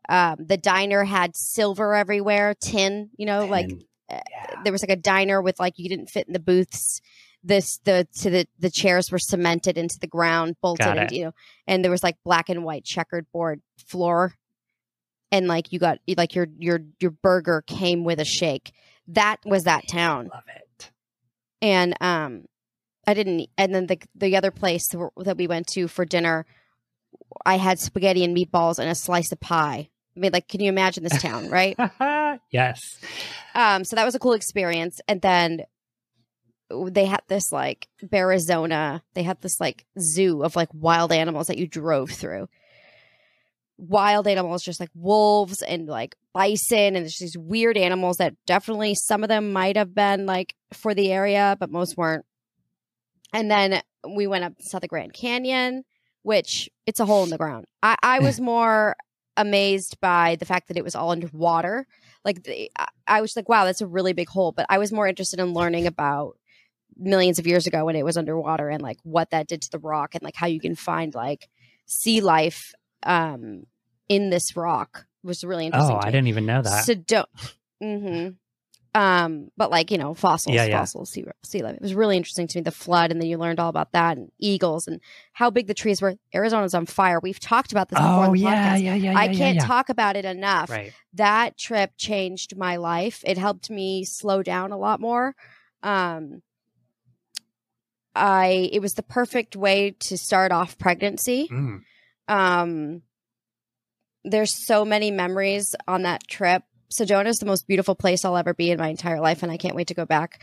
Um, 0.08 0.36
the 0.44 0.56
diner 0.58 1.04
had 1.04 1.34
silver 1.36 1.94
everywhere, 1.94 2.54
tin. 2.60 3.10
You 3.16 3.26
know, 3.26 3.46
like 3.46 3.70
And- 3.70 3.84
uh, 4.10 4.20
there 4.64 4.72
was 4.72 4.82
like 4.82 4.90
a 4.90 4.96
diner 5.00 5.40
with 5.40 5.58
like 5.58 5.78
you 5.78 5.88
didn't 5.88 6.10
fit 6.10 6.26
in 6.26 6.32
the 6.34 6.38
booths. 6.40 7.00
This 7.42 7.78
the 7.84 8.06
to 8.20 8.28
the 8.30 8.46
the 8.58 8.70
chairs 8.70 9.10
were 9.12 9.18
cemented 9.18 9.78
into 9.78 9.98
the 10.00 10.06
ground, 10.06 10.56
bolted, 10.60 10.86
and 10.86 11.12
you 11.12 11.24
know, 11.26 11.32
and 11.66 11.84
there 11.84 11.90
was 11.92 12.02
like 12.02 12.16
black 12.24 12.48
and 12.48 12.64
white 12.64 12.84
checkered 12.84 13.26
board 13.32 13.60
floor, 13.86 14.34
and 15.30 15.46
like 15.46 15.72
you 15.72 15.78
got 15.78 15.98
like 16.16 16.34
your 16.34 16.48
your 16.58 16.80
your 17.00 17.10
burger 17.12 17.62
came 17.66 18.02
with 18.04 18.18
a 18.18 18.24
shake. 18.24 18.72
That 19.08 19.36
was 19.44 19.64
that 19.64 19.86
town 19.88 20.28
Love 20.32 20.42
it. 20.54 20.90
and 21.62 21.94
um 22.00 22.44
i 23.06 23.14
didn't 23.14 23.48
and 23.58 23.74
then 23.74 23.86
the 23.86 23.98
the 24.14 24.36
other 24.36 24.50
place 24.50 24.88
that 24.88 24.98
we- 24.98 25.24
that 25.24 25.36
we 25.36 25.46
went 25.46 25.66
to 25.66 25.88
for 25.88 26.04
dinner 26.04 26.46
i 27.46 27.56
had 27.56 27.78
spaghetti 27.78 28.24
and 28.24 28.36
meatballs 28.36 28.78
and 28.78 28.88
a 28.90 28.94
slice 28.94 29.30
of 29.32 29.40
pie 29.40 29.88
i 30.16 30.20
mean 30.20 30.32
like 30.32 30.48
can 30.48 30.60
you 30.60 30.68
imagine 30.68 31.02
this 31.02 31.20
town 31.22 31.48
right 31.50 31.76
yes. 32.50 32.98
um 33.54 33.84
so 33.84 33.96
that 33.96 34.04
was 34.04 34.14
a 34.14 34.18
cool 34.18 34.32
experience 34.32 35.00
and 35.08 35.20
then 35.20 35.62
they 36.70 37.04
had 37.04 37.20
this 37.28 37.52
like 37.52 37.88
Arizona. 38.12 39.02
They 39.12 39.22
had 39.22 39.40
this 39.42 39.60
like 39.60 39.84
zoo 40.00 40.42
of 40.42 40.56
like 40.56 40.70
wild 40.72 41.12
animals 41.12 41.46
that 41.48 41.58
you 41.58 41.68
drove 41.68 42.10
through. 42.10 42.48
Wild 43.76 44.26
animals, 44.26 44.62
just 44.64 44.80
like 44.80 44.88
wolves 44.94 45.60
and 45.62 45.86
like 45.86 46.16
bison, 46.32 46.78
and 46.78 46.96
there's 46.96 47.18
these 47.18 47.36
weird 47.36 47.76
animals 47.76 48.16
that 48.16 48.34
definitely 48.46 48.94
some 48.94 49.22
of 49.22 49.28
them 49.28 49.52
might 49.52 49.76
have 49.76 49.94
been 49.94 50.26
like 50.26 50.54
for 50.72 50.94
the 50.94 51.12
area, 51.12 51.56
but 51.60 51.70
most 51.70 51.96
weren't. 51.96 52.24
And 53.34 53.50
then 53.50 53.82
we 54.08 54.26
went 54.26 54.44
up 54.44 54.54
saw 54.62 54.78
the 54.78 54.88
Grand 54.88 55.12
Canyon, 55.12 55.84
which 56.22 56.70
it's 56.86 57.00
a 57.00 57.04
hole 57.06 57.24
in 57.24 57.30
the 57.30 57.36
ground. 57.38 57.66
I, 57.82 57.96
I 58.02 58.20
was 58.20 58.40
more 58.52 58.96
amazed 59.36 60.00
by 60.00 60.36
the 60.36 60.44
fact 60.46 60.68
that 60.68 60.76
it 60.76 60.84
was 60.84 60.94
all 60.94 61.10
underwater. 61.10 61.86
Like 62.24 62.44
the, 62.44 62.70
I- 63.06 63.20
was 63.20 63.36
like, 63.36 63.48
wow, 63.48 63.64
that's 63.64 63.80
a 63.82 63.86
really 63.86 64.12
big 64.14 64.28
hole. 64.28 64.52
But 64.52 64.66
I 64.70 64.78
was 64.78 64.92
more 64.92 65.06
interested 65.08 65.40
in 65.40 65.52
learning 65.52 65.86
about 65.86 66.38
millions 66.96 67.38
of 67.40 67.46
years 67.46 67.66
ago 67.66 67.84
when 67.84 67.96
it 67.96 68.04
was 68.04 68.16
underwater 68.16 68.68
and 68.68 68.80
like 68.80 68.98
what 69.02 69.30
that 69.30 69.48
did 69.48 69.60
to 69.62 69.70
the 69.70 69.80
rock 69.80 70.14
and 70.14 70.22
like 70.22 70.36
how 70.36 70.46
you 70.46 70.60
can 70.60 70.76
find 70.76 71.12
like 71.12 71.48
sea 71.86 72.20
life 72.20 72.72
um 73.02 73.64
in 74.08 74.30
this 74.30 74.56
rock 74.56 75.04
was 75.24 75.42
really 75.42 75.66
interesting. 75.66 75.96
Oh, 75.96 76.00
I 76.00 76.06
didn't 76.12 76.28
even 76.28 76.46
know 76.46 76.62
that. 76.62 76.84
So 76.84 76.94
don't. 76.94 77.28
hmm 77.82 78.28
Um, 78.96 79.48
but 79.56 79.70
like 79.72 79.90
you 79.90 79.98
know, 79.98 80.14
fossils, 80.14 80.54
Yeah, 80.54 80.66
yeah. 80.66 80.78
fossils, 80.78 81.10
sea, 81.10 81.24
sea 81.42 81.62
life. 81.62 81.74
It 81.74 81.82
was 81.82 81.94
really 81.96 82.16
interesting 82.16 82.46
to 82.46 82.58
me. 82.58 82.62
The 82.62 82.70
flood, 82.70 83.10
and 83.10 83.20
then 83.20 83.28
you 83.28 83.38
learned 83.38 83.58
all 83.58 83.68
about 83.68 83.90
that, 83.92 84.16
and 84.16 84.30
eagles, 84.38 84.86
and 84.86 85.00
how 85.32 85.50
big 85.50 85.66
the 85.66 85.74
trees 85.74 86.00
were. 86.00 86.14
Arizona's 86.32 86.74
on 86.74 86.86
fire. 86.86 87.18
We've 87.20 87.40
talked 87.40 87.72
about 87.72 87.88
this 87.88 87.98
before. 87.98 88.26
oh 88.26 88.32
the 88.32 88.38
yeah, 88.38 88.76
yeah, 88.76 88.94
yeah, 88.94 89.12
yeah. 89.12 89.18
I 89.18 89.34
can't 89.34 89.60
talk 89.60 89.88
about 89.88 90.14
it 90.14 90.24
enough. 90.24 90.70
Right. 90.70 90.92
That 91.14 91.58
trip 91.58 91.90
changed 91.96 92.56
my 92.56 92.76
life. 92.76 93.22
It 93.26 93.36
helped 93.36 93.68
me 93.68 94.04
slow 94.04 94.42
down 94.44 94.70
a 94.70 94.78
lot 94.78 95.00
more. 95.00 95.34
Um, 95.82 96.42
I 98.14 98.70
it 98.72 98.80
was 98.80 98.94
the 98.94 99.02
perfect 99.02 99.56
way 99.56 99.90
to 100.00 100.16
start 100.16 100.52
off 100.52 100.78
pregnancy 100.78 101.48
Mm. 101.50 101.80
um 102.28 103.02
there's 104.24 104.54
so 104.54 104.84
many 104.84 105.10
memories 105.10 105.74
on 105.88 106.02
that 106.02 106.26
trip 106.28 106.62
sedona 106.94 107.26
is 107.26 107.38
the 107.38 107.46
most 107.46 107.66
beautiful 107.66 107.94
place 107.94 108.24
i'll 108.24 108.36
ever 108.36 108.54
be 108.54 108.70
in 108.70 108.78
my 108.78 108.88
entire 108.88 109.20
life 109.20 109.42
and 109.42 109.50
i 109.52 109.56
can't 109.56 109.74
wait 109.74 109.88
to 109.88 109.94
go 109.94 110.04
back 110.06 110.42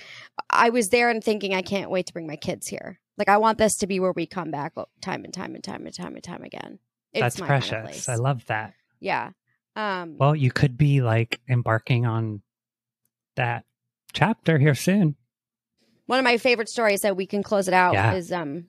i 0.49 0.69
was 0.69 0.89
there 0.89 1.09
and 1.09 1.23
thinking 1.23 1.53
i 1.53 1.61
can't 1.61 1.89
wait 1.89 2.05
to 2.05 2.13
bring 2.13 2.27
my 2.27 2.35
kids 2.35 2.67
here 2.67 2.99
like 3.17 3.29
i 3.29 3.37
want 3.37 3.57
this 3.57 3.77
to 3.77 3.87
be 3.87 3.99
where 3.99 4.11
we 4.11 4.25
come 4.25 4.51
back 4.51 4.73
time 5.01 5.23
and 5.23 5.33
time 5.33 5.55
and 5.55 5.63
time 5.63 5.85
and 5.85 5.95
time 5.95 6.13
and 6.15 6.23
time 6.23 6.43
again 6.43 6.79
it's 7.13 7.21
That's 7.21 7.39
my 7.39 7.47
kind 7.47 7.63
of 7.63 7.69
precious. 7.69 7.89
place. 8.05 8.09
I 8.09 8.15
love 8.15 8.45
that. 8.47 8.73
yeah 8.99 9.31
um 9.75 10.15
Well, 10.17 10.35
you 10.35 10.51
could 10.51 10.77
be 10.77 11.01
like 11.01 11.39
embarking 11.49 12.05
on 12.05 12.41
that 13.35 13.63
chapter 14.13 14.57
here 14.59 14.75
soon. 14.75 15.15
one 16.05 16.19
of 16.19 16.25
my 16.25 16.37
favorite 16.37 16.67
stories 16.69 17.01
that 17.01 17.15
we 17.15 17.25
can 17.25 17.41
close 17.43 17.67
it 17.69 17.73
out 17.73 17.93
Yeah. 17.93 18.13
is 18.13 18.31
um 18.31 18.65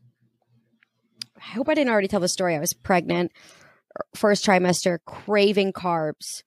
I 1.36 1.44
hope 1.54 1.68
I 1.68 1.74
didn't 1.74 1.90
already 1.90 2.06
tell 2.08 2.20
the 2.20 2.28
story. 2.28 2.54
I 2.54 2.60
was 2.60 2.72
pregnant, 2.72 3.32
first 4.14 4.46
trimester, 4.46 4.98
craving 5.04 5.72
carbs. 5.72 6.42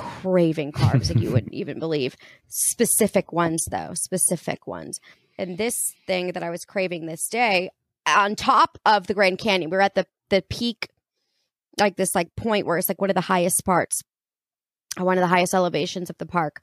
Craving 0.00 0.72
carbs 0.72 1.12
like 1.12 1.22
you 1.22 1.30
wouldn't 1.32 1.54
even 1.54 1.78
believe. 1.78 2.16
Specific 2.48 3.32
ones 3.32 3.66
though, 3.70 3.92
specific 3.94 4.66
ones. 4.66 4.98
And 5.38 5.58
this 5.58 5.76
thing 6.06 6.32
that 6.32 6.42
I 6.42 6.50
was 6.50 6.64
craving 6.64 7.06
this 7.06 7.28
day 7.28 7.70
on 8.06 8.36
top 8.36 8.78
of 8.84 9.06
the 9.06 9.14
Grand 9.14 9.38
Canyon, 9.38 9.70
we 9.70 9.76
were 9.76 9.82
at 9.82 9.94
the 9.94 10.06
the 10.28 10.42
peak 10.48 10.88
like 11.78 11.96
this 11.96 12.14
like 12.14 12.34
point 12.36 12.66
where 12.66 12.78
it's 12.78 12.88
like 12.88 13.00
one 13.00 13.10
of 13.10 13.14
the 13.14 13.20
highest 13.20 13.64
parts 13.64 14.02
one 14.96 15.16
of 15.16 15.22
the 15.22 15.28
highest 15.28 15.54
elevations 15.54 16.10
of 16.10 16.18
the 16.18 16.26
park 16.26 16.60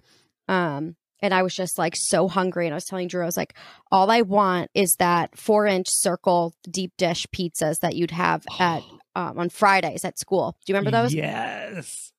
um 0.47 0.95
and 1.21 1.33
I 1.33 1.43
was 1.43 1.53
just 1.53 1.77
like 1.77 1.95
so 1.95 2.27
hungry. 2.27 2.67
And 2.67 2.73
I 2.73 2.77
was 2.77 2.85
telling 2.85 3.07
Drew, 3.07 3.23
I 3.23 3.25
was 3.25 3.37
like, 3.37 3.55
all 3.91 4.11
I 4.11 4.21
want 4.21 4.69
is 4.73 4.95
that 4.99 5.37
four 5.37 5.65
inch 5.65 5.87
circle 5.89 6.53
deep 6.69 6.93
dish 6.97 7.25
pizzas 7.35 7.79
that 7.79 7.95
you'd 7.95 8.11
have 8.11 8.45
at 8.59 8.83
um, 9.15 9.39
on 9.39 9.49
Fridays 9.49 10.05
at 10.05 10.19
school. 10.19 10.55
Do 10.65 10.71
you 10.71 10.77
remember 10.77 10.91
those? 10.91 11.13
Yes. 11.13 12.11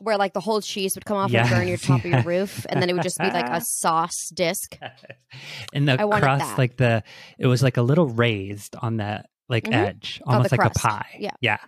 Where 0.00 0.16
like 0.18 0.32
the 0.32 0.40
whole 0.40 0.60
cheese 0.60 0.96
would 0.96 1.04
come 1.04 1.16
off 1.16 1.32
and 1.32 1.48
burn 1.48 1.68
your 1.68 1.76
Yes, 1.76 1.82
top 1.82 2.04
of 2.04 2.10
your 2.10 2.22
roof, 2.22 2.66
and 2.68 2.82
then 2.82 2.90
it 2.90 2.94
would 2.94 3.02
just 3.04 3.18
be 3.18 3.30
like 3.30 3.46
a 3.48 3.60
sauce 3.64 4.28
disc. 4.34 4.76
and 5.72 5.88
the 5.88 5.92
I 6.00 6.18
crust, 6.20 6.44
that. 6.44 6.58
like 6.58 6.76
the, 6.76 7.02
it 7.38 7.46
was 7.46 7.62
like 7.62 7.76
a 7.76 7.82
little 7.82 8.06
raised 8.08 8.74
on 8.76 8.96
that 8.96 9.26
like 9.48 9.64
Mhm. 9.64 9.74
edge, 9.74 10.20
Oh, 10.26 10.32
almost 10.32 10.50
like 10.52 10.60
crust. 10.60 10.76
a 10.78 10.80
pie. 10.80 11.16
Yeah. 11.18 11.30
Yeah. 11.40 11.58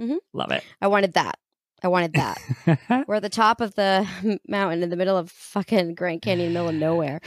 mm-hmm. 0.00 0.16
Love 0.32 0.52
it. 0.52 0.62
I 0.80 0.86
wanted 0.86 1.12
that. 1.14 1.38
I 1.82 1.88
wanted 1.88 2.14
that. 2.14 3.04
We're 3.06 3.16
at 3.16 3.22
the 3.22 3.28
top 3.28 3.60
of 3.60 3.74
the 3.74 4.08
mountain 4.48 4.82
in 4.82 4.88
the 4.88 4.96
middle 4.96 5.16
of 5.18 5.30
fucking 5.30 5.94
Grand 5.96 6.22
Canyon, 6.22 6.54
middle 6.54 6.70
of 6.70 6.74
nowhere, 6.74 7.20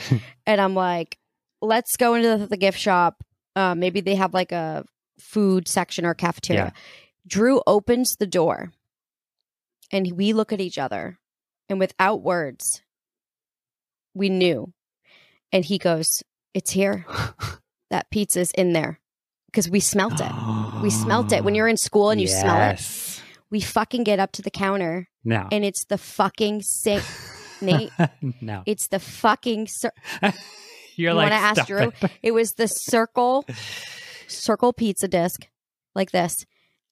and 0.46 0.60
I'm 0.60 0.74
like, 0.74 1.16
let's 1.62 1.96
go 1.96 2.14
into 2.14 2.36
the, 2.38 2.46
the 2.48 2.56
gift 2.56 2.78
shop. 2.78 3.22
Uh, 3.54 3.74
maybe 3.76 4.00
they 4.00 4.16
have 4.16 4.34
like 4.34 4.50
a 4.50 4.84
food 5.20 5.68
section 5.68 6.04
or 6.04 6.14
cafeteria. 6.14 6.72
Yeah. 6.74 6.80
Drew 7.26 7.62
opens 7.66 8.16
the 8.16 8.26
door, 8.26 8.72
and 9.90 10.12
we 10.12 10.32
look 10.32 10.52
at 10.52 10.60
each 10.60 10.78
other, 10.78 11.18
and 11.68 11.78
without 11.78 12.22
words, 12.22 12.82
we 14.14 14.28
knew. 14.28 14.72
And 15.52 15.64
he 15.64 15.78
goes, 15.78 16.22
"It's 16.54 16.70
here. 16.72 17.06
That 17.90 18.08
pizza's 18.10 18.52
in 18.52 18.72
there." 18.72 19.00
Because 19.46 19.68
we 19.68 19.80
smelt 19.80 20.20
it. 20.20 20.30
We 20.80 20.90
smelt 20.90 21.32
it. 21.32 21.42
When 21.42 21.54
oh, 21.54 21.56
you're 21.56 21.66
in 21.66 21.76
school 21.76 22.10
and 22.10 22.20
you 22.20 22.28
smell 22.28 22.70
it, 22.70 23.20
we 23.50 23.60
fucking 23.60 24.04
get 24.04 24.20
up 24.20 24.30
to 24.32 24.42
the 24.42 24.50
counter 24.50 25.08
No. 25.24 25.48
and 25.50 25.64
it's 25.64 25.86
the 25.86 25.98
fucking 25.98 26.62
same. 26.62 27.02
Nate, 27.60 27.90
no. 28.40 28.62
it's 28.64 28.86
the 28.86 29.00
fucking. 29.00 29.66
Cir- 29.66 29.90
You're 30.94 31.10
You 31.10 31.14
like, 31.16 31.30
wanna 31.32 31.42
ask 31.42 31.66
Drew?" 31.66 31.88
it." 32.00 32.10
it 32.22 32.30
was 32.30 32.52
the 32.52 32.68
circle, 32.68 33.44
circle 34.28 34.72
pizza 34.72 35.08
disc, 35.08 35.48
like 35.96 36.12
this. 36.12 36.46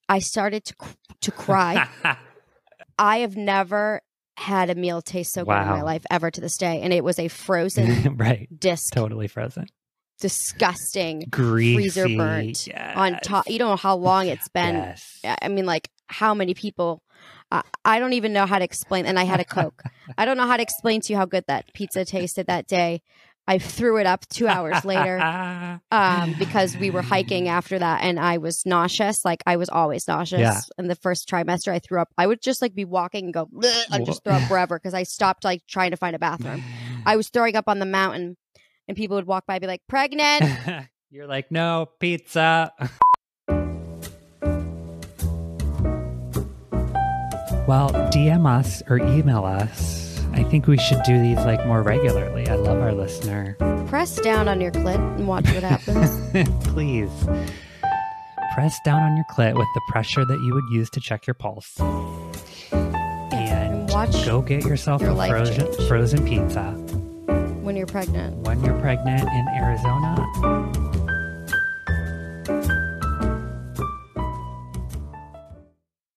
I 0.08 0.18
started 0.18 0.64
to 0.64 0.74
to 1.20 1.30
cry. 1.30 1.86
I 2.98 3.18
have 3.18 3.36
never 3.36 4.00
had 4.36 4.70
a 4.70 4.74
meal 4.74 5.02
taste 5.02 5.32
so 5.32 5.44
good 5.44 5.50
in 5.60 5.68
my 5.68 5.82
life 5.82 6.04
ever 6.10 6.30
to 6.30 6.40
this 6.40 6.56
day, 6.56 6.80
and 6.82 6.92
it 6.92 7.02
was 7.04 7.18
a 7.18 7.28
frozen 7.44 8.16
right. 8.16 8.48
disc, 8.58 8.92
Totally 8.92 9.28
frozen. 9.28 9.66
disgusting 10.20 11.24
Greasy. 11.30 11.74
freezer 11.74 12.08
burnt 12.16 12.68
on 12.94 13.18
top. 13.22 13.48
You 13.48 13.58
don't 13.58 13.70
know 13.70 13.76
how 13.76 13.96
long 13.96 14.28
it's 14.28 14.48
been. 14.48 14.74
Yes. 14.74 15.20
I 15.24 15.48
mean, 15.48 15.66
like 15.66 15.90
how 16.06 16.34
many 16.34 16.54
people? 16.54 17.02
I 17.50 17.62
I 17.84 17.98
don't 17.98 18.12
even 18.12 18.32
know 18.32 18.46
how 18.46 18.58
to 18.58 18.64
explain. 18.64 19.06
And 19.06 19.18
I 19.18 19.24
had 19.24 19.40
a 19.40 19.44
Coke. 19.44 19.82
I 20.18 20.24
don't 20.24 20.36
know 20.36 20.46
how 20.46 20.56
to 20.56 20.62
explain 20.62 21.00
to 21.02 21.12
you 21.12 21.16
how 21.16 21.24
good 21.24 21.44
that 21.48 21.72
pizza 21.74 22.04
tasted 22.04 22.46
that 22.46 22.66
day. 22.66 23.02
I 23.48 23.58
threw 23.58 23.96
it 23.96 24.04
up 24.04 24.28
two 24.28 24.46
hours 24.46 24.84
later 24.84 25.18
um, 25.90 26.34
because 26.38 26.76
we 26.76 26.90
were 26.90 27.00
hiking 27.00 27.48
after 27.48 27.78
that, 27.78 28.02
and 28.02 28.20
I 28.20 28.36
was 28.36 28.66
nauseous. 28.66 29.24
Like 29.24 29.42
I 29.46 29.56
was 29.56 29.70
always 29.70 30.06
nauseous. 30.06 30.40
Yeah. 30.40 30.60
In 30.76 30.86
the 30.86 30.94
first 30.94 31.28
trimester, 31.28 31.72
I 31.72 31.78
threw 31.78 31.98
up. 31.98 32.10
I 32.18 32.26
would 32.26 32.42
just 32.42 32.60
like 32.60 32.74
be 32.74 32.84
walking 32.84 33.24
and 33.24 33.34
go 33.34 33.46
"Bleh," 33.46 33.84
and 33.90 34.04
just 34.04 34.22
throw 34.22 34.34
up 34.34 34.42
forever 34.42 34.78
because 34.78 34.92
I 34.92 35.04
stopped 35.04 35.44
like 35.44 35.62
trying 35.66 35.92
to 35.92 35.96
find 35.96 36.14
a 36.14 36.18
bathroom. 36.18 36.62
I 37.06 37.16
was 37.16 37.30
throwing 37.30 37.56
up 37.56 37.68
on 37.68 37.78
the 37.78 37.86
mountain, 37.86 38.36
and 38.86 38.94
people 38.94 39.16
would 39.16 39.26
walk 39.26 39.46
by 39.46 39.54
and 39.54 39.62
be 39.62 39.66
like, 39.66 39.80
"Pregnant." 39.88 40.44
You're 41.10 41.26
like, 41.26 41.50
no, 41.50 41.88
pizza. 42.00 42.70
well, 47.66 47.90
DM 48.12 48.46
us 48.46 48.82
or 48.90 48.98
email 48.98 49.46
us. 49.46 50.07
I 50.38 50.44
think 50.44 50.68
we 50.68 50.78
should 50.78 51.02
do 51.02 51.20
these 51.20 51.38
like 51.38 51.66
more 51.66 51.82
regularly. 51.82 52.46
I 52.46 52.54
love 52.54 52.80
our 52.80 52.92
listener. 52.92 53.56
Press 53.88 54.14
down 54.20 54.46
on 54.46 54.60
your 54.60 54.70
clit 54.70 54.94
and 55.16 55.26
watch 55.26 55.44
what 55.46 55.64
happens. 55.64 56.48
Please 56.68 57.10
press 58.54 58.78
down 58.84 59.02
on 59.02 59.16
your 59.16 59.24
clit 59.32 59.56
with 59.56 59.66
the 59.74 59.80
pressure 59.88 60.24
that 60.24 60.40
you 60.40 60.54
would 60.54 60.70
use 60.70 60.88
to 60.90 61.00
check 61.00 61.26
your 61.26 61.34
pulse. 61.34 61.80
And 62.70 63.90
watch 63.90 64.12
go 64.24 64.40
get 64.40 64.64
yourself 64.64 65.02
your 65.02 65.10
a 65.10 65.28
frozen, 65.28 65.72
change. 65.72 65.88
frozen 65.88 66.24
pizza. 66.24 66.70
when 67.62 67.74
you're 67.74 67.86
pregnant. 67.86 68.36
when 68.46 68.62
you're 68.62 68.78
pregnant 68.78 69.22
in 69.22 69.48
Arizona. 69.56 70.78